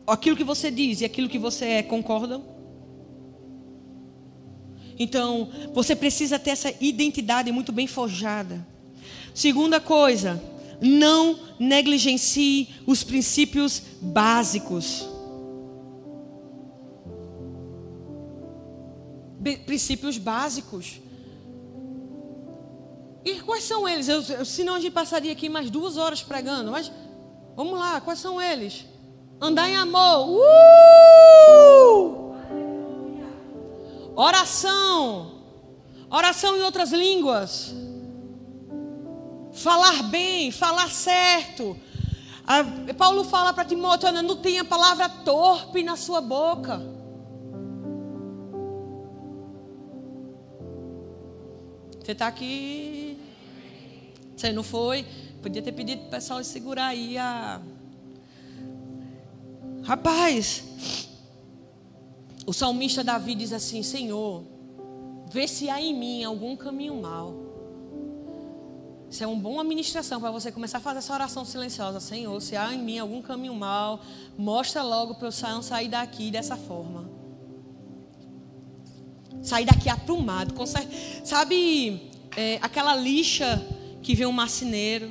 Aquilo 0.05 0.35
que 0.35 0.43
você 0.43 0.69
diz 0.69 1.01
e 1.01 1.05
aquilo 1.05 1.27
que 1.27 1.39
você 1.39 1.65
é 1.65 1.83
concordam? 1.83 2.43
Então, 4.99 5.49
você 5.73 5.95
precisa 5.95 6.37
ter 6.37 6.51
essa 6.51 6.71
identidade 6.79 7.51
muito 7.51 7.71
bem 7.71 7.87
forjada. 7.87 8.65
Segunda 9.33 9.79
coisa, 9.79 10.41
não 10.79 11.39
negligencie 11.57 12.69
os 12.85 13.03
princípios 13.03 13.81
básicos. 13.99 15.09
princípios 19.65 20.17
básicos. 20.17 21.02
E 23.25 23.39
quais 23.41 23.63
são 23.63 23.87
eles? 23.87 24.09
Eu, 24.09 24.21
eu, 24.21 24.45
senão 24.45 24.75
a 24.75 24.79
gente 24.79 24.91
passaria 24.91 25.31
aqui 25.31 25.47
mais 25.47 25.69
duas 25.69 25.97
horas 25.97 26.21
pregando. 26.21 26.71
Mas 26.71 26.91
vamos 27.55 27.79
lá, 27.79 28.01
quais 28.01 28.19
são 28.19 28.41
eles? 28.41 28.85
Andar 29.39 29.69
em 29.69 29.75
amor. 29.75 30.29
Uh! 30.29 32.33
Oração. 34.15 35.43
Oração 36.09 36.57
em 36.57 36.61
outras 36.61 36.91
línguas. 36.91 37.73
Falar 39.53 40.03
bem, 40.03 40.51
falar 40.51 40.89
certo. 40.89 41.77
A, 42.45 42.93
Paulo 42.93 43.23
fala 43.23 43.53
para 43.53 43.65
Timóteo: 43.65 44.11
não 44.11 44.35
tenha 44.35 44.65
palavra 44.65 45.07
torpe 45.07 45.81
na 45.81 45.95
sua 45.95 46.21
boca. 46.21 46.81
Você 52.03 52.11
está 52.11 52.27
aqui. 52.27 53.12
Você 54.35 54.51
não 54.51 54.63
foi? 54.63 55.05
Podia 55.41 55.61
ter 55.61 55.71
pedido 55.71 55.99
para 55.99 56.07
o 56.07 56.11
pessoal 56.11 56.43
segurar 56.43 56.87
aí 56.87 57.17
a. 57.17 57.61
Rapaz, 59.83 60.63
o 62.45 62.53
salmista 62.53 63.03
Davi 63.03 63.35
diz 63.35 63.51
assim: 63.53 63.83
Senhor, 63.83 64.43
vê 65.29 65.47
se 65.47 65.69
há 65.69 65.81
em 65.81 65.93
mim 65.93 66.23
algum 66.23 66.55
caminho 66.55 67.01
mal. 67.01 67.43
Isso 69.09 69.23
é 69.23 69.27
uma 69.27 69.39
boa 69.39 69.61
administração 69.61 70.19
para 70.19 70.31
você 70.31 70.51
começar 70.51 70.79
a 70.79 70.81
fazer 70.81 70.97
essa 70.97 71.13
oração 71.13 71.45
silenciosa. 71.45 71.99
Senhor, 71.99 72.41
se 72.41 72.55
há 72.55 72.73
em 72.73 72.81
mim 72.81 72.97
algum 72.97 73.21
caminho 73.21 73.53
mal, 73.53 73.99
mostra 74.35 74.81
logo 74.81 75.13
para 75.13 75.27
eu 75.27 75.31
sair 75.31 75.87
daqui 75.87 76.31
dessa 76.31 76.57
forma. 76.57 77.07
Sair 79.43 79.65
daqui 79.65 79.87
aprumado. 79.87 80.55
Sabe 81.23 82.09
é, 82.35 82.57
aquela 82.59 82.95
lixa 82.95 83.63
que 84.03 84.13
vem 84.13 84.27
um 84.27 84.31
marceneiro? 84.31 85.09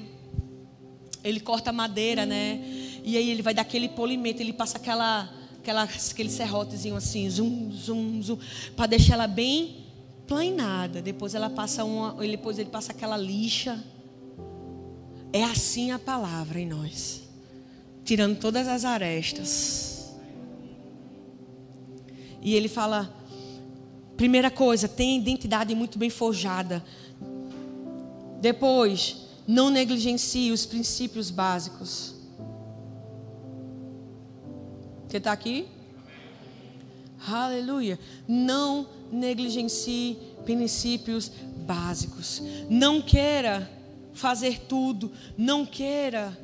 Ele 1.24 1.40
corta 1.40 1.72
madeira, 1.72 2.26
né? 2.26 2.60
E 3.02 3.16
aí 3.16 3.30
ele 3.30 3.42
vai 3.42 3.54
dar 3.54 3.62
aquele 3.62 3.88
polimento, 3.88 4.40
ele 4.40 4.52
passa 4.52 4.76
aquela, 4.76 5.32
aquela, 5.58 5.84
aquele 5.84 6.30
serrotezinho 6.30 6.94
assim, 6.94 7.28
zum, 7.28 7.72
zum, 7.72 8.22
zum, 8.22 8.38
para 8.76 8.86
deixar 8.86 9.14
ela 9.14 9.26
bem 9.26 9.86
plainada. 10.26 11.00
Depois 11.00 11.34
ela 11.34 11.50
passa 11.50 11.84
uma, 11.84 12.14
depois 12.26 12.58
ele 12.58 12.70
passa 12.70 12.92
aquela 12.92 13.16
lixa. 13.16 13.82
É 15.32 15.42
assim 15.42 15.90
a 15.90 15.98
palavra 15.98 16.60
em 16.60 16.66
nós, 16.66 17.22
tirando 18.04 18.38
todas 18.38 18.68
as 18.68 18.84
arestas. 18.84 20.12
E 22.42 22.54
ele 22.54 22.68
fala: 22.68 23.12
Primeira 24.16 24.50
coisa, 24.50 24.86
tenha 24.86 25.18
identidade 25.18 25.74
muito 25.74 25.98
bem 25.98 26.10
forjada. 26.10 26.84
Depois, 28.42 29.18
não 29.46 29.70
negligencie 29.70 30.50
os 30.50 30.66
princípios 30.66 31.30
básicos. 31.30 32.12
Você 35.06 35.18
está 35.18 35.30
aqui? 35.30 35.68
Aleluia. 37.24 38.00
Não 38.26 38.88
negligencie 39.12 40.18
princípios 40.44 41.28
básicos. 41.28 42.42
Não 42.68 43.00
queira 43.00 43.70
fazer 44.12 44.58
tudo. 44.62 45.12
Não 45.38 45.64
queira 45.64 46.36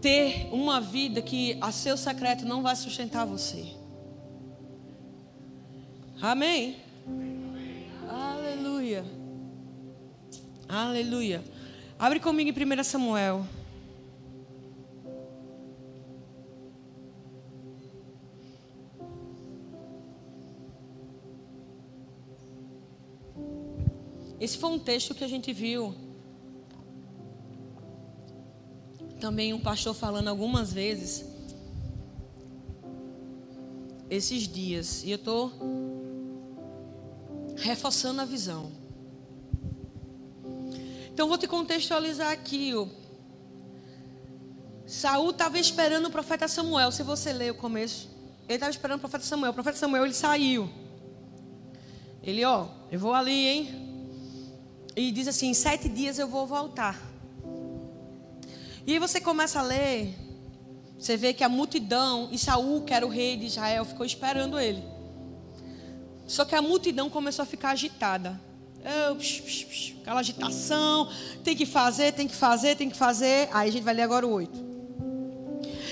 ter 0.00 0.48
uma 0.52 0.80
vida 0.80 1.20
que 1.20 1.58
a 1.60 1.72
seu 1.72 1.96
secreto 1.96 2.44
não 2.46 2.62
vai 2.62 2.76
sustentar 2.76 3.26
você. 3.26 3.66
Amém? 6.22 6.76
Aleluia. 8.08 9.17
Aleluia. 10.68 11.42
Abre 11.98 12.20
comigo 12.20 12.50
em 12.50 12.80
1 12.80 12.84
Samuel. 12.84 13.46
Esse 24.38 24.58
foi 24.58 24.68
um 24.68 24.78
texto 24.78 25.14
que 25.14 25.24
a 25.24 25.28
gente 25.28 25.54
viu. 25.54 25.94
Também 29.18 29.54
um 29.54 29.60
pastor 29.60 29.94
falando 29.94 30.28
algumas 30.28 30.70
vezes. 30.70 31.24
Esses 34.10 34.46
dias. 34.46 35.02
E 35.02 35.10
eu 35.10 35.16
estou 35.16 35.50
reforçando 37.56 38.20
a 38.20 38.26
visão. 38.26 38.70
Então 41.18 41.26
vou 41.26 41.36
te 41.36 41.48
contextualizar 41.48 42.30
aqui. 42.30 42.72
Ó. 42.76 42.86
Saul 44.86 45.30
estava 45.30 45.58
esperando 45.58 46.06
o 46.06 46.12
profeta 46.12 46.46
Samuel. 46.46 46.92
Se 46.92 47.02
você 47.02 47.32
ler 47.32 47.50
o 47.50 47.56
começo, 47.56 48.08
ele 48.46 48.54
estava 48.54 48.70
esperando 48.70 48.98
o 48.98 49.00
profeta 49.00 49.24
Samuel. 49.24 49.50
O 49.50 49.54
profeta 49.54 49.76
Samuel 49.76 50.04
ele 50.04 50.14
saiu. 50.14 50.70
Ele, 52.22 52.44
ó, 52.44 52.68
eu 52.92 53.00
vou 53.00 53.14
ali, 53.14 53.48
hein? 53.48 54.14
E 54.94 55.10
diz 55.10 55.26
assim: 55.26 55.48
em 55.48 55.54
sete 55.54 55.88
dias 55.88 56.20
eu 56.20 56.28
vou 56.28 56.46
voltar. 56.46 56.96
E 58.86 58.92
aí 58.92 59.00
você 59.00 59.20
começa 59.20 59.58
a 59.58 59.62
ler, 59.62 60.14
você 60.96 61.16
vê 61.16 61.34
que 61.34 61.42
a 61.42 61.48
multidão 61.48 62.28
e 62.30 62.38
Saul, 62.38 62.82
que 62.82 62.94
era 62.94 63.04
o 63.04 63.10
rei 63.10 63.36
de 63.36 63.46
Israel, 63.46 63.84
ficou 63.84 64.06
esperando 64.06 64.56
ele. 64.56 64.84
Só 66.28 66.44
que 66.44 66.54
a 66.54 66.62
multidão 66.62 67.10
começou 67.10 67.42
a 67.42 67.46
ficar 67.46 67.70
agitada. 67.70 68.40
Psh, 69.18 69.40
psh, 69.40 69.64
psh, 69.64 69.94
aquela 70.00 70.20
agitação, 70.20 71.08
tem 71.44 71.54
que 71.56 71.66
fazer, 71.66 72.12
tem 72.12 72.26
que 72.26 72.34
fazer, 72.34 72.76
tem 72.76 72.88
que 72.88 72.96
fazer. 72.96 73.48
Aí 73.52 73.68
a 73.68 73.72
gente 73.72 73.84
vai 73.84 73.94
ler 73.94 74.02
agora 74.02 74.26
o 74.26 74.30
8. 74.30 74.68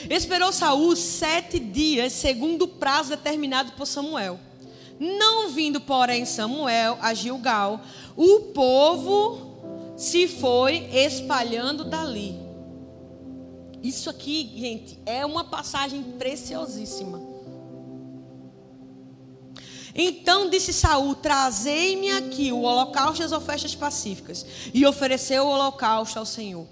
Esperou 0.08 0.52
Saul 0.52 0.94
sete 0.94 1.58
dias, 1.58 2.12
segundo 2.12 2.62
o 2.62 2.68
prazo 2.68 3.10
determinado 3.10 3.72
por 3.72 3.86
Samuel. 3.86 4.38
Não 4.98 5.50
vindo, 5.50 5.80
porém, 5.80 6.24
Samuel 6.24 6.96
a 7.02 7.12
Gilgal, 7.12 7.80
o 8.16 8.52
povo 8.54 9.94
se 9.96 10.28
foi 10.28 10.88
espalhando 10.92 11.84
dali. 11.84 12.38
Isso 13.82 14.08
aqui, 14.08 14.52
gente, 14.56 14.98
é 15.04 15.24
uma 15.26 15.44
passagem 15.44 16.02
preciosíssima. 16.02 17.20
Então 19.96 20.50
disse 20.50 20.72
Saul: 20.72 21.14
Trazei-me 21.14 22.10
aqui 22.10 22.52
o 22.52 22.62
holocausto 22.62 23.22
e 23.22 23.24
as 23.24 23.32
ofertas 23.32 23.74
pacíficas. 23.74 24.44
E 24.74 24.84
ofereceu 24.84 25.44
o 25.44 25.48
holocausto 25.48 26.18
ao 26.18 26.26
Senhor. 26.26 26.66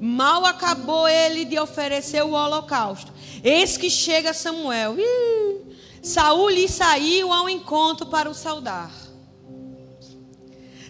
Mal 0.00 0.46
acabou 0.46 1.08
ele 1.08 1.44
de 1.44 1.58
oferecer 1.58 2.22
o 2.22 2.32
holocausto. 2.32 3.12
Eis 3.42 3.76
que 3.76 3.90
chega 3.90 4.32
Samuel. 4.32 4.96
Ih, 4.96 5.76
Saul 6.00 6.50
lhe 6.50 6.68
saiu 6.68 7.32
ao 7.32 7.48
encontro 7.48 8.06
para 8.06 8.30
o 8.30 8.34
saudar. 8.34 8.92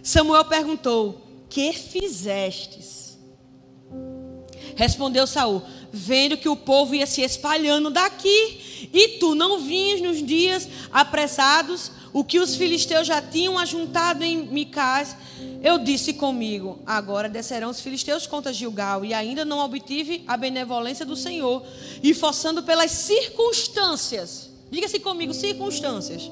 Samuel 0.03 0.45
perguntou: 0.45 1.23
Que 1.49 1.73
fizestes? 1.73 3.19
Respondeu 4.77 5.27
Saul: 5.27 5.63
Vendo 5.93 6.37
que 6.37 6.49
o 6.49 6.57
povo 6.57 6.95
ia 6.95 7.07
se 7.07 7.23
espalhando 7.23 7.91
daqui, 7.91 8.89
e 8.93 9.19
tu 9.19 9.35
não 9.35 9.61
vinhas 9.61 10.01
nos 10.01 10.25
dias 10.25 10.69
apressados, 10.93 11.91
o 12.13 12.23
que 12.23 12.39
os 12.39 12.57
filisteus 12.57 13.07
já 13.07 13.23
tinham 13.23 13.59
ajuntado 13.59 14.23
em 14.23 14.37
Micás, 14.37 15.17
eu 15.63 15.79
disse 15.79 16.13
comigo: 16.15 16.79
Agora 16.87 17.29
descerão 17.29 17.71
os 17.71 17.81
filisteus 17.81 18.27
contra 18.27 18.53
Gilgal, 18.53 19.05
e 19.05 19.15
ainda 19.15 19.45
não 19.45 19.59
obtive 19.61 20.25
a 20.27 20.37
benevolência 20.37 21.07
do 21.07 21.17
Senhor, 21.17 21.65
e 22.03 22.13
forçando 22.13 22.63
pelas 22.63 22.91
circunstâncias 22.91 24.49
Diga-se 24.71 24.99
comigo, 25.01 25.33
circunstâncias. 25.33 26.31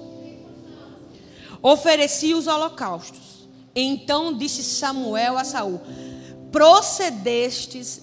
Ofereci 1.62 2.34
os 2.34 2.46
holocaustos. 2.46 3.48
Então 3.74 4.36
disse 4.36 4.62
Samuel 4.62 5.38
a 5.38 5.44
Saul: 5.44 5.80
Procedestes 6.56 8.00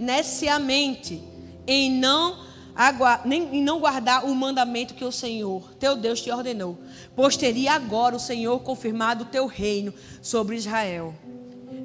neciamente 0.00 1.22
em 1.64 1.92
não, 1.92 2.36
em 3.30 3.62
não 3.62 3.78
guardar 3.78 4.24
o 4.24 4.34
mandamento 4.34 4.94
que 4.94 5.04
o 5.04 5.12
Senhor, 5.12 5.62
teu 5.78 5.94
Deus, 5.94 6.20
te 6.20 6.32
ordenou. 6.32 6.76
Pois 7.14 7.36
teria 7.36 7.74
agora 7.74 8.16
o 8.16 8.18
Senhor 8.18 8.58
confirmado 8.64 9.22
o 9.22 9.28
teu 9.28 9.46
reino 9.46 9.94
sobre 10.20 10.56
Israel 10.56 11.14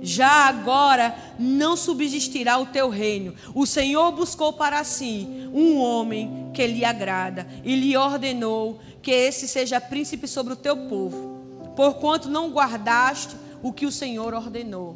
já 0.01 0.47
agora 0.47 1.13
não 1.37 1.75
subsistirá 1.75 2.57
o 2.57 2.67
teu 2.67 2.89
reino. 2.89 3.35
O 3.53 3.65
Senhor 3.65 4.11
buscou 4.13 4.53
para 4.53 4.83
si 4.83 5.27
um 5.53 5.77
homem 5.77 6.49
que 6.53 6.65
lhe 6.65 6.85
agrada 6.85 7.45
e 7.65 7.75
lhe 7.75 7.97
ordenou 7.97 8.79
que 9.01 9.11
esse 9.11 9.47
seja 9.47 9.81
príncipe 9.81 10.27
sobre 10.27 10.53
o 10.53 10.55
teu 10.55 10.77
povo, 10.87 11.73
porquanto 11.75 12.29
não 12.29 12.49
guardaste 12.49 13.35
o 13.61 13.73
que 13.73 13.85
o 13.85 13.91
Senhor 13.91 14.33
ordenou. 14.33 14.95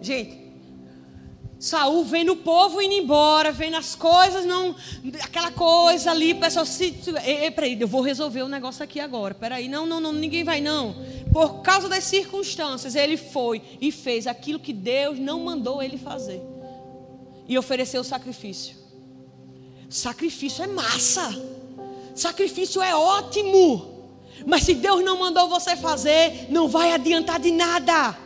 Gente, 0.00 0.48
Saul 1.58 2.04
vendo 2.04 2.32
o 2.32 2.36
povo 2.36 2.80
indo 2.80 2.94
embora, 2.94 3.50
vendo 3.50 3.76
as 3.76 3.96
coisas, 3.96 4.44
não, 4.44 4.76
aquela 5.20 5.50
coisa 5.50 6.12
ali, 6.12 6.32
o 6.32 6.38
pessoal 6.38 6.64
se, 6.64 6.94
peraí, 7.54 7.76
eu 7.80 7.88
vou 7.88 8.00
resolver 8.00 8.42
o 8.42 8.48
negócio 8.48 8.84
aqui 8.84 9.00
agora. 9.00 9.34
Peraí, 9.34 9.68
não, 9.68 9.84
não, 9.84 9.98
não, 9.98 10.12
ninguém 10.12 10.44
vai 10.44 10.60
não. 10.60 10.94
Por 11.32 11.60
causa 11.62 11.88
das 11.88 12.04
circunstâncias, 12.04 12.94
ele 12.94 13.16
foi 13.16 13.60
e 13.80 13.90
fez 13.90 14.28
aquilo 14.28 14.60
que 14.60 14.72
Deus 14.72 15.18
não 15.18 15.40
mandou 15.40 15.82
ele 15.82 15.98
fazer. 15.98 16.40
E 17.48 17.58
ofereceu 17.58 18.02
o 18.02 18.04
sacrifício. 18.04 18.76
Sacrifício 19.88 20.62
é 20.62 20.66
massa. 20.68 21.28
Sacrifício 22.14 22.80
é 22.80 22.94
ótimo. 22.94 23.97
Mas 24.46 24.62
se 24.64 24.74
Deus 24.74 25.04
não 25.04 25.18
mandou 25.18 25.48
você 25.48 25.76
fazer, 25.76 26.46
não 26.48 26.68
vai 26.68 26.92
adiantar 26.92 27.38
de 27.38 27.50
nada. 27.50 28.16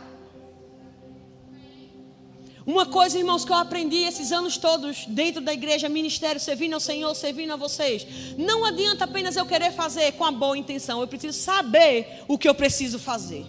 Uma 2.65 2.85
coisa, 2.85 3.17
irmãos, 3.17 3.43
que 3.43 3.51
eu 3.51 3.57
aprendi 3.57 3.97
esses 3.97 4.31
anos 4.31 4.55
todos 4.55 5.05
dentro 5.05 5.41
da 5.41 5.53
igreja, 5.53 5.89
ministério, 5.89 6.39
servindo 6.39 6.73
ao 6.73 6.79
Senhor, 6.79 7.13
servindo 7.13 7.51
a 7.51 7.57
vocês. 7.57 8.07
Não 8.37 8.63
adianta 8.63 9.03
apenas 9.03 9.35
eu 9.35 9.45
querer 9.45 9.73
fazer 9.73 10.13
com 10.13 10.23
a 10.23 10.31
boa 10.31 10.57
intenção, 10.57 11.01
eu 11.01 11.07
preciso 11.07 11.37
saber 11.37 12.23
o 12.25 12.37
que 12.37 12.47
eu 12.47 12.55
preciso 12.55 12.97
fazer. 12.99 13.45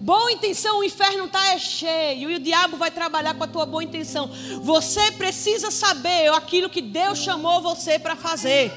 Boa 0.00 0.32
intenção, 0.32 0.78
o 0.78 0.84
inferno 0.84 1.24
está 1.24 1.52
é 1.52 1.58
cheio 1.58 2.30
e 2.30 2.36
o 2.36 2.40
diabo 2.40 2.76
vai 2.76 2.90
trabalhar 2.90 3.34
com 3.34 3.44
a 3.44 3.48
tua 3.48 3.66
boa 3.66 3.84
intenção. 3.84 4.30
Você 4.62 5.12
precisa 5.12 5.70
saber 5.70 6.32
aquilo 6.32 6.70
que 6.70 6.80
Deus 6.80 7.18
chamou 7.18 7.60
você 7.60 7.98
para 7.98 8.16
fazer. 8.16 8.72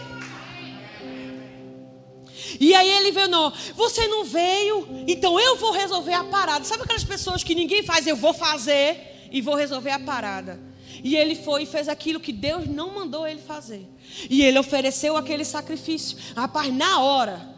E 2.60 2.76
aí 2.76 2.90
ele 2.90 3.12
veio, 3.12 3.30
não, 3.30 3.54
você 3.74 4.08
não 4.08 4.26
veio, 4.26 4.88
então 5.08 5.40
eu 5.40 5.56
vou 5.56 5.72
resolver 5.72 6.14
a 6.14 6.26
parada. 6.26 6.66
Sabe 6.66 6.84
aquelas 6.84 7.04
pessoas 7.04 7.44
que 7.44 7.56
ninguém 7.56 7.84
faz, 7.84 8.06
eu 8.06 8.16
vou 8.16 8.34
fazer 8.34 9.30
e 9.32 9.42
vou 9.42 9.56
resolver 9.56 9.92
a 9.92 10.00
parada. 10.00 10.60
E 11.04 11.16
ele 11.16 11.36
foi 11.36 11.64
e 11.64 11.66
fez 11.66 11.88
aquilo 11.88 12.20
que 12.20 12.34
Deus 12.34 12.68
não 12.68 12.94
mandou 12.94 13.26
ele 13.26 13.40
fazer. 13.40 13.88
E 14.30 14.44
ele 14.44 14.60
ofereceu 14.60 15.16
aquele 15.16 15.46
sacrifício. 15.46 16.18
Rapaz, 16.36 16.74
na 16.74 17.00
hora, 17.00 17.56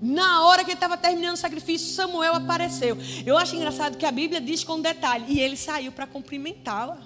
na 0.00 0.46
hora 0.46 0.64
que 0.64 0.70
ele 0.70 0.76
estava 0.76 0.96
terminando 0.96 1.34
o 1.34 1.38
sacrifício, 1.38 1.94
Samuel 1.94 2.34
apareceu. 2.34 2.96
Eu 3.26 3.36
acho 3.36 3.56
engraçado 3.56 3.98
que 3.98 4.06
a 4.06 4.12
Bíblia 4.12 4.40
diz 4.40 4.64
com 4.64 4.80
detalhe. 4.80 5.26
E 5.28 5.40
ele 5.40 5.56
saiu 5.56 5.92
para 5.92 6.06
cumprimentá-la. 6.06 6.98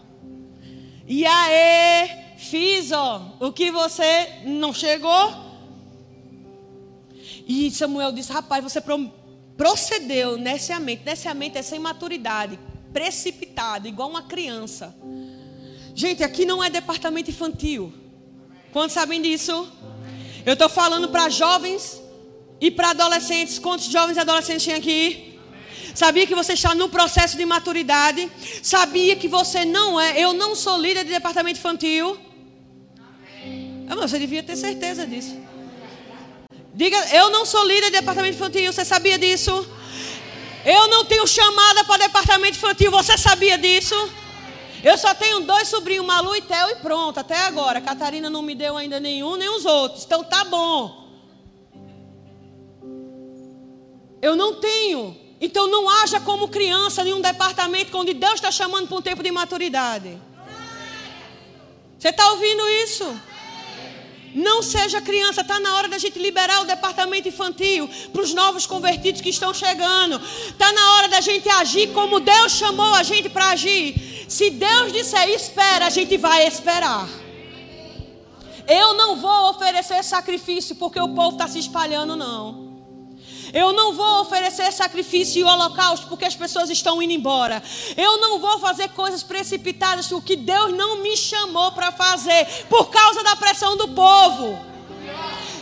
E 1.08 1.26
aí, 1.26 2.36
fiz, 2.38 2.92
ó, 2.92 3.36
o 3.40 3.52
que 3.52 3.70
você 3.70 4.28
não 4.44 4.72
chegou, 4.72 5.51
e 7.52 7.70
Samuel 7.70 8.12
disse: 8.12 8.32
Rapaz, 8.32 8.62
você 8.62 8.80
procedeu 9.56 10.36
neciamente. 10.36 11.02
Neciamente 11.04 11.58
é 11.58 11.62
sem 11.62 11.78
maturidade, 11.78 12.58
precipitado, 12.92 13.86
igual 13.86 14.08
uma 14.08 14.22
criança. 14.22 14.94
Gente, 15.94 16.24
aqui 16.24 16.46
não 16.46 16.64
é 16.64 16.70
departamento 16.70 17.30
infantil. 17.30 17.92
Quantos 18.72 18.94
sabem 18.94 19.20
disso? 19.20 19.70
Eu 20.46 20.54
estou 20.54 20.68
falando 20.68 21.08
para 21.10 21.28
jovens 21.28 22.00
e 22.60 22.70
para 22.70 22.90
adolescentes. 22.90 23.58
Quantos 23.58 23.86
jovens 23.86 24.16
e 24.16 24.20
adolescentes 24.20 24.64
tem 24.64 24.74
aqui? 24.74 25.38
Sabia 25.94 26.26
que 26.26 26.34
você 26.34 26.54
está 26.54 26.74
no 26.74 26.88
processo 26.88 27.36
de 27.36 27.44
maturidade? 27.44 28.30
Sabia 28.62 29.14
que 29.14 29.28
você 29.28 29.64
não 29.64 30.00
é? 30.00 30.18
Eu 30.18 30.32
não 30.32 30.54
sou 30.56 30.78
líder 30.78 31.04
de 31.04 31.10
departamento 31.10 31.58
infantil. 31.58 32.16
Ah, 33.88 33.94
você 33.94 34.18
devia 34.18 34.42
ter 34.42 34.56
certeza 34.56 35.06
disso. 35.06 35.36
Diga, 36.74 36.96
eu 37.14 37.30
não 37.30 37.44
sou 37.44 37.64
líder 37.64 37.86
de 37.86 37.98
departamento 37.98 38.34
infantil, 38.34 38.72
você 38.72 38.84
sabia 38.84 39.18
disso? 39.18 39.66
Eu 40.64 40.88
não 40.88 41.04
tenho 41.04 41.26
chamada 41.26 41.84
para 41.84 42.04
departamento 42.04 42.56
infantil, 42.56 42.90
você 42.90 43.18
sabia 43.18 43.58
disso? 43.58 43.94
Eu 44.82 44.96
só 44.96 45.14
tenho 45.14 45.40
dois 45.40 45.68
sobrinhos, 45.68 46.06
Malu 46.06 46.34
e 46.34 46.42
Theo, 46.42 46.70
e 46.70 46.76
pronto, 46.76 47.20
até 47.20 47.36
agora. 47.42 47.80
Catarina 47.80 48.30
não 48.30 48.42
me 48.42 48.54
deu 48.54 48.76
ainda 48.76 48.98
nenhum, 48.98 49.36
nem 49.36 49.48
os 49.48 49.64
outros. 49.64 50.04
Então 50.04 50.24
tá 50.24 50.44
bom. 50.44 51.08
Eu 54.20 54.34
não 54.34 54.54
tenho. 54.54 55.16
Então 55.40 55.68
não 55.68 55.88
haja 55.88 56.20
como 56.20 56.48
criança 56.48 57.02
em 57.02 57.12
um 57.12 57.20
departamento 57.20 57.96
onde 57.98 58.14
Deus 58.14 58.34
está 58.34 58.50
chamando 58.50 58.88
para 58.88 58.96
um 58.96 59.02
tempo 59.02 59.22
de 59.22 59.30
maturidade. 59.30 60.18
Você 61.98 62.08
está 62.08 62.30
ouvindo 62.30 62.68
isso? 62.84 63.20
Não 64.34 64.62
seja 64.62 65.00
criança, 65.00 65.42
está 65.42 65.60
na 65.60 65.76
hora 65.76 65.88
da 65.88 65.98
gente 65.98 66.18
liberar 66.18 66.62
o 66.62 66.64
departamento 66.64 67.28
infantil 67.28 67.88
para 68.12 68.22
os 68.22 68.32
novos 68.32 68.66
convertidos 68.66 69.20
que 69.20 69.28
estão 69.28 69.52
chegando. 69.52 70.20
Está 70.48 70.72
na 70.72 70.92
hora 70.94 71.08
da 71.08 71.20
gente 71.20 71.48
agir 71.48 71.92
como 71.92 72.20
Deus 72.20 72.52
chamou 72.52 72.94
a 72.94 73.02
gente 73.02 73.28
para 73.28 73.50
agir. 73.50 74.24
Se 74.28 74.50
Deus 74.50 74.92
disser 74.92 75.28
espera, 75.28 75.86
a 75.86 75.90
gente 75.90 76.16
vai 76.16 76.46
esperar. 76.46 77.08
Eu 78.66 78.94
não 78.94 79.16
vou 79.16 79.50
oferecer 79.50 80.02
sacrifício 80.02 80.76
porque 80.76 81.00
o 81.00 81.08
povo 81.08 81.32
está 81.32 81.48
se 81.48 81.58
espalhando, 81.58 82.16
não. 82.16 82.61
Eu 83.52 83.72
não 83.72 83.92
vou 83.92 84.22
oferecer 84.22 84.72
sacrifício 84.72 85.40
e 85.40 85.44
holocausto 85.44 86.06
porque 86.06 86.24
as 86.24 86.34
pessoas 86.34 86.70
estão 86.70 87.02
indo 87.02 87.12
embora. 87.12 87.62
Eu 87.96 88.18
não 88.18 88.38
vou 88.38 88.58
fazer 88.58 88.88
coisas 88.90 89.22
precipitadas, 89.22 90.10
o 90.10 90.22
que 90.22 90.36
Deus 90.36 90.72
não 90.72 91.02
me 91.02 91.16
chamou 91.16 91.70
para 91.72 91.92
fazer, 91.92 92.46
por 92.70 92.88
causa 92.88 93.22
da 93.22 93.36
pressão 93.36 93.76
do 93.76 93.88
povo. 93.88 94.58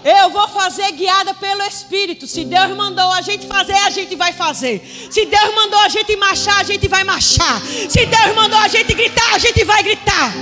Eu 0.04 0.30
vou 0.30 0.48
fazer 0.48 0.90
guiada 0.92 1.34
pelo 1.34 1.62
Espírito. 1.62 2.26
Se 2.26 2.44
Deus 2.44 2.70
mandou 2.76 3.12
a 3.12 3.20
gente 3.20 3.46
fazer, 3.46 3.74
a 3.74 3.90
gente 3.90 4.16
vai 4.16 4.32
fazer. 4.32 4.80
Se 5.10 5.26
Deus 5.26 5.54
mandou 5.54 5.78
a 5.80 5.88
gente 5.88 6.16
marchar, 6.16 6.60
a 6.60 6.62
gente 6.62 6.88
vai 6.88 7.04
marchar. 7.04 7.60
Se 7.60 8.06
Deus 8.06 8.34
mandou 8.34 8.58
a 8.58 8.68
gente 8.68 8.94
gritar, 8.94 9.34
a 9.34 9.38
gente 9.38 9.62
vai 9.64 9.82
gritar. 9.82 10.32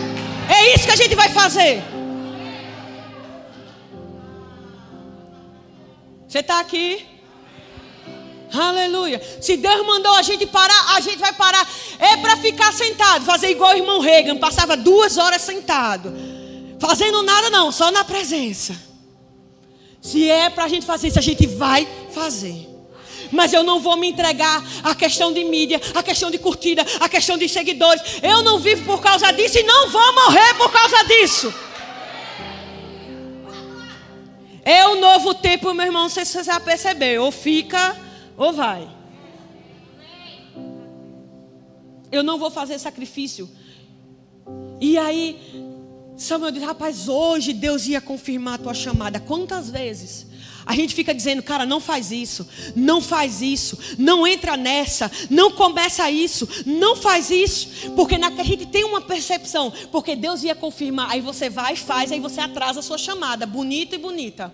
É 0.49 0.75
isso 0.75 0.85
que 0.85 0.93
a 0.93 0.97
gente 0.97 1.15
vai 1.15 1.29
fazer. 1.31 1.83
Você 6.29 6.39
está 6.41 6.61
aqui? 6.61 7.08
Aleluia. 8.53 9.21
Se 9.41 9.57
Deus 9.57 9.87
mandou 9.87 10.15
a 10.15 10.23
gente 10.23 10.47
parar, 10.47 10.97
a 10.97 11.01
gente 11.01 11.19
vai 11.19 11.33
parar. 11.33 11.69
É 11.99 12.17
para 12.17 12.37
ficar 12.37 12.73
sentado, 12.73 13.25
fazer 13.25 13.51
igual 13.51 13.75
o 13.75 13.77
irmão 13.77 14.01
Reagan, 14.01 14.37
passava 14.37 14.77
duas 14.77 15.17
horas 15.19 15.43
sentado, 15.43 16.13
fazendo 16.79 17.23
nada 17.23 17.51
não, 17.51 17.71
só 17.71 17.91
na 17.91 18.05
presença. 18.05 18.89
Se 20.01 20.31
é 20.31 20.49
para 20.49 20.65
a 20.65 20.69
gente 20.69 20.87
fazer 20.87 21.09
isso, 21.09 21.19
a 21.19 21.23
gente 21.23 21.47
vai 21.47 21.87
fazer. 22.13 22.69
Mas 23.31 23.53
eu 23.53 23.63
não 23.63 23.81
vou 23.81 23.97
me 23.97 24.09
entregar 24.09 24.65
à 24.83 24.95
questão 24.95 25.33
de 25.33 25.45
mídia, 25.45 25.81
à 25.95 26.03
questão 26.03 26.31
de 26.31 26.39
curtida, 26.39 26.85
à 27.01 27.09
questão 27.09 27.37
de 27.37 27.49
seguidores. 27.49 28.03
Eu 28.23 28.43
não 28.43 28.59
vivo 28.59 28.85
por 28.85 29.01
causa 29.01 29.31
disso 29.33 29.59
e 29.59 29.63
não 29.63 29.91
vou 29.91 30.15
morrer 30.15 30.55
por 30.55 30.71
causa 30.71 31.05
disso. 31.05 31.53
É 34.65 34.87
o 34.87 34.97
novo 34.97 35.35
tempo, 35.35 35.73
meu 35.73 35.87
irmão, 35.87 36.03
não 36.03 36.09
sei 36.09 36.25
se 36.25 36.33
você 36.33 36.45
já 36.45 36.61
percebeu. 36.61 37.25
Ou 37.25 37.31
fica, 37.31 37.97
ou 38.39 38.53
vai. 38.53 38.89
Eu 42.11 42.23
não 42.23 42.39
vou 42.39 42.51
fazer 42.51 42.79
sacrifício. 42.79 43.51
E 44.81 44.97
aí, 44.97 45.39
Samuel 46.17 46.53
diz: 46.53 46.63
Rapaz, 46.63 47.09
hoje 47.09 47.53
Deus 47.53 47.87
ia 47.87 48.01
confirmar 48.01 48.55
a 48.55 48.59
tua 48.59 48.75
chamada. 48.75 49.21
Quantas 49.21 49.69
vezes? 49.69 50.27
A 50.65 50.75
gente 50.75 50.95
fica 50.95 51.15
dizendo, 51.15 51.43
cara, 51.43 51.65
não 51.65 51.81
faz 51.81 52.13
isso, 52.13 52.47
não 52.77 53.01
faz 53.01 53.41
isso, 53.41 53.79
não 53.99 54.27
entra 54.27 54.55
nessa, 54.55 55.11
não 55.31 55.51
começa 55.51 56.11
isso, 56.11 56.47
não 56.67 56.95
faz 56.95 57.31
isso, 57.31 57.93
porque 57.93 58.19
na, 58.19 58.29
a 58.29 58.43
gente 58.43 58.67
tem 58.67 58.85
uma 58.85 59.01
percepção, 59.01 59.73
porque 59.91 60.15
Deus 60.15 60.43
ia 60.43 60.55
confirmar, 60.55 61.11
aí 61.11 61.23
você 61.23 61.49
vai 61.49 61.73
e 61.73 61.77
faz, 61.77 62.13
aí 62.13 62.21
você 62.21 62.43
atrasa 62.43 62.81
a 62.81 62.83
sua 62.83 62.99
chamada, 62.99 63.47
bonita 63.47 63.95
e 63.95 63.99
bonita. 63.99 64.53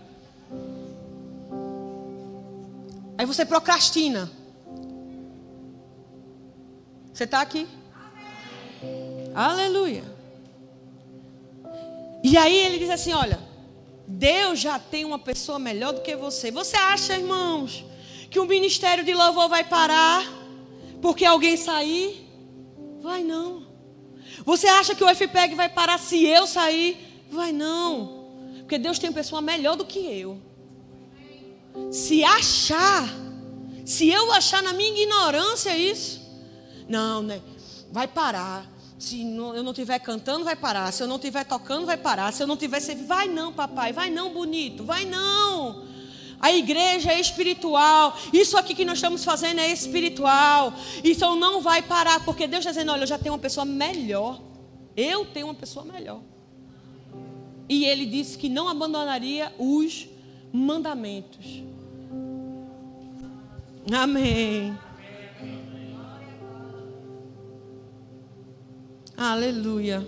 Aí 3.16 3.26
você 3.26 3.44
procrastina. 3.44 4.30
Você 7.12 7.24
está 7.24 7.40
aqui? 7.40 7.66
Aleluia. 9.34 10.04
E 12.22 12.36
aí 12.36 12.56
ele 12.56 12.78
diz 12.78 12.90
assim: 12.90 13.12
olha. 13.12 13.54
Deus 14.06 14.60
já 14.60 14.78
tem 14.78 15.04
uma 15.04 15.18
pessoa 15.18 15.58
melhor 15.58 15.92
do 15.92 16.02
que 16.02 16.14
você. 16.14 16.50
Você 16.50 16.76
acha, 16.76 17.16
irmãos, 17.16 17.84
que 18.30 18.38
o 18.38 18.44
ministério 18.44 19.04
de 19.04 19.14
louvor 19.14 19.48
vai 19.48 19.64
parar 19.64 20.22
porque 21.00 21.24
alguém 21.24 21.56
sair? 21.56 22.28
Vai 23.00 23.22
não. 23.22 23.66
Você 24.44 24.66
acha 24.66 24.94
que 24.94 25.04
o 25.04 25.14
FPEG 25.14 25.54
vai 25.54 25.68
parar 25.68 25.98
se 25.98 26.24
eu 26.24 26.46
sair? 26.46 27.24
Vai 27.30 27.52
não. 27.52 28.24
Porque 28.58 28.78
Deus 28.78 28.98
tem 28.98 29.10
uma 29.10 29.14
pessoa 29.14 29.40
melhor 29.40 29.76
do 29.76 29.84
que 29.84 29.98
eu. 29.98 30.38
Se 31.90 32.22
achar, 32.24 33.08
se 33.84 34.08
eu 34.08 34.32
achar 34.32 34.62
na 34.62 34.72
minha 34.72 34.90
ignorância 34.90 35.76
isso, 35.76 36.20
não, 36.88 37.22
né? 37.22 37.40
Vai 37.90 38.06
parar. 38.08 38.70
Se 38.98 39.20
eu 39.20 39.62
não 39.62 39.72
estiver 39.72 39.98
cantando, 39.98 40.44
vai 40.44 40.56
parar. 40.56 40.92
Se 40.92 41.02
eu 41.02 41.06
não 41.06 41.16
estiver 41.16 41.44
tocando, 41.44 41.84
vai 41.84 41.96
parar. 41.96 42.32
Se 42.32 42.42
eu 42.42 42.46
não 42.46 42.54
estiver 42.54 42.80
servindo, 42.80 43.06
vai 43.06 43.28
não, 43.28 43.52
papai. 43.52 43.92
Vai 43.92 44.10
não, 44.10 44.32
bonito. 44.32 44.84
Vai 44.84 45.04
não. 45.04 45.84
A 46.40 46.52
igreja 46.52 47.12
é 47.12 47.20
espiritual. 47.20 48.16
Isso 48.32 48.56
aqui 48.56 48.74
que 48.74 48.84
nós 48.84 48.98
estamos 48.98 49.24
fazendo 49.24 49.60
é 49.60 49.70
espiritual. 49.70 50.72
Isso 51.02 51.34
não 51.36 51.60
vai 51.60 51.82
parar, 51.82 52.24
porque 52.24 52.46
Deus 52.46 52.60
está 52.60 52.70
dizendo: 52.70 52.92
olha, 52.92 53.02
eu 53.02 53.06
já 53.06 53.18
tenho 53.18 53.34
uma 53.34 53.40
pessoa 53.40 53.64
melhor. 53.64 54.40
Eu 54.96 55.24
tenho 55.26 55.46
uma 55.46 55.54
pessoa 55.54 55.84
melhor. 55.84 56.20
E 57.68 57.84
ele 57.84 58.06
disse 58.06 58.38
que 58.38 58.48
não 58.48 58.68
abandonaria 58.68 59.52
os 59.58 60.06
mandamentos. 60.54 61.64
Amém. 63.92 64.78
Aleluia. 69.16 70.06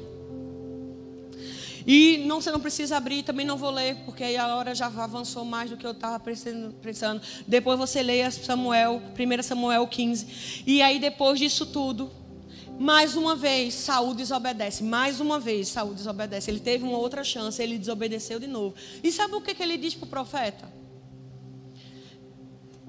E 1.85 2.25
não, 2.27 2.41
você 2.41 2.53
não 2.53 2.61
precisa 2.61 2.97
abrir, 2.97 3.25
também 3.25 3.45
não 3.45 3.57
vou 3.57 3.71
ler, 3.71 3.97
porque 4.05 4.23
aí 4.23 4.37
a 4.37 4.55
hora 4.57 4.73
já 4.73 4.87
avançou 4.87 5.45
mais 5.45 5.71
do 5.71 5.77
que 5.77 5.87
eu 5.87 5.91
estava 5.91 6.19
pensando. 6.21 7.21
Depois 7.47 7.77
você 7.77 8.01
leia 8.03 8.31
Samuel, 8.31 9.03
1 9.19 9.43
Samuel 9.43 9.87
15. 9.87 10.65
E 10.65 10.81
aí 10.81 11.01
depois 11.01 11.41
disso 11.41 11.67
tudo, 11.67 12.11
mais 12.79 13.17
uma 13.17 13.35
vez, 13.35 13.75
Saul 13.75 14.15
desobedece. 14.15 14.83
Mais 14.83 15.21
uma 15.21 15.39
vez, 15.39 15.69
Saul 15.69 15.95
desobedece. 15.95 16.51
Ele 16.51 16.61
teve 16.61 16.85
uma 16.85 16.99
outra 16.99 17.25
chance, 17.25 17.63
ele 17.63 17.79
desobedeceu 17.79 18.39
de 18.39 18.47
novo. 18.47 18.75
E 19.03 19.11
sabe 19.11 19.35
o 19.35 19.41
que, 19.41 19.55
que 19.55 19.63
ele 19.63 19.77
diz 19.77 19.95
para 19.95 20.07
o 20.07 20.09
profeta? 20.09 20.71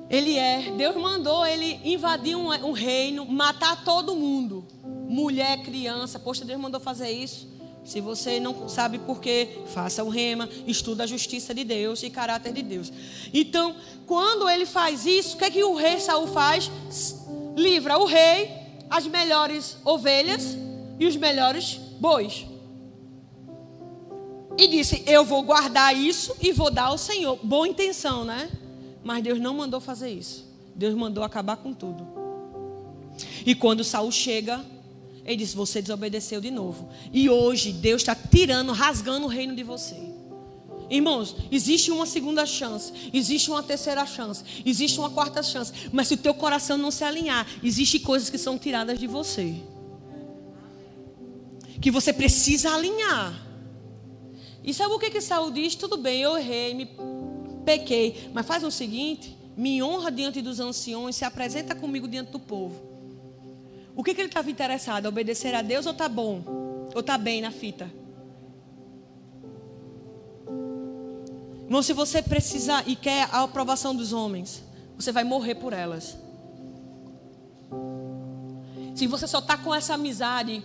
Ele 0.10 0.38
é, 0.38 0.72
Deus 0.72 0.96
mandou 0.96 1.46
ele 1.46 1.82
invadir 1.84 2.36
um, 2.36 2.48
um 2.66 2.72
reino, 2.72 3.26
matar 3.26 3.84
todo 3.84 4.16
mundo 4.16 4.66
mulher, 5.08 5.64
criança. 5.64 6.20
Poxa, 6.20 6.46
Deus 6.46 6.60
mandou 6.60 6.80
fazer 6.80 7.10
isso. 7.10 7.48
Se 7.84 8.02
você 8.02 8.38
não 8.38 8.68
sabe 8.68 9.00
por 9.00 9.22
quê, 9.22 9.62
faça 9.68 10.04
o 10.04 10.10
rema, 10.10 10.50
estuda 10.68 11.06
a 11.06 11.08
justiça 11.08 11.54
de 11.54 11.64
Deus 11.64 12.04
e 12.04 12.10
caráter 12.10 12.52
de 12.52 12.62
Deus. 12.62 12.92
Então, 13.34 13.76
quando 14.06 14.50
ele 14.50 14.66
faz 14.66 15.06
isso, 15.06 15.36
o 15.36 15.40
que 15.40 15.50
que 15.50 15.64
o 15.64 15.74
rei 15.74 15.98
Saul 16.00 16.28
faz? 16.28 16.70
Livra 17.56 17.98
o 17.98 18.06
rei, 18.06 18.67
as 18.90 19.08
melhores 19.08 19.78
ovelhas 19.84 20.58
e 21.00 21.06
os 21.06 21.16
melhores 21.16 21.80
bois. 22.00 22.46
E 24.58 24.68
disse: 24.68 25.04
Eu 25.06 25.24
vou 25.24 25.44
guardar 25.44 25.96
isso 25.96 26.36
e 26.42 26.52
vou 26.52 26.72
dar 26.72 26.86
ao 26.86 26.98
Senhor. 26.98 27.38
Boa 27.44 27.68
intenção, 27.68 28.26
né? 28.26 28.50
Mas 29.04 29.24
Deus 29.24 29.40
não 29.40 29.54
mandou 29.54 29.80
fazer 29.80 30.10
isso. 30.10 30.46
Deus 30.76 30.96
mandou 30.96 31.24
acabar 31.24 31.58
com 31.58 31.74
tudo. 31.74 32.08
E 33.46 33.56
quando 33.56 33.84
Saul 33.84 34.12
chega, 34.12 34.66
ele 35.24 35.38
disse: 35.38 35.56
Você 35.56 35.82
desobedeceu 35.82 36.42
de 36.42 36.50
novo. 36.50 36.90
E 37.14 37.30
hoje 37.30 37.72
Deus 37.72 38.02
está 38.02 38.16
tirando, 38.16 38.72
rasgando 38.72 39.26
o 39.26 39.30
reino 39.30 39.56
de 39.56 39.64
você. 39.64 40.17
Irmãos, 40.90 41.36
existe 41.52 41.92
uma 41.92 42.06
segunda 42.06 42.46
chance, 42.46 42.94
existe 43.14 43.50
uma 43.50 43.62
terceira 43.62 44.06
chance, 44.06 44.44
existe 44.66 45.00
uma 45.00 45.10
quarta 45.10 45.44
chance. 45.44 45.74
Mas 45.92 46.08
se 46.08 46.14
o 46.14 46.18
teu 46.18 46.34
coração 46.34 46.78
não 46.78 46.92
se 46.92 47.04
alinhar, 47.04 47.46
existem 47.62 48.00
coisas 48.00 48.30
que 48.30 48.38
são 48.38 48.58
tiradas 48.58 48.98
de 48.98 49.08
você. 49.08 49.56
Que 51.82 51.92
você 51.92 52.14
precisa 52.14 52.74
alinhar. 52.74 53.46
E 54.64 54.74
sabe 54.74 54.94
o 54.94 55.00
que 55.00 55.10
que 55.10 55.22
Saul 55.22 55.52
diz? 55.52 55.76
Tudo 55.76 55.98
bem, 55.98 56.22
eu 56.22 56.38
errei, 56.38 56.74
me 56.74 56.90
pequei. 57.66 58.30
Mas 58.34 58.46
faz 58.46 58.64
o 58.64 58.72
seguinte: 58.72 59.38
me 59.58 59.84
honra 59.84 60.10
diante 60.10 60.42
dos 60.42 60.60
anciões, 60.60 61.16
se 61.16 61.26
apresenta 61.26 61.76
comigo 61.76 62.08
diante 62.08 62.32
do 62.32 62.40
povo. 62.40 62.82
O 63.96 64.04
que, 64.04 64.14
que 64.14 64.22
ele 64.22 64.30
estava 64.30 64.50
interessado? 64.50 65.08
Obedecer 65.08 65.54
a 65.54 65.62
Deus 65.62 65.86
ou 65.86 65.94
tá 65.94 66.08
bom? 66.08 66.44
Ou 66.94 67.04
tá 67.04 67.18
bem 67.18 67.42
na 67.42 67.52
fita? 67.52 67.92
Irmão, 71.68 71.84
se 71.84 71.92
você 71.92 72.22
precisar 72.22 72.88
e 72.88 72.96
quer 72.96 73.28
a 73.30 73.44
aprovação 73.44 73.94
dos 73.94 74.14
homens, 74.14 74.64
você 74.96 75.12
vai 75.12 75.26
morrer 75.26 75.56
por 75.56 75.74
elas. 75.74 76.18
Se 78.96 79.06
você 79.06 79.28
só 79.28 79.40
está 79.40 79.58
com 79.58 79.76
essa 79.76 79.96
amizade 79.96 80.64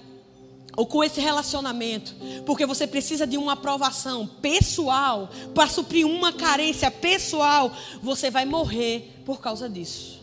ou 0.77 0.87
com 0.87 1.03
esse 1.03 1.21
relacionamento, 1.21 2.15
porque 2.47 2.65
você 2.65 2.87
precisa 2.87 3.27
de 3.27 3.37
uma 3.37 3.55
aprovação 3.55 4.29
pessoal 4.29 5.29
para 5.53 5.67
suprir 5.67 6.07
uma 6.07 6.33
carência 6.33 6.89
pessoal, 6.89 7.73
você 8.01 8.31
vai 8.31 8.45
morrer 8.45 9.23
por 9.27 9.41
causa 9.41 9.69
disso. 9.69 10.23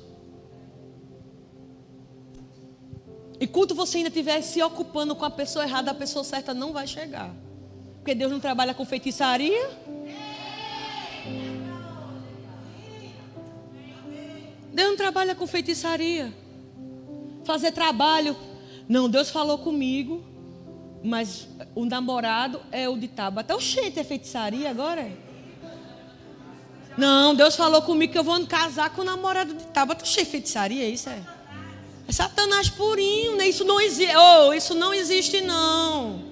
Enquanto 3.41 3.75
você 3.75 3.97
ainda 3.97 4.09
estiver 4.09 4.41
se 4.41 4.63
ocupando 4.63 5.13
com 5.13 5.25
a 5.25 5.29
pessoa 5.29 5.65
errada, 5.65 5.91
a 5.91 5.93
pessoa 5.93 6.23
certa 6.23 6.53
não 6.53 6.71
vai 6.71 6.87
chegar. 6.87 7.35
Porque 7.97 8.15
Deus 8.15 8.31
não 8.31 8.39
trabalha 8.39 8.73
com 8.73 8.85
feitiçaria. 8.85 9.69
Deus 14.73 14.89
não 14.89 14.97
trabalha 14.97 15.35
com 15.35 15.47
feitiçaria. 15.47 16.33
Fazer 17.43 17.71
trabalho. 17.71 18.35
Não, 18.87 19.09
Deus 19.09 19.29
falou 19.29 19.57
comigo, 19.57 20.23
mas 21.03 21.47
o 21.75 21.85
namorado 21.85 22.61
é 22.71 22.87
o 22.87 22.97
de 22.97 23.07
Tabata. 23.07 23.55
O 23.55 23.59
cheio 23.59 23.91
é 23.95 24.03
feitiçaria 24.03 24.69
agora? 24.69 25.11
Não, 26.97 27.33
Deus 27.33 27.55
falou 27.55 27.81
comigo 27.81 28.11
que 28.11 28.19
eu 28.19 28.23
vou 28.23 28.45
casar 28.45 28.89
com 28.89 29.01
o 29.01 29.05
namorado 29.05 29.53
de 29.53 29.63
Tabata. 29.65 30.05
Cheio 30.05 30.25
de 30.25 30.31
feitiçaria, 30.31 30.87
isso 30.87 31.09
é? 31.09 31.21
É 32.07 32.11
Satanás 32.11 32.69
purinho, 32.69 33.35
né? 33.35 33.47
Isso 33.47 33.63
não 33.63 33.79
existe. 33.79 34.15
Oh, 34.15 34.53
isso 34.53 34.73
não 34.73 34.93
existe, 34.93 35.41
não. 35.41 36.23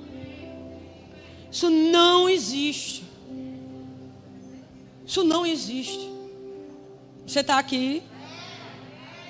Isso 1.52 1.70
não 1.70 2.28
existe. 2.28 3.04
Isso 5.06 5.24
não 5.24 5.46
existe. 5.46 6.12
Você 7.26 7.42
está 7.42 7.58
aqui? 7.58 8.04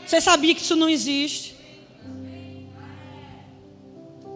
Você 0.08 0.22
sabia 0.22 0.56
que 0.56 0.62
isso 0.62 0.76
não 0.76 0.88
existe? 0.88 1.54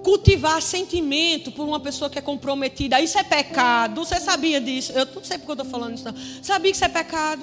Cultivar 0.03 0.61
sentimento 0.61 1.49
por 1.51 1.65
uma 1.65 1.79
pessoa 1.79 2.09
que 2.09 2.19
é 2.19 2.21
comprometida, 2.21 2.99
isso 2.99 3.17
é 3.17 3.23
pecado. 3.23 4.03
Você 4.03 4.19
sabia 4.19 4.59
disso? 4.59 4.91
Eu 4.91 5.05
não 5.05 5.23
sei 5.23 5.37
porque 5.37 5.51
eu 5.51 5.55
estou 5.55 5.69
falando 5.69 5.95
isso. 5.95 6.03
Não. 6.03 6.15
Sabia 6.43 6.71
que 6.71 6.75
isso 6.75 6.83
é 6.83 6.89
pecado? 6.89 7.41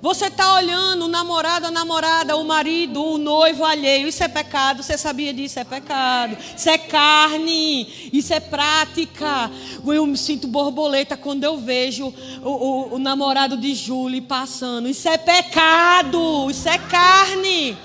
Você 0.00 0.26
está 0.26 0.54
olhando 0.54 1.06
o 1.06 1.08
namorado, 1.08 1.66
a 1.66 1.72
namorada, 1.72 2.36
o 2.36 2.44
marido, 2.44 3.02
o 3.02 3.18
noivo 3.18 3.64
alheio. 3.64 4.06
Isso 4.06 4.22
é 4.22 4.28
pecado. 4.28 4.80
Você 4.80 4.96
sabia 4.96 5.34
disso? 5.34 5.58
É 5.58 5.64
pecado. 5.64 6.38
Isso 6.56 6.70
é 6.70 6.78
carne. 6.78 8.10
Isso 8.12 8.32
é 8.32 8.38
prática. 8.38 9.50
Eu 9.84 10.06
me 10.06 10.16
sinto 10.16 10.46
borboleta 10.46 11.16
quando 11.16 11.42
eu 11.42 11.58
vejo 11.58 12.14
o, 12.44 12.48
o, 12.48 12.94
o 12.94 12.98
namorado 13.00 13.56
de 13.56 13.74
Júlia 13.74 14.22
passando. 14.22 14.88
Isso 14.88 15.08
é 15.08 15.18
pecado. 15.18 16.48
Isso 16.48 16.68
é 16.68 16.78
carne. 16.78 17.76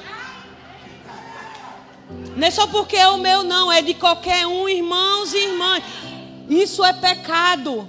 Não 2.36 2.48
é 2.48 2.52
só 2.52 2.68
porque 2.68 2.96
é 2.96 3.08
o 3.08 3.18
meu, 3.18 3.44
não. 3.44 3.72
É 3.72 3.82
de 3.82 3.96
qualquer 3.96 4.46
um, 4.46 4.70
irmãos 4.70 5.34
e 5.34 5.38
irmãs. 5.38 5.84
Isso 6.48 6.86
é 6.86 6.94
pecado. 6.94 7.88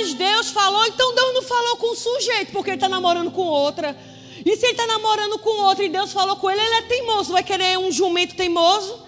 Mas 0.00 0.14
Deus 0.14 0.48
falou, 0.48 0.86
então 0.86 1.14
Deus 1.14 1.34
não 1.34 1.42
falou 1.42 1.76
com 1.76 1.92
o 1.92 1.94
sujeito, 1.94 2.52
porque 2.52 2.70
ele 2.70 2.76
está 2.78 2.88
namorando 2.88 3.30
com 3.30 3.42
outra. 3.42 3.94
E 4.44 4.56
se 4.56 4.64
ele 4.64 4.72
está 4.72 4.86
namorando 4.86 5.38
com 5.38 5.50
outra 5.64 5.84
e 5.84 5.90
Deus 5.90 6.10
falou 6.10 6.36
com 6.36 6.50
ele, 6.50 6.58
ele 6.58 6.74
é 6.76 6.82
teimoso. 6.82 7.32
Vai 7.32 7.44
querer 7.44 7.78
um 7.78 7.92
jumento 7.92 8.34
teimoso? 8.34 8.98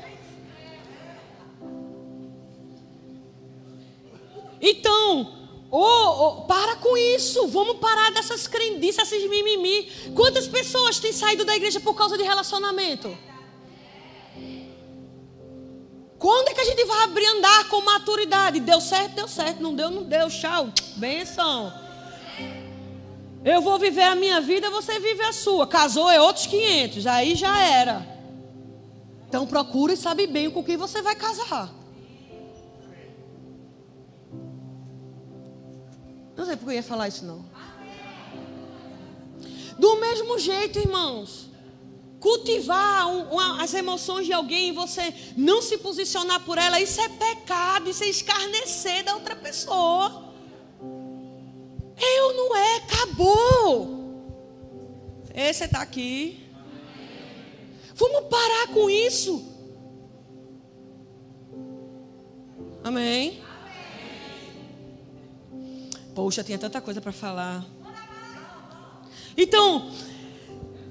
Então, 4.60 5.34
oh, 5.70 5.78
oh, 5.80 6.42
para 6.42 6.76
com 6.76 6.94
isso. 6.94 7.46
Vamos 7.46 7.78
parar 7.78 8.12
dessas 8.12 8.46
crendices, 8.46 9.10
esses 9.10 9.30
mimimi. 9.30 9.90
Quantas 10.14 10.46
pessoas 10.46 10.98
têm 10.98 11.12
saído 11.12 11.46
da 11.46 11.56
igreja 11.56 11.80
por 11.80 11.94
causa 11.94 12.18
de 12.18 12.22
relacionamento? 12.22 13.16
Quando 16.22 16.50
é 16.50 16.54
que 16.54 16.60
a 16.60 16.64
gente 16.64 16.84
vai 16.84 17.02
abrir 17.02 17.26
andar 17.26 17.68
com 17.68 17.80
maturidade? 17.80 18.60
Deu 18.60 18.80
certo, 18.80 19.16
deu 19.16 19.26
certo. 19.26 19.60
Não 19.60 19.74
deu, 19.74 19.90
não 19.90 20.04
deu. 20.04 20.30
Tchau. 20.30 20.68
Benção. 20.94 21.72
Eu 23.44 23.60
vou 23.60 23.76
viver 23.76 24.04
a 24.04 24.14
minha 24.14 24.40
vida, 24.40 24.70
você 24.70 25.00
vive 25.00 25.20
a 25.22 25.32
sua. 25.32 25.66
Casou 25.66 26.08
é 26.08 26.20
outros 26.20 26.46
500. 26.46 27.08
Aí 27.08 27.34
já 27.34 27.60
era. 27.60 28.06
Então 29.26 29.44
procura 29.48 29.94
e 29.94 29.96
sabe 29.96 30.28
bem 30.28 30.48
com 30.48 30.62
quem 30.62 30.76
você 30.76 31.02
vai 31.02 31.16
casar. 31.16 31.74
Não 36.36 36.46
sei 36.46 36.54
porque 36.54 36.70
eu 36.70 36.76
ia 36.76 36.84
falar 36.84 37.08
isso 37.08 37.24
não. 37.24 37.44
Do 39.76 39.96
mesmo 39.96 40.38
jeito, 40.38 40.78
irmãos 40.78 41.51
cultivar 42.22 43.08
um, 43.08 43.38
as 43.60 43.74
emoções 43.74 44.24
de 44.24 44.32
alguém 44.32 44.68
e 44.68 44.72
você 44.72 45.12
não 45.36 45.60
se 45.60 45.76
posicionar 45.76 46.40
por 46.44 46.56
ela, 46.56 46.80
isso 46.80 47.00
é 47.00 47.08
pecado, 47.08 47.90
isso 47.90 48.04
é 48.04 48.08
escarnecer 48.08 49.02
da 49.04 49.14
outra 49.14 49.34
pessoa. 49.34 50.32
Eu 52.16 52.34
não 52.34 52.56
é, 52.56 52.76
acabou. 52.76 54.02
Esse 55.34 55.64
está 55.64 55.82
aqui. 55.82 56.48
Vamos 57.96 58.28
parar 58.28 58.68
com 58.68 58.88
isso. 58.88 59.44
Amém. 62.84 63.42
Poxa, 66.14 66.44
tinha 66.44 66.58
tanta 66.58 66.80
coisa 66.80 67.00
para 67.00 67.12
falar. 67.12 67.66
Então, 69.36 69.90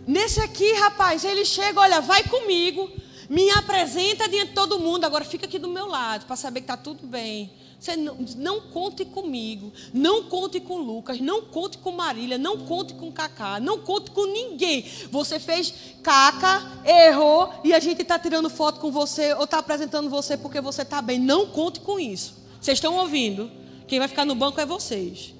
Nesse 0.08 0.40
aqui, 0.40 0.74
rapaz, 0.74 1.24
ele 1.24 1.46
chega, 1.46 1.80
olha, 1.80 2.02
vai 2.02 2.24
comigo, 2.24 2.90
me 3.30 3.50
apresenta 3.52 4.28
diante 4.28 4.50
de 4.50 4.56
todo 4.56 4.80
mundo, 4.80 5.06
agora 5.06 5.24
fica 5.24 5.46
aqui 5.46 5.60
do 5.60 5.70
meu 5.70 5.88
lado 5.88 6.26
para 6.26 6.36
saber 6.36 6.62
que 6.62 6.66
está 6.66 6.78
tudo 6.78 7.08
bem. 7.08 7.52
Você 7.80 7.96
não, 7.96 8.16
não, 8.38 8.62
conte 8.62 9.04
comigo, 9.04 9.74
não 9.92 10.26
conte 10.26 10.60
com 10.60 10.78
Lucas, 10.78 11.20
não 11.20 11.42
conte 11.42 11.80
com 11.80 11.92
Marília, 11.92 12.38
não 12.38 12.60
conte 12.60 12.94
com 12.94 13.12
Cacá, 13.12 13.60
não 13.60 13.80
conte 13.80 14.12
com 14.12 14.28
ninguém. 14.28 14.86
Você 15.10 15.40
fez 15.40 15.74
caca, 16.04 16.62
errou 16.86 17.52
e 17.64 17.74
a 17.74 17.80
gente 17.80 18.04
está 18.04 18.20
tirando 18.20 18.52
foto 18.52 18.80
com 18.80 18.92
você 18.92 19.34
ou 19.34 19.46
está 19.46 19.58
apresentando 19.58 20.12
você 20.12 20.38
porque 20.38 20.62
você 20.62 20.84
está 20.84 21.02
bem. 21.02 21.18
Não 21.18 21.48
conte 21.48 21.80
com 21.80 22.00
isso. 22.00 22.36
Vocês 22.60 22.78
estão 22.78 22.98
ouvindo? 22.98 23.50
Quem 23.88 23.98
vai 23.98 24.08
ficar 24.08 24.26
no 24.26 24.36
banco 24.36 24.62
é 24.62 24.66
vocês. 24.66 25.34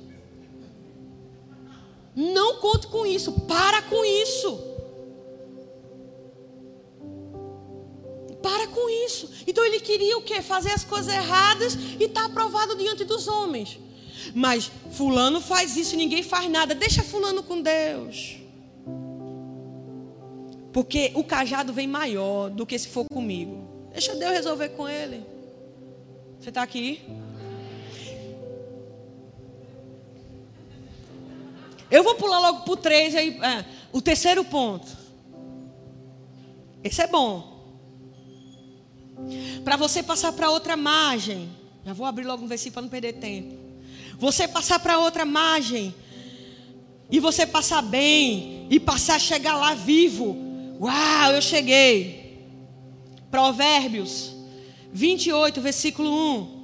Não 2.16 2.58
conte 2.58 2.88
com 2.88 3.06
isso, 3.06 3.32
para 3.42 3.82
com 3.84 4.04
isso. 4.04 4.60
Para 8.42 8.68
com 8.68 8.90
isso. 9.06 9.30
Então 9.48 9.66
ele 9.66 9.80
queria 9.80 10.18
o 10.18 10.22
quê? 10.22 10.42
Fazer 10.42 10.72
as 10.72 10.84
coisas 10.84 11.14
erradas 11.14 11.76
e 12.00 12.04
estar 12.04 12.22
tá 12.22 12.26
aprovado 12.28 12.76
diante 12.76 13.04
dos 13.06 13.28
homens. 13.28 13.80
Mas 14.34 14.72
fulano 14.92 15.40
faz 15.40 15.78
isso 15.78 15.94
e 15.96 15.98
ninguém 15.98 16.24
faz 16.24 16.50
nada. 16.50 16.76
Deixa 16.76 17.04
fulano 17.04 17.44
com 17.44 17.62
Deus. 17.62 18.38
Porque 20.74 21.12
o 21.16 21.24
cajado 21.24 21.74
vem 21.74 21.88
maior 21.88 22.50
do 22.50 22.66
que 22.66 22.78
se 22.78 22.88
for 22.88 23.06
comigo. 23.12 23.68
Deixa 23.92 24.16
Deus 24.16 24.32
resolver 24.32 24.70
com 24.70 24.88
ele. 24.88 25.26
Você 26.40 26.50
está 26.50 26.64
aqui? 26.64 27.02
Eu 31.92 32.04
vou 32.04 32.16
pular 32.16 32.40
logo 32.40 32.62
para 32.62 32.74
o 32.74 32.78
3 32.78 33.16
aí. 33.16 33.40
É, 33.42 33.66
o 33.92 34.02
terceiro 34.02 34.44
ponto. 34.46 34.88
Esse 36.84 37.02
é 37.02 37.08
bom. 37.08 37.52
Para 39.64 39.76
você 39.76 40.02
passar 40.02 40.32
para 40.32 40.50
outra 40.50 40.78
margem. 40.78 41.50
Já 41.86 41.94
vou 41.94 42.06
abrir 42.06 42.24
logo 42.24 42.44
um 42.44 42.48
versículo 42.48 42.74
para 42.74 42.82
não 42.84 42.90
perder 42.90 43.14
tempo. 43.20 43.56
Você 44.18 44.48
passar 44.48 44.80
para 44.80 44.98
outra 44.98 45.26
margem. 45.26 45.94
E 47.12 47.20
você 47.20 47.46
passar 47.46 47.82
bem. 47.82 48.68
E 48.70 48.80
passar 48.80 49.16
a 49.16 49.20
chegar 49.20 49.58
lá 49.58 49.74
vivo. 49.74 50.38
Uau, 50.80 51.34
eu 51.34 51.42
cheguei. 51.42 52.48
Provérbios 53.30 54.34
28, 54.94 55.62
versículo 55.62 56.10
1. 56.10 56.61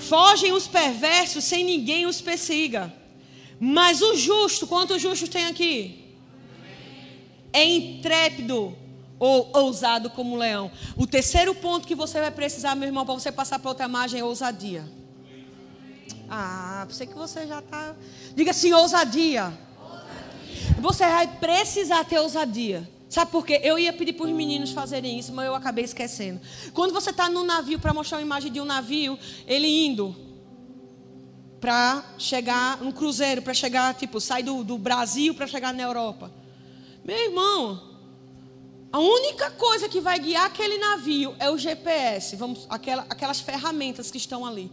Fogem 0.00 0.52
os 0.52 0.66
perversos 0.66 1.44
sem 1.44 1.64
ninguém 1.64 2.06
os 2.06 2.20
persiga. 2.20 2.92
Mas 3.58 4.00
o 4.00 4.16
justo, 4.16 4.66
quantos 4.66 5.02
justos 5.02 5.28
tem 5.28 5.46
aqui? 5.46 6.16
É 7.52 7.64
intrépido 7.64 8.76
ou 9.18 9.50
ousado 9.52 10.08
como 10.08 10.34
um 10.34 10.38
leão. 10.38 10.70
O 10.96 11.06
terceiro 11.06 11.54
ponto 11.54 11.86
que 11.86 11.94
você 11.94 12.18
vai 12.18 12.30
precisar, 12.30 12.74
meu 12.74 12.88
irmão, 12.88 13.04
para 13.04 13.14
você 13.14 13.30
passar 13.30 13.58
para 13.58 13.70
outra 13.70 13.86
margem 13.86 14.20
é 14.20 14.24
ousadia. 14.24 14.84
Ah, 16.28 16.86
sei 16.90 17.06
que 17.06 17.14
você 17.14 17.46
já 17.46 17.58
está. 17.58 17.94
Diga 18.34 18.52
assim: 18.52 18.72
ousadia. 18.72 19.52
ousadia. 19.82 20.80
Você 20.80 21.04
vai 21.04 21.26
precisar 21.26 22.04
ter 22.04 22.18
ousadia. 22.18 22.88
Sabe 23.10 23.32
por 23.32 23.44
quê? 23.44 23.60
Eu 23.64 23.76
ia 23.76 23.92
pedir 23.92 24.12
para 24.12 24.26
os 24.26 24.32
meninos 24.32 24.70
fazerem 24.70 25.18
isso, 25.18 25.32
mas 25.32 25.44
eu 25.44 25.54
acabei 25.56 25.84
esquecendo. 25.84 26.40
Quando 26.72 26.92
você 26.92 27.10
está 27.10 27.28
no 27.28 27.42
navio, 27.42 27.76
para 27.80 27.92
mostrar 27.92 28.18
uma 28.18 28.22
imagem 28.22 28.52
de 28.52 28.60
um 28.60 28.64
navio, 28.64 29.18
ele 29.48 29.66
indo 29.66 30.14
para 31.60 32.04
chegar, 32.16 32.80
um 32.80 32.92
cruzeiro, 32.92 33.42
para 33.42 33.52
chegar, 33.52 33.92
tipo, 33.94 34.20
sair 34.20 34.44
do, 34.44 34.62
do 34.62 34.78
Brasil 34.78 35.34
para 35.34 35.48
chegar 35.48 35.74
na 35.74 35.82
Europa. 35.82 36.32
Meu 37.04 37.16
irmão, 37.16 37.82
a 38.92 39.00
única 39.00 39.50
coisa 39.50 39.88
que 39.88 40.00
vai 40.00 40.18
guiar 40.20 40.46
aquele 40.46 40.78
navio 40.78 41.34
é 41.40 41.50
o 41.50 41.58
GPS, 41.58 42.36
vamos, 42.36 42.64
aquela, 42.70 43.04
aquelas 43.10 43.40
ferramentas 43.40 44.08
que 44.08 44.18
estão 44.18 44.46
ali. 44.46 44.70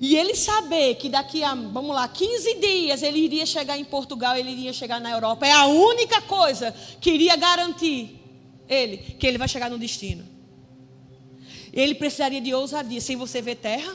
E 0.00 0.16
ele 0.16 0.34
saber 0.34 0.94
que 0.94 1.10
daqui 1.10 1.44
a, 1.44 1.54
vamos 1.54 1.94
lá, 1.94 2.08
15 2.08 2.54
dias 2.54 3.02
ele 3.02 3.18
iria 3.18 3.44
chegar 3.44 3.76
em 3.76 3.84
Portugal, 3.84 4.34
ele 4.34 4.50
iria 4.50 4.72
chegar 4.72 4.98
na 4.98 5.10
Europa, 5.10 5.46
é 5.46 5.52
a 5.52 5.66
única 5.66 6.22
coisa 6.22 6.74
que 6.98 7.10
iria 7.10 7.36
garantir 7.36 8.18
ele 8.66 8.96
que 8.96 9.26
ele 9.26 9.36
vai 9.36 9.46
chegar 9.46 9.68
no 9.68 9.78
destino. 9.78 10.24
Ele 11.72 11.94
precisaria 11.94 12.40
de 12.40 12.54
ousadia, 12.54 13.00
sem 13.00 13.16
você 13.16 13.42
ver 13.42 13.56
terra. 13.56 13.94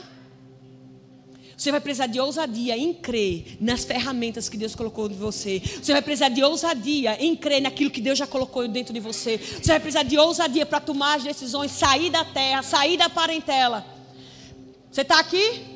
Você 1.56 1.70
vai 1.70 1.80
precisar 1.80 2.06
de 2.06 2.20
ousadia 2.20 2.76
em 2.76 2.92
crer 2.92 3.56
nas 3.60 3.84
ferramentas 3.84 4.48
que 4.48 4.58
Deus 4.58 4.74
colocou 4.74 5.10
em 5.10 5.14
você. 5.14 5.60
Você 5.60 5.92
vai 5.92 6.02
precisar 6.02 6.28
de 6.28 6.44
ousadia 6.44 7.16
em 7.18 7.34
crer 7.34 7.62
naquilo 7.62 7.90
que 7.90 8.00
Deus 8.00 8.18
já 8.18 8.26
colocou 8.26 8.68
dentro 8.68 8.92
de 8.92 9.00
você. 9.00 9.38
Você 9.38 9.72
vai 9.72 9.80
precisar 9.80 10.02
de 10.02 10.18
ousadia 10.18 10.66
para 10.66 10.80
tomar 10.80 11.16
as 11.16 11.24
decisões, 11.24 11.70
sair 11.72 12.10
da 12.10 12.24
terra, 12.24 12.62
sair 12.62 12.98
da 12.98 13.08
parentela. 13.08 13.84
Você 14.90 15.00
está 15.00 15.18
aqui? 15.18 15.75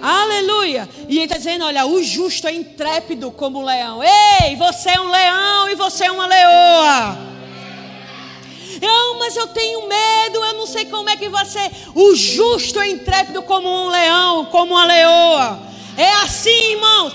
Aleluia. 0.00 0.88
E 1.08 1.16
ele 1.16 1.24
está 1.24 1.36
dizendo: 1.36 1.64
olha, 1.64 1.86
o 1.86 2.02
justo 2.02 2.46
é 2.46 2.54
intrépido 2.54 3.30
como 3.30 3.60
um 3.60 3.64
leão. 3.64 4.00
Ei, 4.02 4.56
você 4.56 4.90
é 4.90 5.00
um 5.00 5.10
leão 5.10 5.68
e 5.68 5.74
você 5.74 6.04
é 6.04 6.12
uma 6.12 6.26
leoa. 6.26 7.18
Eu, 8.80 9.18
mas 9.18 9.36
eu 9.36 9.46
tenho 9.48 9.86
medo, 9.86 10.42
eu 10.42 10.54
não 10.54 10.66
sei 10.66 10.86
como 10.86 11.10
é 11.10 11.16
que 11.16 11.28
ser. 11.44 11.70
O 11.94 12.14
justo 12.14 12.80
é 12.80 12.88
intrépido 12.88 13.42
como 13.42 13.68
um 13.68 13.88
leão, 13.90 14.46
como 14.46 14.74
uma 14.74 14.86
leoa. 14.86 15.60
É 15.96 16.10
assim, 16.24 16.72
irmãos. 16.72 17.14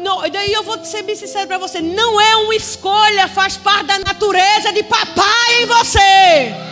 Não, 0.00 0.28
daí 0.28 0.52
eu 0.52 0.62
vou 0.62 0.84
ser 0.84 1.02
bem 1.02 1.14
sincero 1.14 1.46
para 1.46 1.58
você: 1.58 1.80
não 1.80 2.20
é 2.20 2.36
uma 2.36 2.54
escolha, 2.54 3.28
faz 3.28 3.56
parte 3.56 3.86
da 3.86 3.98
natureza 4.00 4.72
de 4.72 4.82
papai 4.82 5.62
em 5.62 5.66
você. 5.66 6.71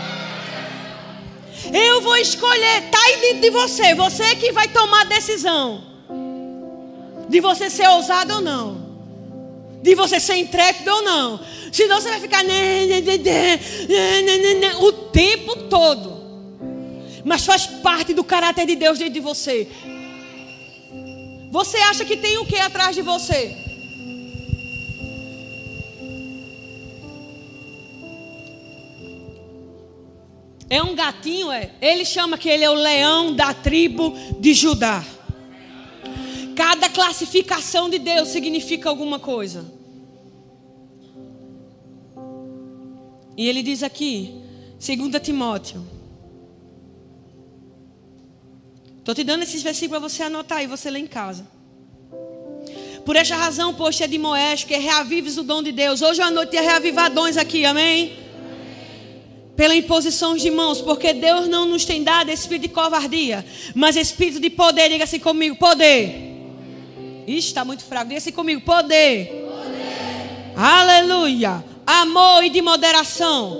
Eu 1.72 2.00
vou 2.00 2.16
escolher, 2.16 2.84
está 2.84 2.98
aí 2.98 3.20
dentro 3.20 3.40
de 3.42 3.50
você. 3.50 3.94
Você 3.94 4.36
que 4.36 4.52
vai 4.52 4.68
tomar 4.68 5.02
a 5.02 5.04
decisão 5.04 5.82
de 7.28 7.40
você 7.40 7.70
ser 7.70 7.88
ousado 7.88 8.34
ou 8.34 8.40
não. 8.40 8.90
De 9.82 9.94
você 9.94 10.18
ser 10.18 10.36
intrépido 10.36 10.90
ou 10.90 11.02
não. 11.02 11.40
Senão 11.72 12.00
você 12.00 12.10
vai 12.10 12.20
ficar 12.20 12.44
o 14.80 14.92
tempo 14.92 15.56
todo. 15.68 16.20
Mas 17.24 17.44
faz 17.44 17.66
parte 17.66 18.12
do 18.12 18.24
caráter 18.24 18.66
de 18.66 18.76
Deus 18.76 18.98
dentro 18.98 19.14
de 19.14 19.20
você. 19.20 19.68
Você 21.50 21.78
acha 21.78 22.04
que 22.04 22.16
tem 22.16 22.38
o 22.38 22.46
que 22.46 22.56
atrás 22.56 22.94
de 22.94 23.02
você? 23.02 23.69
É 30.70 30.80
um 30.80 30.94
gatinho, 30.94 31.50
é. 31.50 31.72
Ele 31.82 32.04
chama 32.04 32.38
que 32.38 32.48
ele 32.48 32.62
é 32.62 32.70
o 32.70 32.74
leão 32.74 33.34
da 33.34 33.52
tribo 33.52 34.14
de 34.38 34.54
Judá. 34.54 35.04
Cada 36.54 36.88
classificação 36.88 37.90
de 37.90 37.98
Deus 37.98 38.28
significa 38.28 38.88
alguma 38.88 39.18
coisa. 39.18 39.66
E 43.36 43.48
ele 43.48 43.64
diz 43.64 43.82
aqui, 43.82 44.32
2 44.78 45.20
Timóteo. 45.20 45.84
Estou 48.98 49.14
te 49.14 49.24
dando 49.24 49.42
esses 49.42 49.62
versículos 49.62 49.98
para 49.98 50.08
você 50.08 50.22
anotar 50.22 50.62
e 50.62 50.68
você 50.68 50.88
ler 50.88 51.00
em 51.00 51.06
casa. 51.06 51.48
Por 53.04 53.16
esta 53.16 53.34
razão, 53.34 53.74
poxa, 53.74 54.04
é 54.04 54.06
de 54.06 54.18
Moés, 54.18 54.62
que 54.62 54.76
reavives 54.76 55.36
o 55.36 55.42
dom 55.42 55.64
de 55.64 55.72
Deus. 55.72 56.00
Hoje 56.00 56.22
à 56.22 56.30
noite 56.30 56.56
é 56.56 56.60
reavivar 56.60 57.12
dons 57.12 57.36
aqui, 57.36 57.64
amém? 57.64 58.29
Pela 59.60 59.76
imposição 59.76 60.38
de 60.38 60.50
mãos, 60.50 60.80
porque 60.80 61.12
Deus 61.12 61.46
não 61.46 61.66
nos 61.66 61.84
tem 61.84 62.02
dado 62.02 62.30
espírito 62.30 62.62
de 62.62 62.68
covardia, 62.70 63.44
mas 63.74 63.94
espírito 63.94 64.40
de 64.40 64.48
poder. 64.48 64.88
Diga 64.88 65.04
assim 65.04 65.18
comigo: 65.18 65.54
poder. 65.54 66.14
Ixi, 67.26 67.48
está 67.48 67.62
muito 67.62 67.84
fraco. 67.84 68.06
Diga 68.06 68.16
assim 68.16 68.32
comigo: 68.32 68.62
poder. 68.62 69.26
poder. 69.26 70.54
Aleluia. 70.56 71.62
Amor 71.86 72.42
e 72.42 72.48
de 72.48 72.62
moderação. 72.62 73.54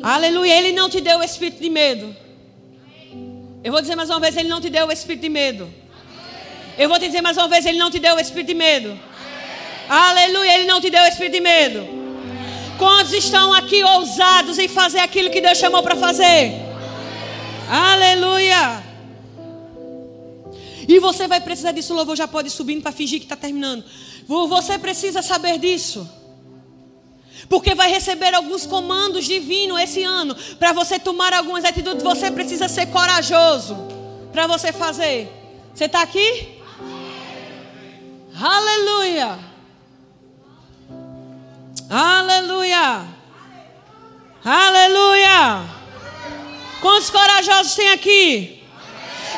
Aleluia. 0.00 0.56
Ele 0.56 0.70
não 0.70 0.88
te 0.88 1.00
deu 1.00 1.18
o 1.18 1.22
espírito 1.24 1.60
de 1.60 1.68
medo. 1.68 2.14
Eu 3.64 3.72
vou 3.72 3.80
dizer 3.80 3.96
mais 3.96 4.08
uma 4.08 4.20
vez: 4.20 4.36
Ele 4.36 4.48
não 4.48 4.60
te 4.60 4.70
deu 4.70 4.86
o 4.86 4.92
espírito 4.92 5.22
de 5.22 5.30
medo. 5.30 5.68
Eu 6.78 6.88
vou 6.88 6.96
te 6.96 7.06
dizer 7.06 7.22
mais 7.22 7.36
uma 7.36 7.48
vez: 7.48 7.66
Ele 7.66 7.76
não 7.76 7.90
te 7.90 7.98
deu 7.98 8.14
o 8.14 8.20
espírito 8.20 8.46
de 8.46 8.54
medo. 8.54 8.96
Aleluia. 9.88 10.54
Ele 10.54 10.66
não 10.66 10.80
te 10.80 10.90
deu 10.90 11.02
o 11.02 11.08
espírito 11.08 11.32
de 11.32 11.40
medo. 11.40 11.99
Quantos 12.80 13.12
estão 13.12 13.52
aqui 13.52 13.84
ousados 13.84 14.58
em 14.58 14.66
fazer 14.66 15.00
aquilo 15.00 15.28
que 15.28 15.38
Deus 15.38 15.58
chamou 15.58 15.82
para 15.82 15.94
fazer? 15.94 16.54
Aleluia! 17.68 18.82
E 20.88 20.98
você 20.98 21.28
vai 21.28 21.42
precisar 21.42 21.72
disso, 21.72 21.92
o 21.92 21.96
louvor 21.96 22.16
já 22.16 22.26
pode 22.26 22.48
ir 22.48 22.50
subindo 22.50 22.80
para 22.80 22.90
fingir 22.90 23.18
que 23.18 23.26
está 23.26 23.36
terminando. 23.36 23.84
Você 24.26 24.78
precisa 24.78 25.20
saber 25.20 25.58
disso. 25.58 26.08
Porque 27.50 27.74
vai 27.74 27.90
receber 27.90 28.32
alguns 28.34 28.64
comandos 28.64 29.26
divinos 29.26 29.78
esse 29.78 30.02
ano. 30.02 30.34
Para 30.58 30.72
você 30.72 30.98
tomar 30.98 31.34
algumas 31.34 31.66
atitudes, 31.66 32.02
você 32.02 32.30
precisa 32.30 32.66
ser 32.66 32.86
corajoso. 32.86 33.76
Para 34.32 34.46
você 34.46 34.72
fazer. 34.72 35.30
Você 35.74 35.84
está 35.84 36.00
aqui? 36.00 36.48
Aleluia! 38.40 39.49
Aleluia! 41.90 43.04
Aleluia! 44.44 45.64
Quantos 46.80 47.10
corajosos 47.10 47.74
tem 47.74 47.90
aqui? 47.90 48.62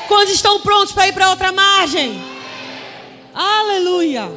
Quantos 0.06 0.34
estão 0.34 0.60
prontos 0.60 0.92
para 0.92 1.08
ir 1.08 1.14
para 1.14 1.30
outra 1.30 1.50
margem? 1.50 2.22
Aleluia! 3.32 4.30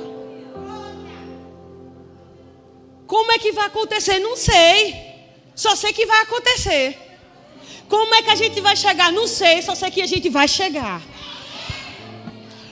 Como 3.06 3.34
é 3.34 3.38
que 3.38 3.52
vai 3.52 3.66
acontecer? 3.66 4.20
Não 4.20 4.38
sei. 4.38 4.96
Só 5.54 5.76
sei 5.76 5.92
que 5.92 6.06
vai 6.06 6.22
acontecer. 6.22 6.98
Como 7.90 8.16
é 8.16 8.22
que 8.22 8.30
a 8.30 8.36
gente 8.36 8.62
vai 8.62 8.78
chegar? 8.78 9.12
Não 9.12 9.28
sei, 9.28 9.62
só 9.62 9.76
sei 9.76 9.92
que 9.92 10.02
a 10.02 10.08
gente 10.08 10.30
vai 10.30 10.48
chegar. 10.48 11.02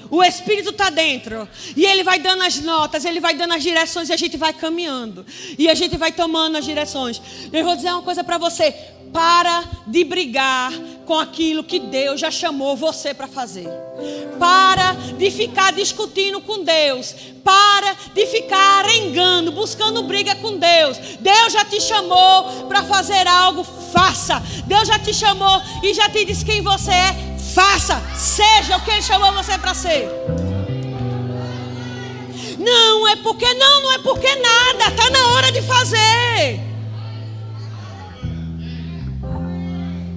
O 0.09 0.23
Espírito 0.23 0.69
está 0.69 0.89
dentro. 0.89 1.47
E 1.75 1.85
ele 1.85 2.03
vai 2.03 2.19
dando 2.19 2.43
as 2.43 2.59
notas, 2.59 3.05
ele 3.05 3.19
vai 3.19 3.35
dando 3.35 3.53
as 3.53 3.63
direções 3.63 4.09
e 4.09 4.13
a 4.13 4.17
gente 4.17 4.37
vai 4.37 4.53
caminhando. 4.53 5.25
E 5.57 5.69
a 5.69 5.73
gente 5.73 5.97
vai 5.97 6.11
tomando 6.11 6.57
as 6.57 6.65
direções. 6.65 7.21
Eu 7.51 7.63
vou 7.63 7.75
dizer 7.75 7.91
uma 7.91 8.01
coisa 8.01 8.23
para 8.23 8.37
você. 8.37 8.73
Para 9.11 9.63
de 9.85 10.03
brigar 10.03 10.73
com 11.05 11.19
aquilo 11.19 11.63
que 11.63 11.79
Deus 11.79 12.19
já 12.19 12.31
chamou 12.31 12.75
você 12.75 13.13
para 13.13 13.27
fazer. 13.27 13.69
Para 14.39 14.93
de 15.17 15.29
ficar 15.29 15.71
discutindo 15.71 16.41
com 16.41 16.63
Deus. 16.63 17.13
Para 17.43 17.93
de 18.13 18.25
ficar 18.25 18.85
arengando, 18.85 19.51
buscando 19.51 20.03
briga 20.03 20.33
com 20.35 20.57
Deus. 20.57 20.97
Deus 21.19 21.53
já 21.53 21.63
te 21.65 21.79
chamou 21.79 22.65
para 22.67 22.83
fazer 22.83 23.27
algo, 23.27 23.63
faça. 23.63 24.41
Deus 24.65 24.87
já 24.87 24.97
te 24.97 25.13
chamou 25.13 25.61
e 25.83 25.93
já 25.93 26.09
te 26.09 26.25
disse 26.25 26.43
quem 26.43 26.61
você 26.61 26.91
é, 26.91 27.32
Faça, 27.53 28.01
seja 28.15 28.77
o 28.77 28.81
que 28.81 28.89
Ele 28.89 29.01
chamou 29.01 29.31
você 29.33 29.57
para 29.59 29.73
ser. 29.75 30.09
Não 32.57 33.07
é 33.09 33.15
porque 33.17 33.53
não, 33.53 33.81
não 33.83 33.93
é 33.93 33.97
porque 33.99 34.35
nada. 34.35 34.89
Está 34.89 35.09
na 35.11 35.27
hora 35.33 35.51
de 35.51 35.61
fazer. 35.61 36.59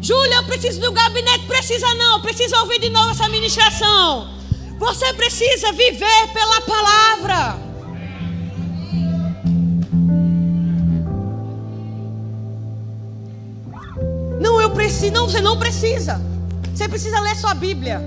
Júlia, 0.00 0.36
eu 0.36 0.44
preciso 0.44 0.80
do 0.80 0.92
gabinete. 0.92 1.46
Precisa 1.46 1.92
não. 1.94 2.20
Precisa 2.20 2.58
ouvir 2.60 2.78
de 2.78 2.88
novo 2.88 3.10
essa 3.10 3.28
ministração. 3.28 4.30
Você 4.78 5.12
precisa 5.14 5.72
viver 5.72 6.28
pela 6.32 6.60
palavra. 6.60 7.58
Não, 14.40 14.60
eu 14.60 14.70
preciso. 14.70 15.12
Não, 15.12 15.28
você 15.28 15.40
não 15.40 15.58
precisa. 15.58 16.35
Você 16.76 16.86
precisa 16.90 17.18
ler 17.20 17.34
sua 17.34 17.54
Bíblia. 17.54 18.02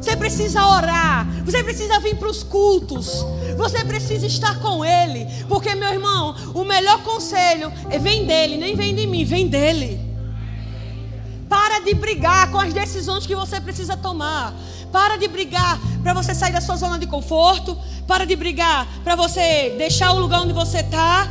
Você 0.00 0.16
precisa 0.16 0.66
orar. 0.66 1.24
Você 1.44 1.62
precisa 1.62 2.00
vir 2.00 2.16
para 2.16 2.28
os 2.28 2.42
cultos. 2.42 3.24
Você 3.56 3.84
precisa 3.84 4.26
estar 4.26 4.58
com 4.58 4.84
Ele. 4.84 5.24
Porque, 5.48 5.72
meu 5.76 5.88
irmão, 5.88 6.34
o 6.52 6.64
melhor 6.64 7.00
conselho 7.04 7.72
é 7.88 8.00
vem 8.00 8.26
dele, 8.26 8.56
nem 8.56 8.74
vem 8.74 8.92
de 8.92 9.06
mim, 9.06 9.24
vem 9.24 9.46
dele. 9.46 10.00
Para 11.48 11.78
de 11.78 11.94
brigar 11.94 12.50
com 12.50 12.58
as 12.58 12.74
decisões 12.74 13.24
que 13.24 13.36
você 13.36 13.60
precisa 13.60 13.96
tomar. 13.96 14.52
Para 14.90 15.16
de 15.16 15.28
brigar 15.28 15.78
para 16.02 16.12
você 16.12 16.34
sair 16.34 16.52
da 16.52 16.60
sua 16.60 16.74
zona 16.74 16.98
de 16.98 17.06
conforto. 17.06 17.78
Para 18.04 18.26
de 18.26 18.34
brigar 18.34 18.84
para 19.04 19.14
você 19.14 19.76
deixar 19.78 20.10
o 20.10 20.18
lugar 20.18 20.40
onde 20.40 20.52
você 20.52 20.78
está. 20.78 21.30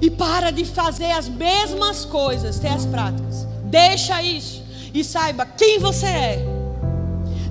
E 0.00 0.08
para 0.08 0.52
de 0.52 0.64
fazer 0.64 1.10
as 1.10 1.28
mesmas 1.28 2.04
coisas, 2.04 2.60
ter 2.60 2.68
as 2.68 2.86
práticas. 2.86 3.44
Deixa 3.64 4.22
isso 4.22 4.61
e 4.94 5.02
saiba 5.02 5.46
quem 5.46 5.78
você 5.78 6.06
é. 6.06 6.44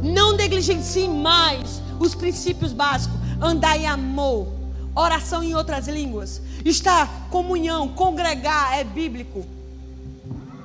Não 0.01 0.35
negligencie 0.35 1.07
mais 1.07 1.81
os 1.99 2.15
princípios 2.15 2.73
básicos. 2.73 3.19
Andar 3.39 3.77
em 3.77 3.87
amor, 3.87 4.47
oração 4.95 5.43
em 5.43 5.55
outras 5.55 5.87
línguas, 5.87 6.41
estar 6.63 7.27
comunhão, 7.29 7.87
congregar 7.87 8.77
é 8.77 8.83
bíblico. 8.83 9.45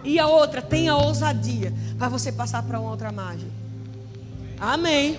E 0.04 0.18
a 0.18 0.28
outra, 0.28 0.62
tenha 0.62 0.94
ousadia 0.94 1.72
para 1.98 2.08
você 2.08 2.30
passar 2.30 2.62
para 2.62 2.78
uma 2.78 2.90
outra 2.90 3.10
margem. 3.10 3.50
Amém. 4.58 5.18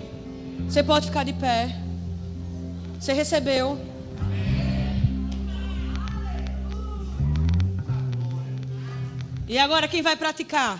Você 0.67 0.83
pode 0.83 1.07
ficar 1.07 1.23
de 1.23 1.33
pé. 1.33 1.75
Você 2.99 3.13
recebeu. 3.13 3.77
E 9.47 9.57
agora 9.57 9.87
quem 9.87 10.01
vai 10.01 10.15
praticar? 10.15 10.79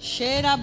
Cheira 0.00 0.56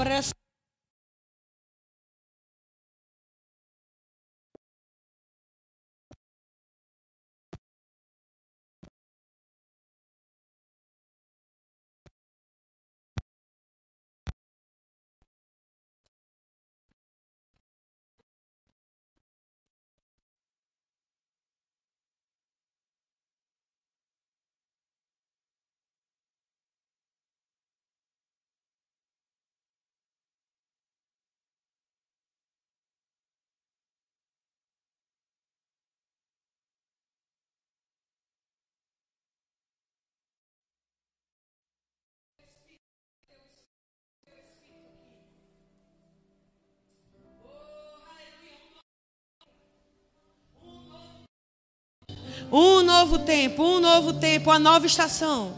Um 52.51 52.81
novo 52.81 53.19
tempo, 53.25 53.61
um 53.61 53.79
novo 53.79 54.17
tempo, 54.19 54.49
a 54.49 54.57
nova 54.57 54.85
estação. 54.85 55.53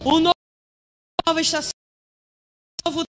Um 0.00 0.20
novo, 0.20 0.34
nova 1.26 1.40
estação. 1.40 1.72
Um 2.86 2.90
novo 2.90 3.04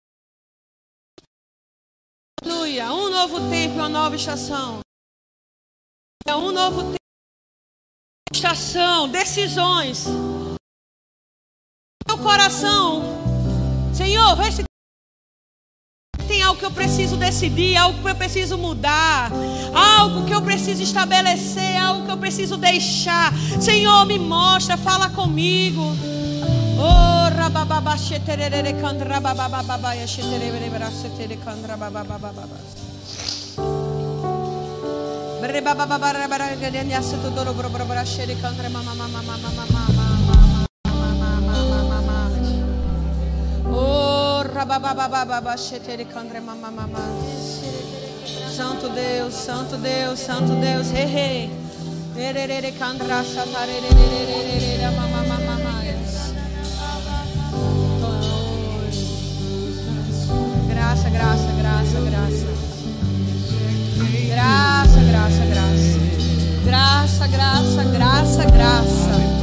Aleluia. 2.42 2.92
Um 2.92 3.08
novo 3.08 3.50
tempo, 3.50 3.74
uma 3.74 3.88
nova 3.88 4.16
estação. 4.16 4.80
Um 6.28 6.50
novo 6.50 6.82
tempo, 6.82 6.96
estação, 8.34 9.08
decisões. 9.08 10.06
Meu 12.06 12.18
coração, 12.18 13.02
Senhor, 13.96 14.34
vê 14.36 14.50
se 14.50 14.64
algo 16.46 16.58
que 16.60 16.64
eu 16.64 16.70
preciso 16.70 17.16
decidir, 17.16 17.76
algo 17.76 18.00
que 18.00 18.08
eu 18.08 18.14
preciso 18.14 18.56
mudar, 18.56 19.30
algo 19.74 20.24
que 20.24 20.32
eu 20.32 20.40
preciso 20.42 20.82
estabelecer, 20.82 21.76
algo 21.76 22.06
que 22.06 22.12
eu 22.12 22.16
preciso 22.16 22.56
deixar. 22.56 23.32
Senhor, 23.60 24.06
me 24.06 24.18
mostra, 24.18 24.76
fala 24.76 25.10
comigo. 25.10 25.82
Oh, 26.78 27.28
rabababa, 27.34 27.96
babababa, 27.96 27.96
sheterere, 27.96 28.62
sheterere, 30.90 31.36
kandra, 31.44 31.76
babababa. 31.76 32.46
Rebababa, 35.42 36.12
rebara, 36.12 36.56
gedenya, 36.56 37.02
setodoro, 37.02 37.54
brobra, 37.54 38.04
shere, 38.04 38.36
kandra, 38.36 38.68
mama, 38.68 38.94
Santo 48.56 48.88
Deus, 48.88 49.34
Santo 49.34 49.76
Deus, 49.76 50.18
Santo 50.18 50.54
Deus, 50.58 50.90
he 50.90 51.04
he. 51.04 51.50
Graça, 60.68 61.10
graça, 61.10 61.52
graça, 61.60 62.00
graça. 62.00 62.46
Graça, 64.28 65.00
graça, 65.10 65.44
graça. 65.52 65.98
Graça, 66.64 67.26
graça, 67.26 67.84
graça, 67.84 68.44
graça. 68.46 69.35